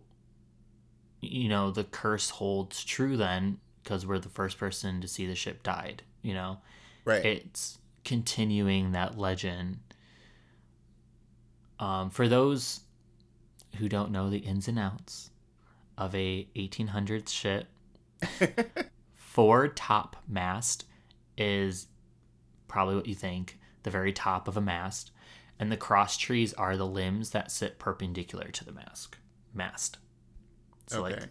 you 1.21 1.49
know, 1.49 1.71
the 1.71 1.83
curse 1.85 2.29
holds 2.29 2.83
true 2.83 3.17
then 3.17 3.59
because 3.83 4.05
we're 4.05 4.19
the 4.19 4.29
first 4.29 4.57
person 4.57 5.01
to 5.01 5.07
see 5.07 5.25
the 5.25 5.33
ship 5.33 5.63
died, 5.63 6.03
you 6.21 6.33
know? 6.33 6.59
Right. 7.05 7.25
It's 7.25 7.79
continuing 8.03 8.91
that 8.91 9.17
legend. 9.17 9.79
Um, 11.79 12.09
for 12.09 12.27
those 12.27 12.81
who 13.77 13.87
don't 13.87 14.11
know 14.11 14.29
the 14.29 14.39
ins 14.39 14.67
and 14.67 14.77
outs 14.77 15.29
of 15.97 16.13
a 16.13 16.47
1800s 16.55 17.29
ship, 17.29 17.67
Foretop 19.35 20.13
mast 20.27 20.85
is 21.37 21.87
probably 22.67 22.95
what 22.95 23.07
you 23.07 23.15
think, 23.15 23.59
the 23.83 23.89
very 23.89 24.11
top 24.11 24.47
of 24.47 24.57
a 24.57 24.61
mast, 24.61 25.11
and 25.59 25.71
the 25.71 25.77
cross 25.77 26.17
trees 26.17 26.53
are 26.53 26.77
the 26.77 26.85
limbs 26.85 27.31
that 27.31 27.51
sit 27.51 27.79
perpendicular 27.79 28.49
to 28.49 28.65
the 28.65 28.71
mast. 28.71 29.17
Mast. 29.53 29.97
So 30.87 31.05
okay. 31.05 31.15
like 31.15 31.29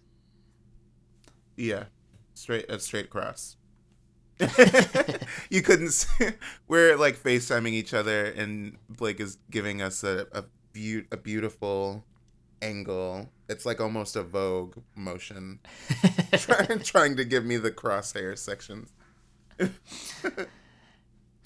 yeah, 1.56 1.84
straight 2.34 2.70
a 2.70 2.78
straight 2.78 3.10
cross. 3.10 3.56
you 5.50 5.62
couldn't. 5.62 5.90
See, 5.90 6.28
we're 6.68 6.96
like 6.96 7.16
FaceTiming 7.16 7.72
each 7.72 7.94
other, 7.94 8.26
and 8.26 8.76
Blake 8.88 9.20
is 9.20 9.38
giving 9.50 9.80
us 9.80 10.04
a 10.04 10.26
a, 10.32 10.44
be- 10.72 11.06
a 11.10 11.16
beautiful 11.16 12.04
angle. 12.62 13.28
It's 13.48 13.64
like 13.66 13.80
almost 13.80 14.16
a 14.16 14.22
Vogue 14.22 14.76
motion, 14.94 15.61
trying 16.32 16.80
trying 16.80 17.16
to 17.16 17.24
give 17.24 17.44
me 17.44 17.57
the 17.57 17.70
crosshair 17.70 18.36
sections. 18.36 18.92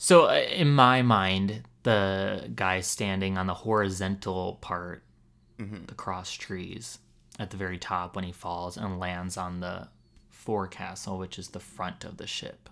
So 0.03 0.27
uh, 0.31 0.33
in 0.51 0.71
my 0.75 1.03
mind, 1.03 1.65
the 1.83 2.51
guy 2.55 2.81
standing 2.81 3.37
on 3.37 3.47
the 3.47 3.55
horizontal 3.55 4.55
part, 4.63 5.05
Mhm. 5.59 5.87
the 5.89 5.95
cross 5.95 6.33
trees 6.33 7.01
at 7.39 7.51
the 7.51 7.59
very 7.59 7.77
top 7.77 8.17
when 8.17 8.25
he 8.25 8.33
falls 8.33 8.79
and 8.79 8.99
lands 8.99 9.37
on 9.37 9.61
the 9.61 9.89
forecastle, 10.31 11.19
which 11.19 11.39
is 11.39 11.49
the 11.49 11.61
front 11.61 12.03
of 12.05 12.17
the 12.17 12.27
ship. 12.27 12.71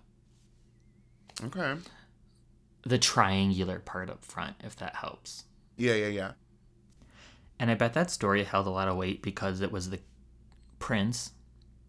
Okay. 1.45 1.76
The 2.84 2.99
triangular 2.99 3.78
part 3.78 4.09
up 4.09 4.24
front, 4.24 4.57
if 4.64 4.74
that 4.76 4.97
helps. 4.97 5.45
Yeah, 5.76 5.95
yeah, 5.95 6.07
yeah. 6.09 6.32
And 7.61 7.70
I 7.70 7.74
bet 7.74 7.92
that 7.94 8.11
story 8.11 8.44
held 8.44 8.66
a 8.66 8.70
lot 8.70 8.88
of 8.88 8.96
weight 8.96 9.22
because 9.22 9.61
it 9.61 9.72
was 9.72 9.90
the 9.90 10.00
prince, 10.78 11.32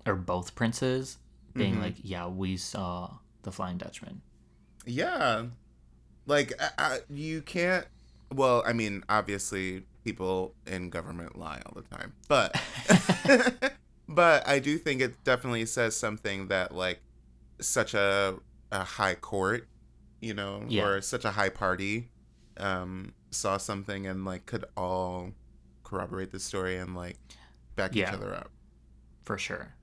or 0.05 0.15
both 0.15 0.55
princes, 0.55 1.17
being 1.53 1.75
Mhm. 1.75 1.81
like, 1.81 1.95
"Yeah, 2.01 2.27
we 2.27 2.57
saw 2.57 3.17
the 3.43 3.51
Flying 3.51 3.77
Dutchman." 3.77 4.21
Yeah. 4.85 5.45
Like 6.25 6.53
I, 6.61 6.69
I, 6.77 6.99
you 7.09 7.41
can't 7.41 7.85
well, 8.33 8.63
I 8.65 8.73
mean, 8.73 9.03
obviously 9.09 9.85
people 10.03 10.53
in 10.67 10.89
government 10.91 11.37
lie 11.37 11.61
all 11.65 11.73
the 11.81 11.95
time. 11.97 12.13
But 12.27 12.55
but 14.07 14.47
I 14.47 14.59
do 14.59 14.77
think 14.77 15.01
it 15.01 15.23
definitely 15.23 15.65
says 15.65 15.95
something 15.95 16.47
that 16.47 16.73
like 16.73 17.01
such 17.61 17.93
a 17.93 18.35
a 18.71 18.83
high 18.83 19.15
court, 19.15 19.67
you 20.21 20.33
know, 20.33 20.63
Yeah. 20.67 20.83
or 20.85 21.01
such 21.01 21.25
a 21.25 21.31
high 21.31 21.49
party 21.49 22.09
um 22.57 23.13
saw 23.31 23.57
something 23.57 24.05
and 24.07 24.25
like 24.25 24.45
could 24.45 24.65
all 24.75 25.31
corroborate 25.89 26.31
the 26.31 26.39
story 26.39 26.77
and 26.77 26.95
like 26.95 27.17
back 27.75 27.95
Yeah. 27.95 28.09
each 28.09 28.13
other 28.13 28.33
up. 28.35 28.51
for 29.23 29.37
sure. 29.37 29.75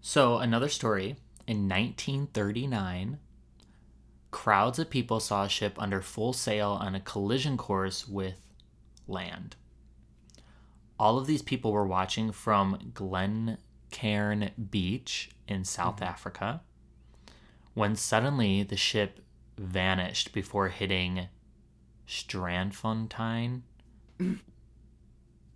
So, 0.00 0.38
another 0.38 0.68
story 0.68 1.16
in 1.46 1.68
1939, 1.68 3.18
crowds 4.30 4.78
of 4.78 4.90
people 4.90 5.20
saw 5.20 5.44
a 5.44 5.48
ship 5.48 5.74
under 5.78 6.00
full 6.02 6.32
sail 6.32 6.70
on 6.70 6.94
a 6.94 7.00
collision 7.00 7.56
course 7.56 8.08
with 8.08 8.36
land. 9.06 9.56
All 10.98 11.18
of 11.18 11.26
these 11.26 11.42
people 11.42 11.72
were 11.72 11.86
watching 11.86 12.32
from 12.32 12.90
Glencairn 12.92 14.50
Beach 14.70 15.30
in 15.46 15.64
South 15.64 15.96
mm-hmm. 15.96 16.04
Africa 16.04 16.60
when 17.74 17.94
suddenly 17.94 18.64
the 18.64 18.76
ship 18.76 19.20
vanished 19.56 20.32
before 20.32 20.68
hitting 20.68 21.28
Strandfontein, 22.08 23.60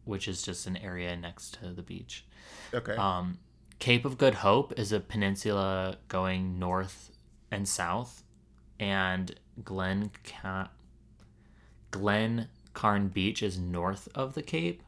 which 0.05 0.27
is 0.29 0.43
just 0.43 0.67
an 0.67 0.77
area 0.77 1.17
next 1.17 1.59
to 1.61 1.71
the 1.73 1.83
beach. 1.83 2.25
Okay. 2.75 2.95
Um, 2.97 3.39
Cape 3.79 4.05
of 4.05 4.17
Good 4.19 4.35
Hope 4.35 4.79
is 4.79 4.93
a 4.93 5.01
peninsula 5.01 5.97
going 6.09 6.59
north 6.59 7.11
and 7.51 7.69
south, 7.69 8.23
and 8.79 9.35
Glen 9.65 10.11
Glen 11.91 12.49
Carn 12.75 13.09
Beach 13.09 13.43
is 13.43 13.59
north 13.59 14.09
of 14.15 14.35
the 14.35 14.43
Cape, 14.43 14.83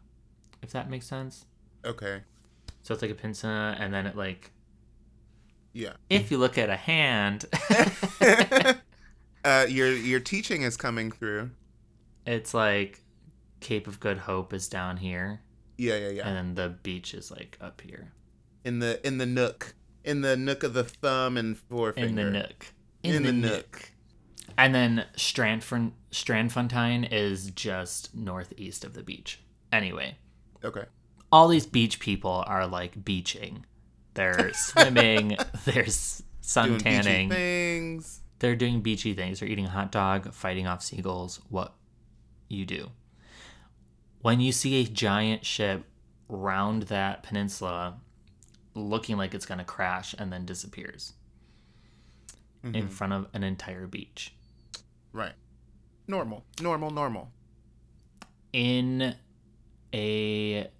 if 0.62 0.70
that 0.70 0.88
makes 0.88 1.06
sense. 1.06 1.44
okay. 1.84 2.22
So 2.82 2.92
it's 2.92 3.02
like 3.02 3.10
a 3.10 3.14
peninsula, 3.14 3.76
and 3.78 3.92
then 3.94 4.06
it 4.06 4.14
like 4.16 4.50
Yeah. 5.72 5.94
if 6.10 6.30
you 6.30 6.38
look 6.38 6.56
at 6.58 6.68
a 6.70 6.76
hand, 6.76 7.46
uh 9.44 9.66
your 9.68 9.92
your 9.92 10.20
teaching 10.20 10.62
is 10.62 10.76
coming 10.76 11.10
through. 11.10 11.50
it's 12.26 12.54
like 12.54 13.00
Cape 13.64 13.86
of 13.88 13.98
Good 13.98 14.18
Hope 14.18 14.52
is 14.52 14.68
down 14.68 14.98
here, 14.98 15.40
Yeah, 15.78 15.96
yeah, 15.96 16.08
yeah. 16.10 16.28
and 16.28 16.36
then 16.36 16.54
the 16.54 16.68
beach 16.82 17.14
is 17.14 17.30
like 17.30 17.56
up 17.60 17.80
here 17.80 18.12
in 18.62 18.78
the 18.78 19.04
in 19.06 19.18
the 19.18 19.26
nook 19.26 19.74
in 20.04 20.20
the 20.20 20.36
nook 20.36 20.62
of 20.62 20.74
the 20.74 20.84
thumb 20.84 21.36
and 21.36 21.56
forefinger 21.58 22.08
in 22.08 22.14
the 22.14 22.24
nook. 22.30 22.66
In 23.02 23.22
the 23.22 23.32
nook. 23.32 23.90
And 24.58 24.74
then 24.74 25.06
Strandfon- 25.16 25.92
Strandfontein 26.12 27.08
is 27.10 27.50
just 27.50 28.14
northeast 28.14 28.84
of 28.84 28.92
the 28.94 29.02
beach. 29.02 29.40
Anyway, 29.72 30.18
okay 30.62 30.84
all 31.32 31.48
these 31.48 31.66
beach 31.66 31.98
people 31.98 32.44
are 32.46 32.64
like 32.64 33.04
beaching. 33.04 33.66
They're 34.14 34.52
swimming, 34.54 35.36
they're 35.64 35.86
sun 35.88 36.68
doing 36.68 36.78
beachy 36.78 37.02
tanning, 37.02 37.28
things 37.30 38.20
they're 38.38 38.54
doing 38.54 38.82
beachy 38.82 39.14
things. 39.14 39.40
They're 39.40 39.48
eating 39.48 39.64
a 39.66 39.70
hot 39.70 39.90
dog, 39.90 40.32
fighting 40.32 40.66
off 40.68 40.82
seagulls, 40.82 41.40
what 41.48 41.74
you 42.48 42.66
do. 42.66 42.90
When 44.25 44.41
you 44.41 44.53
see 44.53 44.81
a 44.81 44.85
giant 44.87 45.45
ship 45.45 45.85
round 46.31 46.85
that 46.85 47.22
peninsula 47.22 48.01
looking 48.72 49.18
like 49.18 49.35
it's 49.35 49.45
going 49.45 49.59
to 49.59 49.64
crash 49.66 50.14
and 50.18 50.33
then 50.33 50.47
disappears 50.47 51.12
in 52.62 52.72
Mhm. 52.72 52.91
front 52.91 53.12
of 53.12 53.29
an 53.35 53.43
entire 53.45 53.87
beach. 53.87 54.33
right 55.12 55.35
normal 56.09 56.43
normal 56.62 56.91
normal 56.91 57.31
in 58.55 59.14
a 59.93 60.70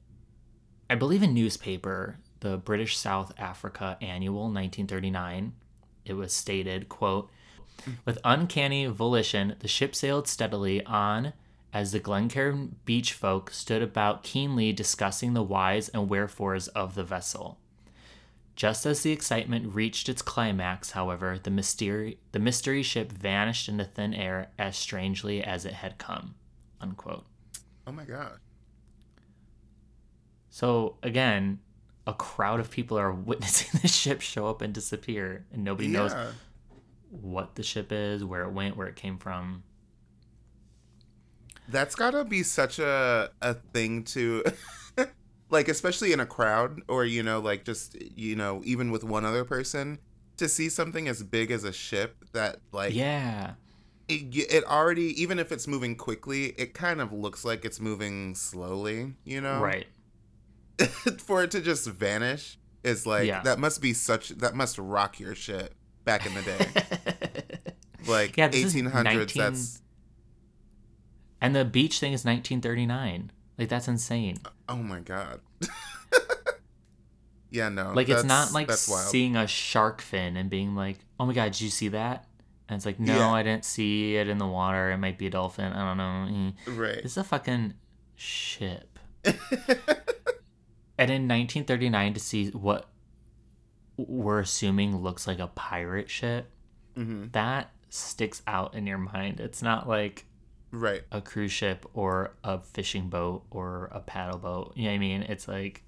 I 0.89 0.95
believe 0.95 1.23
a 1.23 1.27
newspaper, 1.27 2.19
the 2.41 2.57
British 2.57 2.97
South 2.97 3.31
Africa 3.39 3.99
Annual 4.01 4.49
1939, 4.49 5.53
it 6.07 6.15
was 6.15 6.33
stated, 6.33 6.89
quote, 6.89 7.31
with 8.07 8.19
uncanny 8.25 8.87
volition, 8.87 9.55
the 9.59 9.69
ship 9.69 9.95
sailed 9.95 10.27
steadily 10.29 10.83
on 10.87 11.35
as 11.75 11.91
the 11.91 11.99
Glencairn 11.99 12.77
beach 12.85 13.13
folk 13.13 13.51
stood 13.51 13.83
about 13.83 14.23
keenly 14.23 14.73
discussing 14.73 15.35
the 15.35 15.43
whys 15.43 15.89
and 15.89 16.09
wherefores 16.09 16.69
of 16.69 16.95
the 16.95 17.03
vessel. 17.03 17.59
Just 18.55 18.87
as 18.87 19.03
the 19.03 19.11
excitement 19.11 19.75
reached 19.75 20.09
its 20.09 20.23
climax, 20.23 20.93
however, 20.93 21.37
the 21.43 21.51
mystery 21.51 22.19
the 22.31 22.39
mystery 22.39 22.85
ship 22.85 23.11
vanished 23.11 23.69
into 23.69 23.85
thin 23.85 24.15
air 24.15 24.51
as 24.57 24.77
strangely 24.77 25.43
as 25.43 25.67
it 25.67 25.73
had 25.73 25.99
come. 25.99 26.37
Unquote. 26.81 27.27
oh 27.87 27.93
my 27.93 28.05
god 28.05 28.39
So 30.51 30.97
again, 31.03 31.59
a 32.07 32.15
crowd 32.15 32.61
of 32.61 32.71
people 32.71 32.97
are 32.97 33.13
witnessing 33.31 33.81
the 33.83 33.89
ship 33.89 34.21
show 34.21 34.47
up 34.47 34.63
and 34.63 34.73
disappear, 34.73 35.45
and 35.53 35.65
nobody 35.65 35.89
knows 35.89 36.15
what 37.11 37.57
the 37.57 37.65
ship 37.65 37.91
is, 37.91 38.23
where 38.25 38.43
it 38.43 38.53
went, 38.53 38.77
where 38.77 38.87
it 38.87 38.95
came 38.95 39.19
from. 39.19 39.65
That's 41.69 41.95
gotta 41.95 42.25
be 42.25 42.43
such 42.43 42.79
a 42.79 43.31
a 43.41 43.55
thing 43.55 44.03
to 44.05 44.43
like 45.51 45.69
especially 45.69 46.13
in 46.13 46.21
a 46.21 46.27
crowd 46.27 46.81
or 46.89 47.05
you 47.05 47.23
know 47.23 47.39
like 47.41 47.65
just 47.65 47.97
you 48.17 48.37
know 48.37 48.61
even 48.65 48.91
with 48.91 49.05
one 49.05 49.25
other 49.25 49.45
person 49.45 49.99
to 50.37 50.49
see 50.49 50.69
something 50.69 51.09
as 51.09 51.23
big 51.23 51.51
as 51.51 51.65
a 51.65 51.73
ship 51.73 52.17
that 52.33 52.57
like 52.73 52.95
yeah, 52.95 53.55
it, 54.09 54.35
it 54.51 54.65
already 54.65 55.21
even 55.21 55.39
if 55.39 55.53
it's 55.53 55.67
moving 55.67 55.95
quickly 55.97 56.47
it 56.59 56.75
kind 56.75 57.01
of 57.01 57.13
looks 57.13 57.45
like 57.45 57.65
it's 57.65 57.81
moving 57.81 58.35
slowly 58.35 59.15
you 59.25 59.41
know 59.41 59.61
right. 59.61 59.87
for 61.19 61.45
it 61.45 61.51
to 61.53 61.61
just 61.61 61.87
vanish 61.89 62.59
is 62.83 63.07
like 63.07 63.27
Yeah. 63.27 63.43
that 63.43 63.59
must 63.59 63.81
be 63.81 63.93
such 63.95 64.31
that 64.31 64.55
must 64.55 64.77
rock 64.79 65.21
your 65.21 65.35
shit 65.35 65.73
back 66.05 66.27
in 66.27 66.35
the 66.35 66.43
day 66.43 67.73
like 68.07 68.37
Yeah, 68.37 68.49
1800s 68.51 69.05
19 69.05 69.43
that's 69.43 69.81
and 71.45 71.55
the 71.57 71.65
beach 71.65 71.99
thing 72.01 72.13
is 72.13 72.25
1939. 72.25 73.31
Like 73.59 73.69
that's 73.69 73.87
insane. 73.89 74.39
oh 74.69 74.77
my 74.77 74.99
god 75.01 75.41
yeah 77.51 77.69
no 77.69 77.93
Like 77.95 78.09
it's 78.09 78.25
not 78.25 78.53
like 78.53 78.71
seeing 78.73 79.37
a 79.37 79.47
shark 79.47 80.01
fin 80.01 80.37
and 80.37 80.51
being 80.51 80.75
like, 80.75 80.99
"Oh 81.21 81.27
my 81.27 81.33
god, 81.33 81.53
did 81.53 81.61
you 81.61 81.71
see 81.71 81.89
that?" 81.89 82.27
And 82.69 82.77
it's 82.77 82.87
like, 82.87 82.99
"No, 82.99 83.15
Yeah. 83.15 83.31
I 83.31 83.43
didn't 83.43 83.65
see 83.65 84.17
it 84.17 84.29
in 84.29 84.39
the 84.39 84.47
water. 84.47 84.91
It 84.91 84.99
might 84.99 85.19
be 85.19 85.27
a 85.27 85.31
dolphin. 85.31 85.73
I 85.73 85.87
don't 85.87 85.97
know." 85.99 86.49
Eh. 86.67 86.71
right 86.77 86.97
It's 87.05 87.17
a 87.17 87.25
fucking 87.25 87.75
ship. 88.17 88.99
And 90.97 91.11
in 91.11 91.23
1939, 91.23 92.15
to 92.15 92.21
see 92.21 92.51
what 92.51 92.89
we're 93.97 94.39
assuming 94.39 94.97
looks 95.03 95.27
like 95.27 95.41
a 95.41 95.49
pirate 95.49 96.09
ship, 96.09 96.51
hmm 96.95 97.27
that 97.33 97.71
sticks 97.89 98.43
out 98.47 98.75
in 98.75 98.87
your 98.87 98.99
mind. 98.99 99.41
It's 99.41 99.61
not 99.61 99.89
like 99.89 100.25
Right. 100.75 101.03
a 101.13 101.21
cruise 101.21 101.53
ship 101.53 101.87
or 101.95 102.35
a 102.43 102.59
fishing 102.61 103.09
boat 103.09 103.45
or 103.51 103.89
a 103.93 104.01
paddle 104.01 104.39
boat. 104.39 104.73
You 104.75 104.85
know 104.85 104.91
what 104.91 104.95
I 104.97 104.99
mean? 104.99 105.23
It's 105.23 105.47
like 105.47 105.85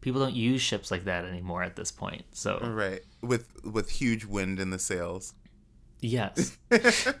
people 0.00 0.20
don't 0.20 0.34
use 0.34 0.62
ships 0.62 0.90
like 0.90 1.04
that 1.04 1.24
anymore 1.24 1.62
at 1.62 1.76
this 1.76 1.90
point. 1.90 2.22
So 2.32 2.58
Right. 2.60 3.02
With 3.20 3.64
with 3.64 3.90
huge 3.90 4.24
wind 4.24 4.58
in 4.58 4.70
the 4.70 4.78
sails. 4.78 5.34
yes, 6.00 6.56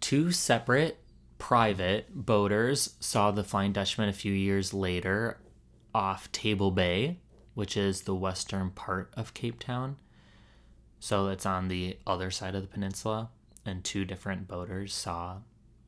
two 0.00 0.32
separate 0.32 0.98
private 1.38 2.06
boaters 2.14 2.94
saw 3.00 3.30
the 3.30 3.44
Flying 3.44 3.72
Dutchman 3.72 4.08
a 4.08 4.12
few 4.14 4.32
years 4.32 4.72
later 4.72 5.38
off 5.94 6.30
Table 6.32 6.70
Bay, 6.70 7.18
which 7.54 7.76
is 7.76 8.02
the 8.02 8.14
western 8.14 8.70
part 8.70 9.12
of 9.16 9.34
Cape 9.34 9.58
Town. 9.60 9.96
So 10.98 11.28
it's 11.28 11.46
on 11.46 11.68
the 11.68 11.98
other 12.06 12.30
side 12.30 12.54
of 12.54 12.62
the 12.62 12.68
peninsula, 12.68 13.30
and 13.66 13.82
two 13.82 14.04
different 14.04 14.48
boaters 14.48 14.94
saw 14.94 15.38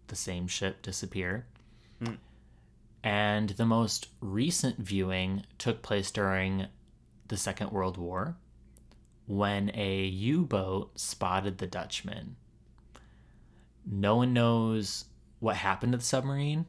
the 0.08 0.16
same 0.16 0.46
ship 0.46 0.82
disappear. 0.82 1.46
Hmm. 2.02 2.14
And 3.02 3.50
the 3.50 3.66
most 3.66 4.08
recent 4.20 4.78
viewing 4.78 5.44
took 5.58 5.82
place 5.82 6.10
during 6.10 6.66
the 7.28 7.36
Second 7.36 7.70
World 7.70 7.96
War 7.96 8.36
when 9.26 9.70
a 9.74 10.04
U 10.04 10.44
boat 10.44 10.98
spotted 10.98 11.58
the 11.58 11.66
Dutchman. 11.66 12.36
No 13.86 14.16
one 14.16 14.32
knows 14.32 15.04
what 15.38 15.56
happened 15.56 15.92
to 15.92 15.98
the 15.98 16.04
submarine 16.04 16.66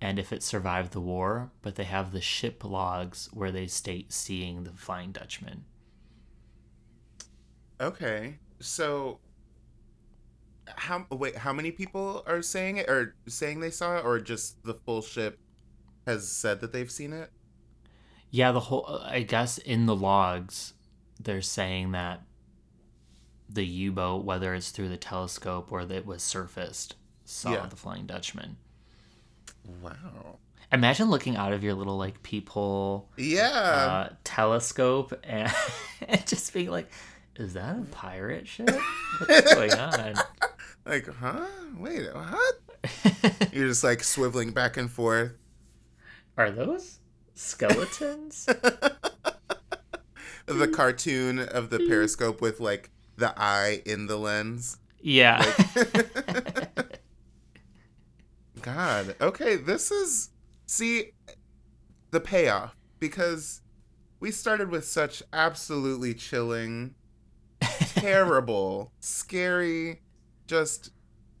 and 0.00 0.18
if 0.18 0.32
it 0.32 0.42
survived 0.42 0.92
the 0.92 1.00
war, 1.00 1.50
but 1.60 1.74
they 1.74 1.84
have 1.84 2.12
the 2.12 2.22
ship 2.22 2.64
logs 2.64 3.28
where 3.32 3.50
they 3.50 3.66
state 3.66 4.12
seeing 4.12 4.64
the 4.64 4.72
Flying 4.72 5.12
Dutchman. 5.12 5.64
Okay. 7.80 8.38
So 8.60 9.18
how 10.76 11.06
wait, 11.10 11.36
how 11.36 11.52
many 11.52 11.70
people 11.70 12.22
are 12.26 12.42
saying 12.42 12.78
it 12.78 12.88
or 12.88 13.14
saying 13.26 13.60
they 13.60 13.70
saw 13.70 13.98
it 13.98 14.04
or 14.04 14.18
just 14.20 14.62
the 14.64 14.74
full 14.74 15.02
ship 15.02 15.38
has 16.06 16.28
said 16.28 16.60
that 16.60 16.72
they've 16.72 16.90
seen 16.90 17.12
it? 17.12 17.30
Yeah, 18.30 18.52
the 18.52 18.60
whole, 18.60 19.00
I 19.04 19.22
guess 19.22 19.58
in 19.58 19.86
the 19.86 19.96
logs, 19.96 20.74
they're 21.18 21.42
saying 21.42 21.92
that 21.92 22.22
the 23.48 23.66
U 23.66 23.90
boat, 23.92 24.24
whether 24.24 24.54
it's 24.54 24.70
through 24.70 24.88
the 24.88 24.96
telescope 24.96 25.72
or 25.72 25.84
that 25.84 25.94
it 25.96 26.06
was 26.06 26.22
surfaced, 26.22 26.94
saw 27.24 27.52
Yeah. 27.52 27.66
the 27.66 27.74
Flying 27.76 28.06
Dutchman. 28.06 28.56
Wow. 29.82 30.38
Imagine 30.72 31.10
looking 31.10 31.36
out 31.36 31.52
of 31.52 31.64
your 31.64 31.74
little 31.74 31.96
like 31.96 32.22
peephole 32.22 33.08
Yeah. 33.16 33.48
uh, 33.48 34.08
telescope 34.22 35.12
and, 35.24 35.52
and 36.08 36.24
just 36.26 36.52
being 36.54 36.70
like, 36.70 36.88
"Is 37.36 37.54
that 37.54 37.76
a 37.76 37.82
pirate 37.90 38.46
ship? 38.46 38.70
What's 39.26 39.54
going 39.54 39.72
on?" 39.72 40.14
Like, 40.84 41.08
huh? 41.08 41.46
Wait, 41.76 42.08
what? 42.14 42.54
You're 43.52 43.68
just 43.68 43.84
like 43.84 44.00
swiveling 44.00 44.52
back 44.54 44.76
and 44.76 44.90
forth. 44.90 45.32
Are 46.36 46.50
those 46.50 46.98
skeletons? 47.34 48.48
The 50.46 50.66
cartoon 50.66 51.38
of 51.38 51.70
the 51.70 51.78
periscope 51.78 52.40
with 52.40 52.58
like 52.58 52.90
the 53.16 53.32
eye 53.40 53.82
in 53.86 54.08
the 54.08 54.16
lens. 54.16 54.78
yeah. 55.00 55.44
God. 58.62 59.14
Okay, 59.20 59.54
this 59.56 59.92
is 59.92 60.30
see 60.66 61.12
the 62.10 62.18
payoff 62.18 62.74
because 62.98 63.60
we 64.18 64.32
started 64.32 64.70
with 64.70 64.84
such 64.84 65.22
absolutely 65.32 66.14
chilling, 66.14 66.96
terrible, 67.60 68.90
scary, 68.98 70.00
just 70.50 70.90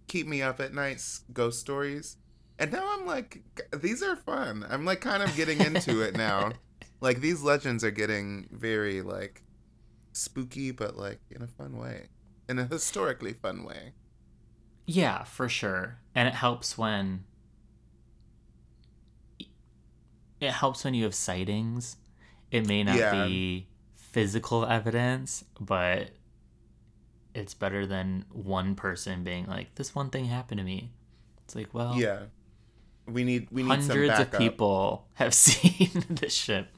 keep 0.06 0.26
me 0.28 0.40
up 0.40 0.60
at 0.60 0.72
night 0.72 1.02
ghost 1.32 1.58
stories. 1.60 2.16
And 2.58 2.70
now 2.72 2.84
I'm 2.94 3.04
like 3.06 3.42
these 3.76 4.02
are 4.02 4.14
fun. 4.16 4.64
I'm 4.70 4.84
like 4.84 5.00
kind 5.00 5.22
of 5.22 5.34
getting 5.36 5.60
into 5.60 6.00
it 6.02 6.16
now. 6.16 6.52
Like 7.02 7.22
these 7.22 7.40
legends 7.40 7.82
are 7.82 7.90
getting 7.90 8.46
very 8.52 9.00
like 9.00 9.42
spooky 10.12 10.70
but 10.70 10.98
like 10.98 11.18
in 11.30 11.40
a 11.40 11.46
fun 11.46 11.78
way. 11.78 12.08
In 12.46 12.58
a 12.58 12.66
historically 12.66 13.32
fun 13.32 13.64
way. 13.64 13.94
Yeah, 14.86 15.24
for 15.24 15.48
sure. 15.48 16.00
And 16.14 16.28
it 16.28 16.34
helps 16.34 16.76
when 16.76 17.24
it 20.40 20.50
helps 20.50 20.84
when 20.84 20.92
you 20.92 21.04
have 21.04 21.14
sightings. 21.14 21.96
It 22.50 22.66
may 22.66 22.82
not 22.84 22.96
Yeah. 22.96 23.26
be 23.26 23.68
physical 23.94 24.66
evidence, 24.66 25.42
but 25.58 26.10
it's 27.34 27.54
better 27.54 27.86
than 27.86 28.24
one 28.30 28.74
person 28.74 29.24
being 29.24 29.46
like, 29.46 29.74
"This 29.74 29.94
one 29.94 30.10
thing 30.10 30.26
happened 30.26 30.58
to 30.58 30.64
me." 30.64 30.90
It's 31.44 31.56
like, 31.56 31.74
well, 31.74 31.96
Yeah. 31.96 32.24
We 33.06 33.24
need 33.24 33.48
we 33.50 33.64
need 33.64 33.82
some 33.82 33.96
hundreds 33.96 34.20
of 34.20 34.30
people 34.32 35.08
have 35.14 35.34
seen 35.34 36.04
this 36.10 36.32
ship. 36.32 36.68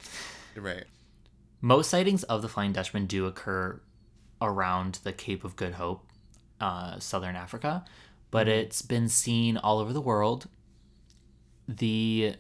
Right. 0.57 0.85
Most 1.61 1.91
sightings 1.91 2.23
of 2.25 2.41
the 2.41 2.49
Flying 2.49 2.73
Dutchman 2.73 3.05
do 3.05 3.27
occur 3.27 3.83
around 4.41 5.01
the 5.05 5.13
Cape 5.13 5.45
of 5.45 5.57
Good 5.57 5.75
Hope, 5.75 6.07
uh, 6.59 6.99
southern 6.99 7.37
Africa, 7.37 7.85
but 8.31 8.49
it's 8.49 8.81
been 8.81 9.11
seen 9.11 9.59
all 9.59 9.79
over 9.79 9.93
the 9.93 10.01
world. 10.01 10.49
The 11.69 12.37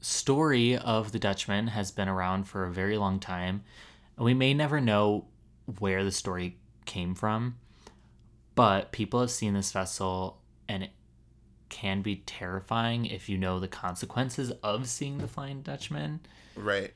story 0.00 0.76
of 0.76 1.12
the 1.12 1.18
Dutchman 1.18 1.68
has 1.68 1.90
been 1.90 2.08
around 2.08 2.44
for 2.44 2.64
a 2.64 2.72
very 2.72 2.96
long 2.96 3.20
time. 3.20 3.64
And 4.16 4.24
We 4.24 4.34
may 4.34 4.54
never 4.54 4.80
know 4.80 5.26
where 5.78 6.04
the 6.04 6.12
story 6.12 6.58
came 6.84 7.14
from, 7.14 7.56
but 8.54 8.92
people 8.92 9.20
have 9.20 9.30
seen 9.30 9.54
this 9.54 9.72
vessel 9.72 10.40
and 10.68 10.82
it 10.82 10.90
can 11.68 12.02
be 12.02 12.16
terrifying 12.26 13.06
if 13.06 13.28
you 13.28 13.38
know 13.38 13.58
the 13.58 13.68
consequences 13.68 14.50
of 14.62 14.88
seeing 14.88 15.18
the 15.18 15.28
Flying 15.28 15.62
Dutchman 15.62 16.20
Right. 16.54 16.92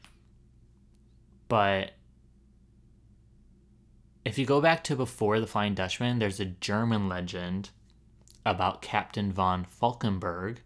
but 1.49 1.93
if 4.25 4.39
you 4.39 4.45
go 4.45 4.61
back 4.61 4.83
to 4.85 4.97
before 4.97 5.39
the 5.41 5.47
Flying 5.47 5.75
Dutchman, 5.75 6.19
there's 6.19 6.41
a 6.41 6.45
German 6.47 7.09
legend 7.09 7.71
about 8.45 8.83
Captain 8.83 9.33
von 9.33 9.65
Falkenberg, 9.65 10.59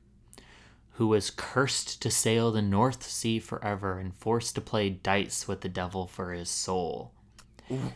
who 1.01 1.09
was 1.09 1.31
cursed 1.31 2.03
to 2.03 2.11
sail 2.11 2.53
the 2.53 2.61
North 2.61 3.05
Sea 3.05 3.39
forever 3.39 3.99
and 3.99 4.15
forced 4.15 4.55
to 4.55 4.61
play 4.61 4.91
dice 4.91 5.49
with 5.49 5.63
the 5.63 5.69
devil 5.71 6.07
for 6.07 6.35
his 6.35 6.51
soul. 6.51 7.15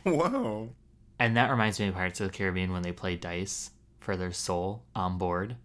Whoa. 0.05 0.71
And 1.19 1.37
that 1.37 1.51
reminds 1.51 1.79
me 1.79 1.89
of 1.89 1.95
Pirates 1.95 2.23
of 2.23 2.29
the 2.29 2.33
Caribbean 2.33 2.73
when 2.73 2.81
they 2.81 2.93
play 2.93 3.17
dice 3.17 3.73
for 4.01 4.17
their 4.17 4.33
soul 4.33 4.85
on 4.95 5.19
board. 5.19 5.57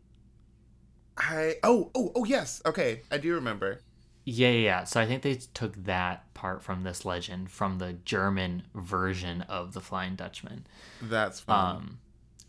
I 1.17 1.55
oh 1.63 1.91
oh 1.95 2.11
oh 2.13 2.25
yes. 2.25 2.61
Okay, 2.65 3.03
I 3.09 3.17
do 3.17 3.33
remember. 3.35 3.79
Yeah, 4.25 4.49
yeah, 4.49 4.59
yeah. 4.59 4.83
So 4.83 4.99
I 4.99 5.05
think 5.05 5.21
they 5.21 5.35
took 5.35 5.81
that 5.85 6.33
part 6.33 6.61
from 6.61 6.83
this 6.83 7.05
legend 7.05 7.51
from 7.51 7.77
the 7.77 7.93
German 7.93 8.63
version 8.75 9.43
of 9.43 9.71
the 9.71 9.79
Flying 9.79 10.17
Dutchman. 10.17 10.67
That's 11.01 11.39
fun. 11.39 11.75
Um, 11.77 11.99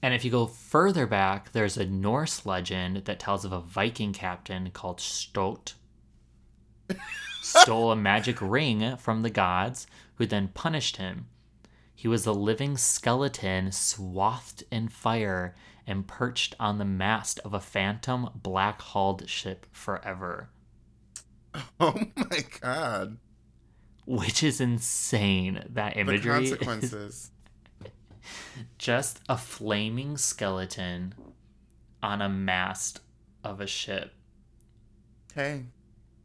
and 0.03 0.15
if 0.15 0.25
you 0.25 0.31
go 0.31 0.47
further 0.47 1.07
back, 1.07 1.53
there's 1.53 1.77
a 1.77 1.87
Norse 1.87 2.47
legend 2.47 3.05
that 3.05 3.19
tells 3.19 3.45
of 3.45 3.53
a 3.53 3.61
Viking 3.61 4.13
captain 4.13 4.71
called 4.71 5.01
Stot. 5.01 5.75
Stole 7.43 7.93
a 7.93 7.97
magic 7.97 8.41
ring 8.41 8.97
from 8.97 9.23
the 9.23 9.31
gods, 9.31 9.87
who 10.17 10.27
then 10.27 10.49
punished 10.49 10.97
him. 10.97 11.27
He 11.95 12.09
was 12.09 12.25
a 12.25 12.33
living 12.33 12.77
skeleton 12.79 13.73
swathed 13.73 14.65
in 14.71 14.89
fire 14.89 15.55
and 15.87 16.07
perched 16.07 16.55
on 16.59 16.79
the 16.79 16.85
mast 16.85 17.41
of 17.41 17.53
a 17.53 17.61
phantom 17.61 18.31
black 18.35 18.81
hulled 18.81 19.29
ship 19.29 19.67
forever. 19.71 20.49
oh 21.81 21.95
my 22.17 22.45
god. 22.61 23.19
Which 24.07 24.43
is 24.43 24.61
insane. 24.61 25.65
That 25.71 25.95
The 25.95 26.01
imagery 26.01 26.45
is 26.45 26.51
consequences. 26.51 27.31
Just 28.79 29.21
a 29.29 29.37
flaming 29.37 30.17
skeleton 30.17 31.15
on 32.03 32.23
a 32.23 32.29
mast 32.29 33.01
of 33.45 33.61
a 33.61 33.67
ship. 33.67 34.13
hey. 35.35 35.65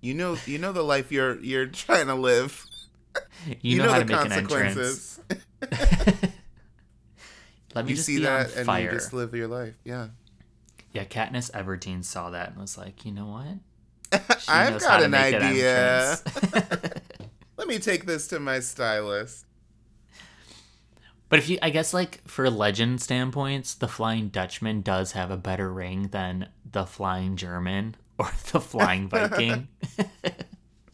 You 0.01 0.13
know 0.13 0.37
you 0.45 0.59
know 0.59 0.71
the 0.71 0.83
life 0.83 1.11
you're 1.11 1.39
you're 1.39 1.65
trying 1.65 2.07
to 2.07 2.15
live. 2.15 2.65
You, 3.61 3.77
know, 3.79 3.89
how 3.89 3.99
to 3.99 4.05
make 4.05 4.25
an 4.25 4.31
entrance. 4.31 5.19
Let 7.75 7.85
me 7.85 7.91
you 7.91 7.97
see 7.97 8.19
that 8.19 8.55
and 8.55 8.65
fire. 8.65 8.83
you 8.83 8.91
just 8.91 9.13
live 9.13 9.33
your 9.35 9.47
life. 9.47 9.75
Yeah. 9.83 10.07
Yeah, 10.93 11.03
Katniss 11.03 11.51
Everdeen 11.51 12.05
saw 12.05 12.29
that 12.29 12.51
and 12.51 12.57
was 12.57 12.77
like, 12.77 13.05
you 13.05 13.11
know 13.11 13.27
what? 13.27 14.25
I've 14.47 14.79
got 14.79 15.03
an 15.03 15.13
idea. 15.13 16.17
Let 17.57 17.67
me 17.67 17.79
take 17.79 18.05
this 18.05 18.27
to 18.29 18.39
my 18.39 18.61
stylist. 18.61 19.44
But 21.29 21.39
if 21.39 21.49
you, 21.49 21.57
I 21.61 21.69
guess, 21.69 21.93
like 21.93 22.21
for 22.27 22.49
legend 22.49 23.01
standpoints, 23.01 23.73
the 23.75 23.87
Flying 23.87 24.29
Dutchman 24.29 24.81
does 24.81 25.13
have 25.13 25.31
a 25.31 25.37
better 25.37 25.71
ring 25.71 26.09
than 26.09 26.49
the 26.69 26.85
Flying 26.85 27.35
German 27.35 27.95
or 28.19 28.31
the 28.51 28.59
Flying 28.61 29.07
Viking. 29.09 29.67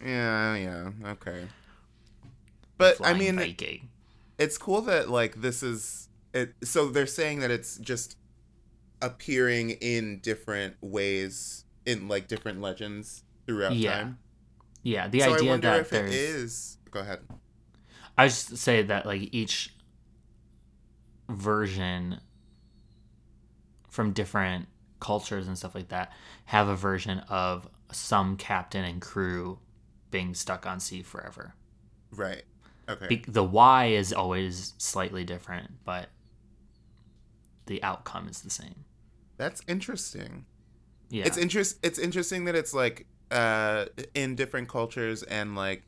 Yeah, 0.04 0.56
yeah, 0.56 0.90
okay. 1.12 1.48
But 2.78 2.98
I 3.06 3.14
mean, 3.14 3.36
Viking. 3.38 3.90
it's 4.40 4.58
cool 4.58 4.82
that 4.82 5.10
like 5.12 5.42
this 5.42 5.62
is 5.62 6.10
it 6.34 6.56
so 6.64 6.88
they're 6.88 7.06
saying 7.06 7.42
that 7.42 7.52
it's 7.52 7.78
just 7.78 8.18
appearing 9.02 9.72
in 9.72 10.20
different 10.20 10.76
ways 10.82 11.66
in 11.86 12.08
like 12.08 12.28
different 12.28 12.62
legends 12.62 13.24
throughout 13.46 13.76
Yeah. 13.76 13.92
time. 13.94 14.18
Yeah, 14.82 15.08
the 15.08 15.20
so 15.20 15.32
I 15.34 15.36
idea 15.36 15.50
wonder 15.52 15.68
that 15.70 15.80
if 15.82 15.88
it 15.94 15.98
there's 15.98 16.14
is. 16.16 16.78
Go 16.90 17.02
ahead. 17.02 17.20
I 18.18 18.28
just 18.28 18.58
say 18.58 18.82
that 18.82 19.06
like 19.06 19.30
each 19.32 19.72
version 21.32 22.20
from 23.90 24.14
different 24.14 24.68
cultures 25.00 25.48
and 25.48 25.58
stuff 25.58 25.76
like 25.76 25.90
that 25.90 26.12
have 26.46 26.68
a 26.68 26.76
version 26.76 27.20
of 27.28 27.68
some 27.92 28.38
captain 28.38 28.86
and 28.86 29.02
crew 29.02 29.60
being 30.12 30.34
stuck 30.34 30.66
on 30.66 30.80
sea 30.80 31.02
forever. 31.02 31.54
Right. 32.12 32.44
Okay. 32.88 33.08
Be- 33.08 33.26
the 33.28 33.44
why 33.44 33.88
is 33.88 34.14
always 34.14 34.74
slightly 34.78 35.24
different, 35.24 35.72
but 35.86 36.10
the 37.66 37.82
outcome 37.84 38.28
is 38.28 38.42
the 38.42 38.50
same. 38.50 38.86
That's 39.38 39.62
interesting. 39.68 40.46
Yeah. 41.10 41.26
It's 41.26 41.38
interest. 41.38 41.78
It's 41.84 42.00
interesting 42.00 42.46
that 42.46 42.56
it's 42.56 42.74
like 42.74 43.08
uh 43.32 43.86
in 44.14 44.36
different 44.36 44.68
cultures 44.68 45.24
and 45.24 45.56
like 45.56 45.84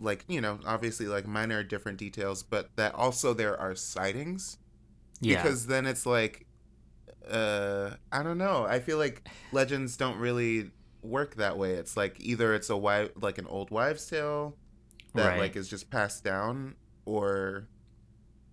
like 0.00 0.24
you 0.28 0.40
know 0.40 0.58
obviously 0.66 1.06
like 1.06 1.26
minor 1.26 1.62
different 1.62 1.98
details, 1.98 2.42
but 2.42 2.70
that 2.76 2.94
also 2.94 3.34
there 3.34 3.58
are 3.58 3.74
sightings 3.74 4.58
yeah. 5.20 5.42
because 5.42 5.66
then 5.66 5.86
it's 5.86 6.06
like 6.06 6.46
uh 7.30 7.90
I 8.12 8.22
don't 8.22 8.38
know. 8.38 8.64
I 8.64 8.80
feel 8.80 8.98
like 8.98 9.28
legends 9.52 9.96
don't 9.96 10.18
really 10.18 10.70
work 11.02 11.36
that 11.36 11.58
way. 11.58 11.72
It's 11.72 11.96
like 11.96 12.16
either 12.20 12.54
it's 12.54 12.70
a 12.70 12.76
wife 12.76 13.10
like 13.20 13.38
an 13.38 13.46
old 13.46 13.70
wives 13.70 14.06
tale 14.06 14.56
that 15.14 15.28
Right. 15.28 15.38
like 15.38 15.56
is 15.56 15.68
just 15.68 15.90
passed 15.90 16.24
down 16.24 16.74
or 17.04 17.68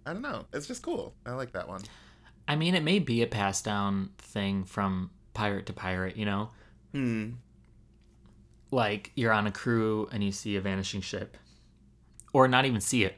I 0.05 0.13
don't 0.13 0.21
know. 0.21 0.45
It's 0.53 0.67
just 0.67 0.82
cool. 0.84 1.15
I 1.26 1.32
like 1.32 1.53
that 1.53 1.67
one. 1.67 1.82
I 2.47 2.55
mean, 2.55 2.76
it 2.76 2.84
may 2.84 2.99
be 2.99 3.23
a 3.23 3.28
passed 3.28 3.65
down 3.65 4.11
thing 4.19 4.65
from 4.65 5.09
pirate 5.34 5.65
to 5.65 5.73
pirate, 5.73 6.15
you 6.15 6.26
know? 6.26 6.51
Hmm. 6.93 7.32
Like 8.76 9.11
you're 9.15 9.34
on 9.34 9.47
a 9.47 9.51
crew 9.51 10.07
and 10.11 10.23
you 10.23 10.32
see 10.32 10.55
a 10.55 10.61
vanishing 10.61 11.01
ship. 11.01 11.38
Or 12.34 12.47
not 12.47 12.65
even 12.65 12.82
see 12.82 13.03
it 13.05 13.17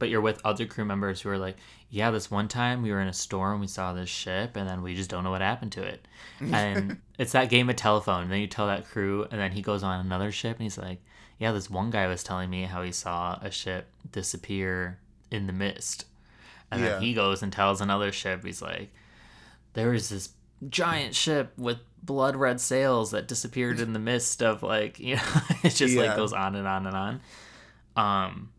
but 0.00 0.08
you're 0.10 0.20
with 0.20 0.40
other 0.44 0.66
crew 0.66 0.84
members 0.84 1.20
who 1.20 1.28
are 1.30 1.38
like 1.38 1.56
yeah 1.88 2.10
this 2.10 2.30
one 2.30 2.48
time 2.48 2.82
we 2.82 2.90
were 2.90 3.00
in 3.00 3.08
a 3.08 3.12
storm 3.12 3.60
we 3.60 3.66
saw 3.66 3.92
this 3.92 4.08
ship 4.08 4.56
and 4.56 4.68
then 4.68 4.82
we 4.82 4.94
just 4.94 5.08
don't 5.08 5.22
know 5.24 5.30
what 5.30 5.40
happened 5.40 5.72
to 5.72 5.82
it. 5.82 6.06
And 6.52 6.98
it's 7.18 7.32
that 7.32 7.48
game 7.48 7.70
of 7.70 7.76
telephone. 7.76 8.22
And 8.24 8.30
then 8.30 8.40
you 8.40 8.46
tell 8.48 8.66
that 8.66 8.86
crew 8.86 9.26
and 9.30 9.40
then 9.40 9.52
he 9.52 9.62
goes 9.62 9.82
on 9.82 10.04
another 10.04 10.32
ship 10.32 10.56
and 10.56 10.64
he's 10.64 10.76
like 10.78 11.00
yeah 11.38 11.52
this 11.52 11.70
one 11.70 11.90
guy 11.90 12.06
was 12.06 12.22
telling 12.24 12.50
me 12.50 12.64
how 12.64 12.82
he 12.82 12.92
saw 12.92 13.38
a 13.40 13.50
ship 13.50 13.86
disappear 14.10 14.98
in 15.30 15.46
the 15.46 15.52
mist. 15.52 16.06
And 16.70 16.82
Yeah. 16.82 16.90
then 16.94 17.02
he 17.02 17.14
goes 17.14 17.42
and 17.42 17.52
tells 17.52 17.80
another 17.80 18.10
ship 18.12 18.44
he's 18.44 18.60
like 18.62 18.92
there 19.74 19.90
was 19.90 20.08
this 20.08 20.30
giant 20.68 21.14
ship 21.14 21.52
with 21.58 21.78
blood 22.02 22.36
red 22.36 22.60
sails 22.60 23.10
that 23.12 23.26
disappeared 23.28 23.80
in 23.80 23.92
the 23.92 23.98
mist 23.98 24.42
of 24.42 24.62
like 24.62 24.98
you 25.00 25.16
know 25.16 25.22
it 25.62 25.70
just 25.70 25.94
Yeah. 25.94 26.02
like 26.02 26.16
goes 26.16 26.32
on 26.32 26.54
and 26.54 26.66
on 26.66 26.86
and 26.86 26.96
on 26.96 27.20
um 27.96 28.50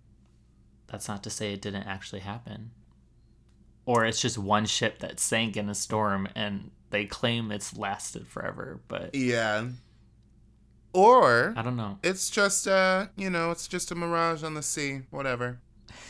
that's 0.88 1.08
not 1.08 1.24
to 1.24 1.30
say 1.30 1.54
it 1.54 1.62
didn't 1.62 1.84
actually 1.84 2.22
happen 2.22 2.72
or 3.86 4.04
it's 4.06 4.20
just 4.20 4.38
one 4.38 4.66
ship 4.66 5.00
that 5.00 5.20
sank 5.20 5.56
in 5.58 5.70
a 5.70 5.76
storm 5.76 6.28
and 6.36 6.72
they 6.90 7.06
claim 7.06 7.52
it's 7.52 7.76
lasted 7.78 8.28
forever 8.28 8.80
but 8.88 9.14
Yeah. 9.14 9.68
Or 10.94 11.54
i 11.58 11.62
don't 11.62 11.76
know 11.76 12.00
it's 12.04 12.30
just 12.30 12.68
uh, 12.68 13.08
you 13.18 13.30
know, 13.30 13.52
it's 13.52 13.68
just 13.68 13.92
a 13.92 13.96
mirage 13.96 14.44
on 14.44 14.54
the 14.54 14.64
sea, 14.64 15.02
whatever. 15.12 15.60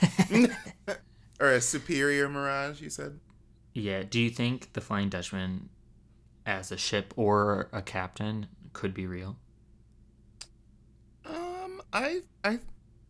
or 1.39 1.51
a 1.51 1.59
superior 1.61 2.29
mirage, 2.29 2.81
you 2.81 2.89
said? 2.89 3.19
yeah 3.73 4.03
do 4.03 4.21
you 4.21 4.29
think 4.29 4.71
the 4.73 4.79
flying 4.81 5.09
dutchman 5.09 5.69
as 6.45 6.71
a 6.71 6.77
ship 6.77 7.13
or 7.17 7.69
a 7.71 7.81
captain 7.81 8.47
could 8.73 8.93
be 8.93 9.05
real 9.07 9.37
Um, 11.25 11.81
I 11.93 12.21
I 12.43 12.59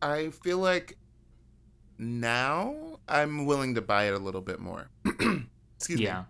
I 0.01 0.29
feel 0.29 0.59
like 0.59 0.97
now 1.97 2.99
I'm 3.07 3.45
willing 3.45 3.75
to 3.75 3.81
buy 3.81 4.05
it 4.05 4.13
a 4.13 4.19
little 4.19 4.41
bit 4.41 4.59
more. 4.59 4.89
Excuse 5.77 6.01
me. 6.01 6.05
yeah 6.05 6.25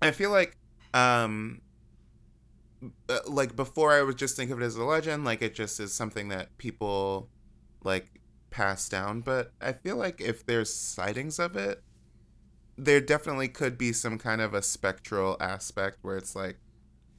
I 0.00 0.10
feel 0.10 0.30
like 0.30 0.56
um 0.94 1.60
uh, 3.08 3.20
like 3.26 3.54
before 3.56 3.92
I 3.92 4.02
would 4.02 4.18
just 4.18 4.36
think 4.36 4.50
of 4.50 4.60
it 4.60 4.64
as 4.64 4.76
a 4.76 4.84
legend, 4.84 5.24
like 5.24 5.42
it 5.42 5.54
just 5.54 5.78
is 5.80 5.92
something 5.94 6.28
that 6.28 6.56
people 6.58 7.28
like 7.84 8.08
pass 8.50 8.88
down, 8.88 9.20
but 9.20 9.52
I 9.60 9.72
feel 9.72 9.96
like 9.96 10.20
if 10.20 10.44
there's 10.44 10.74
sightings 10.74 11.38
of 11.38 11.56
it, 11.56 11.82
there 12.76 13.00
definitely 13.00 13.48
could 13.48 13.76
be 13.78 13.92
some 13.92 14.18
kind 14.18 14.40
of 14.40 14.54
a 14.54 14.62
spectral 14.62 15.36
aspect 15.40 15.98
where 16.02 16.16
it's 16.16 16.34
like 16.36 16.58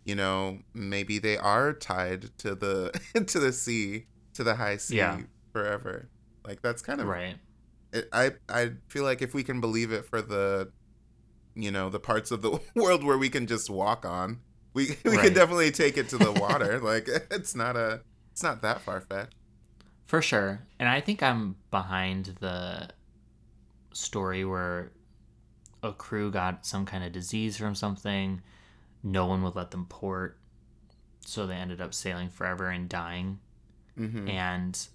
you 0.05 0.15
know, 0.15 0.59
maybe 0.73 1.17
they 1.19 1.37
are 1.37 1.73
tied 1.73 2.29
to 2.39 2.55
the 2.55 2.91
to 3.27 3.39
the 3.39 3.53
sea, 3.53 4.07
to 4.33 4.43
the 4.43 4.55
high 4.55 4.77
sea 4.77 4.95
Yeah. 4.97 5.21
forever. 5.53 6.09
Like 6.45 6.61
that's 6.61 6.81
kind 6.81 6.99
of 7.01 7.07
right 7.07 7.37
it, 7.93 8.09
I 8.11 8.31
I 8.49 8.71
feel 8.89 9.03
like 9.03 9.21
if 9.21 9.33
we 9.33 9.43
can 9.43 9.61
believe 9.61 9.91
it 9.91 10.05
for 10.05 10.21
the 10.21 10.71
you 11.55 11.71
know 11.71 11.89
the 11.89 11.99
parts 11.99 12.31
of 12.31 12.41
the 12.41 12.59
world 12.75 13.03
where 13.03 13.17
we 13.17 13.29
can 13.29 13.47
just 13.47 13.69
walk 13.69 14.05
on, 14.05 14.41
we 14.73 14.97
we 15.05 15.11
Right. 15.11 15.25
can 15.25 15.33
definitely 15.33 15.71
take 15.71 15.97
it 15.97 16.09
to 16.09 16.17
the 16.17 16.31
water. 16.33 16.79
like 16.79 17.07
it's 17.31 17.55
not 17.55 17.77
a 17.77 18.01
it's 18.33 18.43
not 18.43 18.61
that 18.63 18.81
far 18.81 19.01
fetched. 19.01 19.35
For 20.07 20.21
sure. 20.21 20.67
And 20.79 20.89
I 20.89 20.99
think 21.01 21.23
I'm 21.23 21.55
behind 21.71 22.37
the 22.41 22.89
story 23.93 24.43
where 24.45 24.91
a 25.83 25.91
crew 25.91 26.31
got 26.31 26.65
some 26.65 26.85
kind 26.85 27.03
of 27.03 27.11
disease 27.11 27.57
from 27.57 27.75
something. 27.75 28.41
No 29.03 29.25
one 29.27 29.43
would 29.43 29.55
let 29.55 29.71
them 29.71 29.85
port. 29.85 30.37
So 31.25 31.45
they 31.45 31.55
ended 31.55 31.81
up 31.81 31.93
sailing 31.93 32.29
forever 32.29 32.69
and 32.69 32.89
dying. 32.89 33.39
Mm-hmm. 33.99 34.27
And 34.29 34.87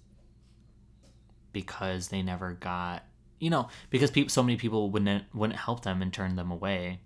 because 1.53 2.09
they 2.09 2.21
never 2.21 2.53
got, 2.53 3.03
you 3.39 3.49
know, 3.49 3.69
because 3.89 4.11
people, 4.11 4.29
so 4.29 4.43
many 4.43 4.57
people 4.57 4.89
wouldn't 4.91 5.23
wouldn't 5.33 5.59
help 5.59 5.83
them 5.83 6.01
and 6.01 6.11
turn 6.13 6.35
them 6.35 6.51
away, 6.51 6.99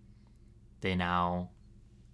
they 0.81 0.95
now, 0.95 1.49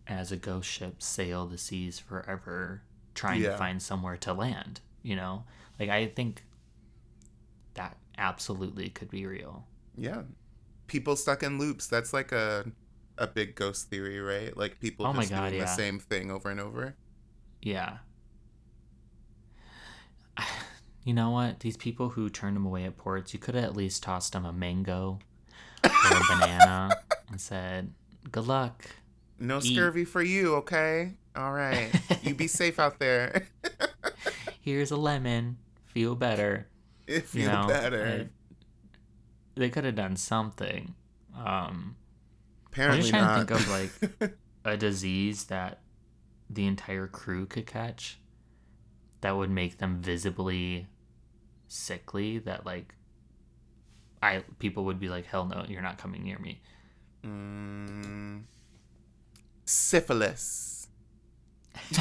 as 0.07 0.31
a 0.31 0.37
ghost 0.37 0.69
ship, 0.69 1.01
sail 1.01 1.47
the 1.47 1.57
seas 1.57 1.99
forever, 1.99 2.83
trying 3.15 3.41
Yeah. 3.41 3.51
to 3.51 3.57
find 3.57 3.81
somewhere 3.81 4.17
to 4.17 4.33
land. 4.33 4.81
You 5.01 5.15
know, 5.15 5.45
like 5.79 5.89
I 5.89 6.07
think 6.07 6.43
that 7.75 7.97
absolutely 8.17 8.89
could 8.89 9.09
be 9.09 9.25
real. 9.25 9.65
Yeah, 9.95 10.23
people 10.89 11.15
stuck 11.15 11.43
in 11.43 11.57
loops. 11.57 11.87
That's 11.87 12.11
like 12.13 12.31
a 12.31 12.65
a 13.17 13.27
big 13.27 13.55
ghost 13.55 13.89
theory, 13.89 14.19
right? 14.19 14.55
Like 14.55 14.79
people 14.79 15.05
Oh 15.05 15.13
just 15.13 15.29
God, 15.29 15.49
doing 15.49 15.55
yeah. 15.55 15.65
the 15.65 15.75
same 15.75 15.99
thing 15.99 16.31
over 16.31 16.49
and 16.49 16.59
over. 16.59 16.95
Yeah. 17.61 17.97
You 21.05 21.13
know 21.13 21.31
what? 21.31 21.61
These 21.61 21.77
people 21.77 22.09
who 22.09 22.29
turned 22.29 22.57
him 22.57 22.65
away 22.65 22.83
at 22.83 22.97
ports, 22.97 23.33
you 23.33 23.39
could 23.39 23.55
have 23.55 23.63
at 23.63 23.75
least 23.75 24.03
tossed 24.03 24.35
him 24.35 24.45
a 24.45 24.51
mango 24.51 25.17
or 25.83 25.89
a 25.89 26.37
banana 26.37 26.89
and 27.31 27.39
said, 27.39 27.93
"Good 28.31 28.45
luck." 28.45 28.85
No 29.39 29.57
Eat. 29.59 29.73
scurvy 29.73 30.03
for 30.03 30.21
you, 30.21 30.55
okay? 30.55 31.13
All 31.35 31.53
right, 31.53 31.89
you 32.21 32.35
be 32.35 32.47
safe 32.47 32.79
out 32.79 32.99
there. 32.99 33.47
Here's 34.61 34.91
a 34.91 34.97
lemon. 34.97 35.57
Feel 35.85 36.15
better. 36.15 36.67
You 37.07 37.23
you 37.33 37.47
know, 37.47 37.65
better. 37.67 38.29
They 39.59 39.69
could 39.69 39.83
have 39.83 39.95
done 39.95 40.15
something. 40.15 40.95
Um, 41.35 41.97
I'm 42.77 42.95
just 42.95 43.09
trying 43.09 43.23
not. 43.23 43.45
to 43.49 43.55
think 43.55 43.59
of 43.59 43.69
like 43.69 44.33
a 44.65 44.77
disease 44.77 45.43
that 45.45 45.81
the 46.49 46.65
entire 46.65 47.07
crew 47.07 47.45
could 47.45 47.67
catch 47.67 48.21
that 49.19 49.35
would 49.35 49.49
make 49.49 49.79
them 49.79 50.01
visibly 50.01 50.87
sickly. 51.67 52.39
That 52.39 52.65
like, 52.65 52.95
I 54.23 54.45
people 54.59 54.85
would 54.85 54.97
be 54.97 55.09
like, 55.09 55.25
"Hell 55.25 55.43
no, 55.43 55.65
you're 55.67 55.81
not 55.81 55.97
coming 55.97 56.23
near 56.23 56.39
me." 56.39 56.61
Mm, 57.25 58.43
syphilis. 59.65 60.87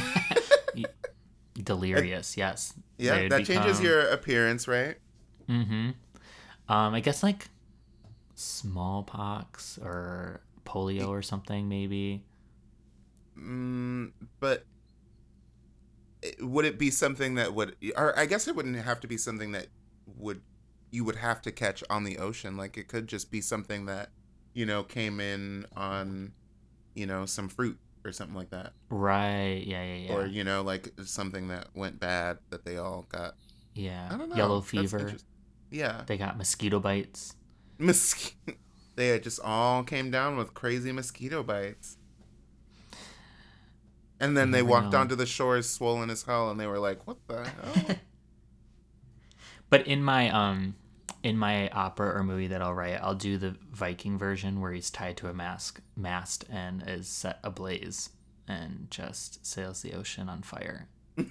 Delirious, 1.64 2.36
yes. 2.36 2.72
Yeah, 2.98 3.16
They'd 3.16 3.32
that 3.32 3.46
changes 3.46 3.80
your 3.80 4.00
appearance, 4.10 4.68
right? 4.68 4.96
Mm-hmm. 5.48 5.90
Um, 6.68 6.94
I 6.94 7.00
guess 7.00 7.22
like 7.22 7.48
smallpox 8.34 9.78
or 9.82 10.40
polio 10.64 11.08
or 11.08 11.22
something, 11.22 11.68
maybe. 11.68 12.24
Mm, 13.38 14.12
but 14.40 14.64
would 16.40 16.64
it 16.64 16.78
be 16.78 16.90
something 16.90 17.36
that 17.36 17.54
would, 17.54 17.76
or 17.96 18.18
I 18.18 18.26
guess 18.26 18.48
it 18.48 18.56
wouldn't 18.56 18.76
have 18.76 19.00
to 19.00 19.06
be 19.06 19.16
something 19.16 19.52
that 19.52 19.68
would 20.16 20.40
you 20.90 21.04
would 21.04 21.16
have 21.16 21.42
to 21.42 21.52
catch 21.52 21.84
on 21.90 22.04
the 22.04 22.18
ocean. 22.18 22.56
Like 22.56 22.76
it 22.76 22.88
could 22.88 23.06
just 23.06 23.30
be 23.30 23.40
something 23.40 23.86
that 23.86 24.10
you 24.54 24.66
know 24.66 24.82
came 24.82 25.20
in 25.20 25.66
on, 25.76 26.32
you 26.94 27.06
know, 27.06 27.26
some 27.26 27.48
fruit 27.48 27.78
or 28.04 28.12
something 28.12 28.36
like 28.36 28.50
that, 28.50 28.72
Right. 28.90 29.62
Yeah. 29.66 29.84
Yeah. 29.84 29.94
Yeah. 30.08 30.14
or 30.14 30.26
you 30.26 30.44
know, 30.44 30.62
like 30.62 30.92
something 31.04 31.48
that 31.48 31.68
went 31.74 32.00
bad 32.00 32.38
that 32.50 32.64
they 32.64 32.76
all 32.78 33.06
got. 33.10 33.34
yeah. 33.74 34.08
I 34.10 34.16
don't 34.16 34.30
know. 34.30 34.36
Yellow 34.36 34.60
fever. 34.60 35.14
Yeah, 35.70 36.02
They 36.06 36.16
got 36.16 36.36
mosquito 36.38 36.80
bites. 36.80 37.34
Mos- 37.78 38.32
they 38.96 39.18
just 39.20 39.40
all 39.40 39.82
came 39.84 40.10
down 40.10 40.36
with 40.36 40.54
crazy 40.54 40.92
mosquito 40.92 41.42
bites. 41.42 41.96
And 44.20 44.36
then 44.36 44.50
they 44.50 44.62
walked 44.62 44.92
know. 44.92 44.98
onto 44.98 45.14
the 45.14 45.26
shores 45.26 45.68
swollen 45.68 46.10
as 46.10 46.22
hell 46.24 46.50
and 46.50 46.58
they 46.58 46.66
were 46.66 46.78
like, 46.80 47.06
What 47.06 47.18
the 47.28 47.44
hell? 47.62 47.96
But 49.70 49.86
in 49.86 50.02
my 50.02 50.30
um 50.30 50.74
in 51.22 51.36
my 51.36 51.68
opera 51.70 52.16
or 52.18 52.22
movie 52.24 52.46
that 52.48 52.62
I'll 52.62 52.74
write, 52.74 52.98
I'll 53.02 53.14
do 53.14 53.38
the 53.38 53.56
Viking 53.72 54.18
version 54.18 54.60
where 54.60 54.72
he's 54.72 54.90
tied 54.90 55.16
to 55.18 55.28
a 55.28 55.34
mask 55.34 55.80
mast 55.96 56.44
and 56.50 56.82
is 56.86 57.06
set 57.08 57.38
ablaze 57.44 58.10
and 58.48 58.86
just 58.90 59.44
sails 59.46 59.82
the 59.82 59.92
ocean 59.94 60.28
on 60.28 60.42
fire. 60.42 60.88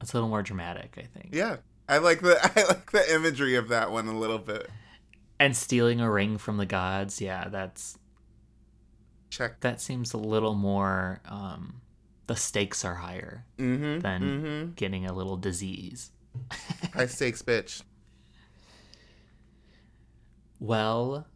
It's 0.00 0.12
a 0.12 0.16
little 0.18 0.28
more 0.28 0.42
dramatic, 0.42 0.94
I 0.98 1.02
think. 1.18 1.30
yeah. 1.32 1.56
I 1.88 1.98
like 1.98 2.20
the 2.20 2.38
I 2.58 2.66
like 2.68 2.90
the 2.92 3.14
imagery 3.14 3.54
of 3.56 3.68
that 3.68 3.90
one 3.92 4.06
a 4.08 4.18
little 4.18 4.38
bit. 4.38 4.68
And 5.38 5.56
stealing 5.56 6.00
a 6.00 6.10
ring 6.10 6.38
from 6.38 6.56
the 6.56 6.66
gods, 6.66 7.20
yeah, 7.20 7.48
that's 7.48 7.98
Check. 9.30 9.60
that 9.60 9.80
seems 9.80 10.12
a 10.14 10.18
little 10.18 10.54
more 10.54 11.20
um 11.28 11.80
the 12.26 12.36
stakes 12.36 12.84
are 12.84 12.96
higher 12.96 13.44
Mm-hmm. 13.58 14.00
than 14.00 14.22
mm-hmm. 14.22 14.70
getting 14.74 15.06
a 15.06 15.12
little 15.12 15.36
disease. 15.36 16.10
High 16.94 17.06
stakes 17.06 17.42
bitch. 17.42 17.82
Well, 20.58 21.26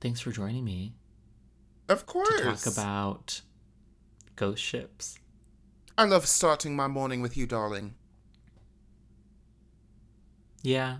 thanks 0.00 0.20
for 0.20 0.30
joining 0.30 0.64
me 0.64 0.94
Of 1.88 2.06
course. 2.06 2.28
to 2.36 2.42
course. 2.44 2.64
talk 2.64 2.72
about 2.72 3.40
ghost 4.36 4.62
ships. 4.62 5.18
I 5.98 6.04
love 6.04 6.26
starting 6.26 6.76
my 6.76 6.86
morning 6.86 7.20
with 7.22 7.36
you, 7.36 7.46
darling. 7.46 7.94
Yeah. 10.66 10.96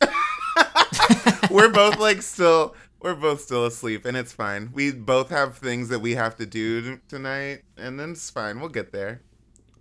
we're 1.50 1.70
both 1.70 1.98
like 1.98 2.22
still 2.22 2.76
we're 3.00 3.16
both 3.16 3.40
still 3.40 3.66
asleep 3.66 4.04
and 4.04 4.16
it's 4.16 4.32
fine. 4.32 4.70
We 4.72 4.92
both 4.92 5.30
have 5.30 5.58
things 5.58 5.88
that 5.88 5.98
we 5.98 6.14
have 6.14 6.36
to 6.36 6.46
do 6.46 7.00
tonight 7.08 7.62
and 7.76 7.98
then 7.98 8.12
it's 8.12 8.30
fine. 8.30 8.60
We'll 8.60 8.68
get 8.68 8.92
there. 8.92 9.22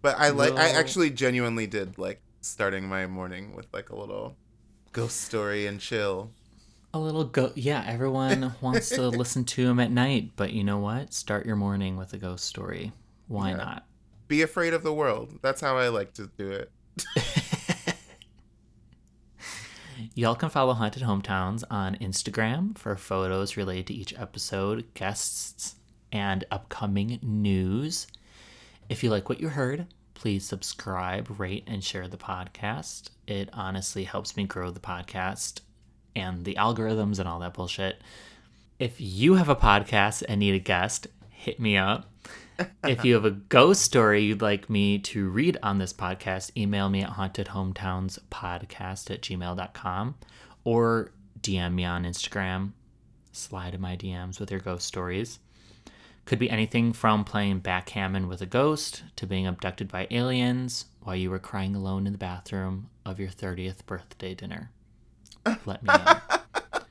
But 0.02 0.18
I 0.18 0.30
like 0.30 0.54
I 0.54 0.70
actually 0.70 1.12
genuinely 1.12 1.68
did 1.68 2.00
like 2.00 2.20
starting 2.42 2.90
my 2.90 3.06
morning 3.06 3.56
with 3.56 3.68
like 3.72 3.92
a 3.92 3.96
little 3.96 4.36
ghost 4.92 5.22
story 5.22 5.68
and 5.68 5.80
chill. 5.80 6.32
A 6.96 7.00
little 7.00 7.26
go 7.26 7.52
yeah, 7.54 7.84
everyone 7.86 8.56
wants 8.62 8.90
to 8.90 9.08
listen 9.08 9.46
to 9.46 9.70
him 9.70 9.80
at 9.80 9.92
night, 9.92 10.32
but 10.36 10.52
you 10.52 10.64
know 10.64 10.80
what? 10.80 11.14
Start 11.14 11.46
your 11.46 11.58
morning 11.58 11.96
with 11.96 12.12
a 12.14 12.18
ghost 12.18 12.46
story. 12.46 12.92
Why 13.28 13.52
Yeah. 13.52 13.58
not? 13.58 13.86
Be 14.28 14.42
afraid 14.42 14.74
of 14.74 14.82
the 14.82 14.94
world. 14.94 15.38
That's 15.44 15.62
how 15.62 15.78
I 15.78 15.90
like 15.90 16.14
to 16.16 16.32
do 16.40 16.50
it. 16.50 16.72
Y'all 20.18 20.34
can 20.34 20.50
follow 20.50 20.74
Haunted 20.74 21.04
Hometowns 21.04 21.64
on 21.70 21.94
Instagram 21.98 22.76
for 22.76 22.96
photos 22.96 23.56
related 23.56 23.86
to 23.86 23.94
each 23.94 24.18
episode, 24.18 24.92
guests, 24.96 25.76
and 26.12 26.44
upcoming 26.50 27.20
news. 27.22 28.08
If 28.90 29.04
you 29.04 29.12
like 29.12 29.30
what 29.30 29.40
you 29.40 29.50
heard, 29.50 29.86
please 30.16 30.44
subscribe, 30.44 31.40
rate, 31.40 31.66
and 31.68 31.84
share 31.84 32.08
the 32.08 32.18
podcast. 32.18 33.12
It 33.28 33.52
honestly 33.54 34.06
helps 34.06 34.36
me 34.36 34.46
grow 34.46 34.72
the 34.72 34.80
podcast 34.80 35.60
and 36.16 36.46
the 36.46 36.56
algorithms 36.56 37.20
and 37.20 37.30
all 37.30 37.38
that 37.42 37.54
bullshit. 37.54 38.02
If 38.80 39.00
you 39.00 39.36
have 39.36 39.50
a 39.50 39.56
podcast 39.56 40.24
and 40.28 40.40
need 40.40 40.56
a 40.56 40.60
guest, 40.60 41.06
hit 41.30 41.60
me 41.60 41.78
up. 41.78 42.10
If 42.84 43.06
you 43.06 43.14
have 43.16 43.26
a 43.26 43.32
ghost 43.32 43.82
story 43.82 44.24
you'd 44.24 44.42
like 44.42 44.70
me 44.70 45.00
to 45.00 45.30
read 45.30 45.58
on 45.62 45.78
this 45.78 45.94
podcast, 45.94 46.56
email 46.58 46.90
me 46.90 47.04
at 47.04 47.12
hauntedhometownspodcast 47.12 49.12
at 49.12 49.22
gmail.com 49.22 50.16
or 50.64 51.12
DM 51.42 51.74
me 51.74 51.86
on 51.86 52.04
Instagram. 52.04 52.72
Slide 53.32 53.76
in 53.76 53.82
my 53.82 53.96
DMs 53.96 54.40
with 54.40 54.50
your 54.50 54.60
ghost 54.60 54.88
stories. 54.88 55.40
Could 56.26 56.40
be 56.40 56.50
anything 56.50 56.94
from 56.94 57.24
playing 57.24 57.60
backgammon 57.60 58.28
with 58.28 58.42
a 58.42 58.46
ghost 58.46 59.04
to 59.16 59.28
being 59.28 59.48
abducted 59.48 59.90
by 59.90 60.08
aliens 60.12 60.86
while 61.02 61.16
you 61.16 61.30
were 61.30 61.40
crying 61.40 61.76
alone 61.76 62.06
in 62.06 62.12
the 62.12 62.18
bathroom 62.18 62.90
of 63.06 63.20
your 63.20 63.30
30th 63.30 63.86
birthday 63.86 64.34
dinner. 64.34 64.72
Let 65.66 65.84
me 65.84 65.94
know. 65.94 66.20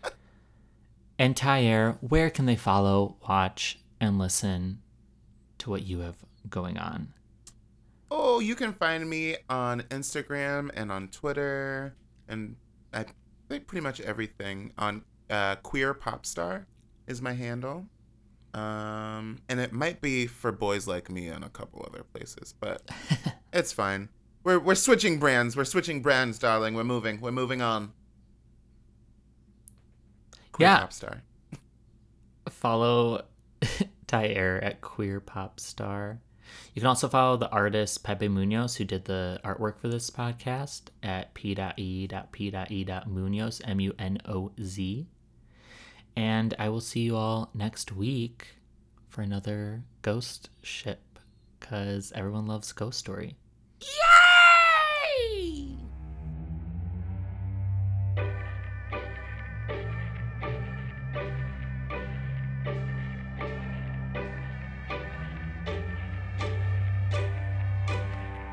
and 1.19 1.37
Thair, 1.37 1.99
where 2.01 2.31
can 2.31 2.47
they 2.47 2.57
follow, 2.57 3.17
watch, 3.29 3.79
and 4.01 4.19
listen 4.19 4.79
to 5.67 5.71
what 5.71 5.85
you 5.85 5.99
have 5.99 6.15
going 6.49 6.79
on? 6.79 7.09
Oh, 8.09 8.39
you 8.39 8.55
can 8.55 8.73
find 8.73 9.11
me 9.11 9.37
on 9.51 9.81
Instagram 9.91 10.71
and 10.75 10.93
on 10.93 11.09
Twitter 11.09 11.97
and 12.29 12.55
I 12.95 13.05
think 13.49 13.67
pretty 13.67 13.83
much 13.83 14.01
everything 14.01 14.73
on 14.79 15.03
uh, 15.29 15.57
queer 15.57 15.93
pop 15.93 16.25
star 16.25 16.67
is 17.09 17.21
my 17.21 17.33
handle. 17.33 17.87
Um, 18.55 19.43
and 19.49 19.59
it 19.59 19.73
might 19.73 20.01
be 20.01 20.29
for 20.29 20.53
boys 20.53 20.87
like 20.87 21.11
me 21.11 21.29
on 21.31 21.43
a 21.43 21.49
couple 21.49 21.85
other 21.85 22.05
places, 22.05 22.55
but 22.61 22.89
it's 23.53 23.73
fine. 23.73 24.09
We're 24.45 24.61
we're 24.61 24.77
switching 24.77 25.19
brands. 25.19 25.57
We're 25.57 25.65
switching 25.65 26.01
brands, 26.01 26.39
darling. 26.39 26.75
We're 26.75 26.85
moving. 26.85 27.21
We're 27.21 27.33
moving 27.33 27.61
on. 27.61 27.93
Queer 30.53 30.69
Yeah. 30.69 30.79
pop 30.79 30.93
star. 30.93 31.23
follow 32.49 33.25
Thair 34.09 34.63
at 34.63 34.81
Queer 34.81 35.21
Pop 35.21 35.61
Star. 35.61 36.21
You 36.75 36.81
can 36.81 36.89
also 36.89 37.09
follow 37.09 37.37
the 37.37 37.51
artist 37.51 38.05
Pepe 38.05 38.29
Munoz, 38.29 38.77
who 38.77 38.85
did 38.85 39.07
the 39.07 39.41
artwork 39.45 39.81
for 39.81 39.89
this 39.89 40.11
podcast, 40.11 40.83
at 41.03 41.35
p.e.p.e.munoz, 41.35 42.11
M 43.65 43.81
U 43.81 43.95
N 43.99 44.19
O 44.27 44.53
Z. 44.63 45.07
And 46.17 46.55
I 46.59 46.69
will 46.69 46.81
see 46.81 47.01
you 47.01 47.17
all 47.17 47.51
next 47.53 47.93
week 47.93 48.57
for 49.09 49.23
another 49.23 49.83
ghost 50.03 50.51
ship, 50.63 51.19
because 51.59 52.13
everyone 52.15 52.47
loves 52.47 52.73
Ghost 52.73 52.99
Story. 52.99 53.37
Yay! 53.81 54.26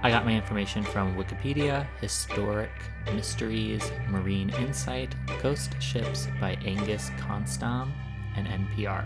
I 0.03 0.09
got 0.09 0.25
my 0.25 0.33
information 0.33 0.83
from 0.83 1.15
Wikipedia, 1.15 1.87
Historic 2.01 2.69
Mysteries, 3.15 3.89
Marine 4.09 4.49
Insight, 4.49 5.15
Ghost 5.41 5.81
Ships 5.81 6.27
by 6.41 6.57
Angus 6.65 7.09
Konstam, 7.11 7.89
and 8.35 8.45
NPR. 8.45 9.05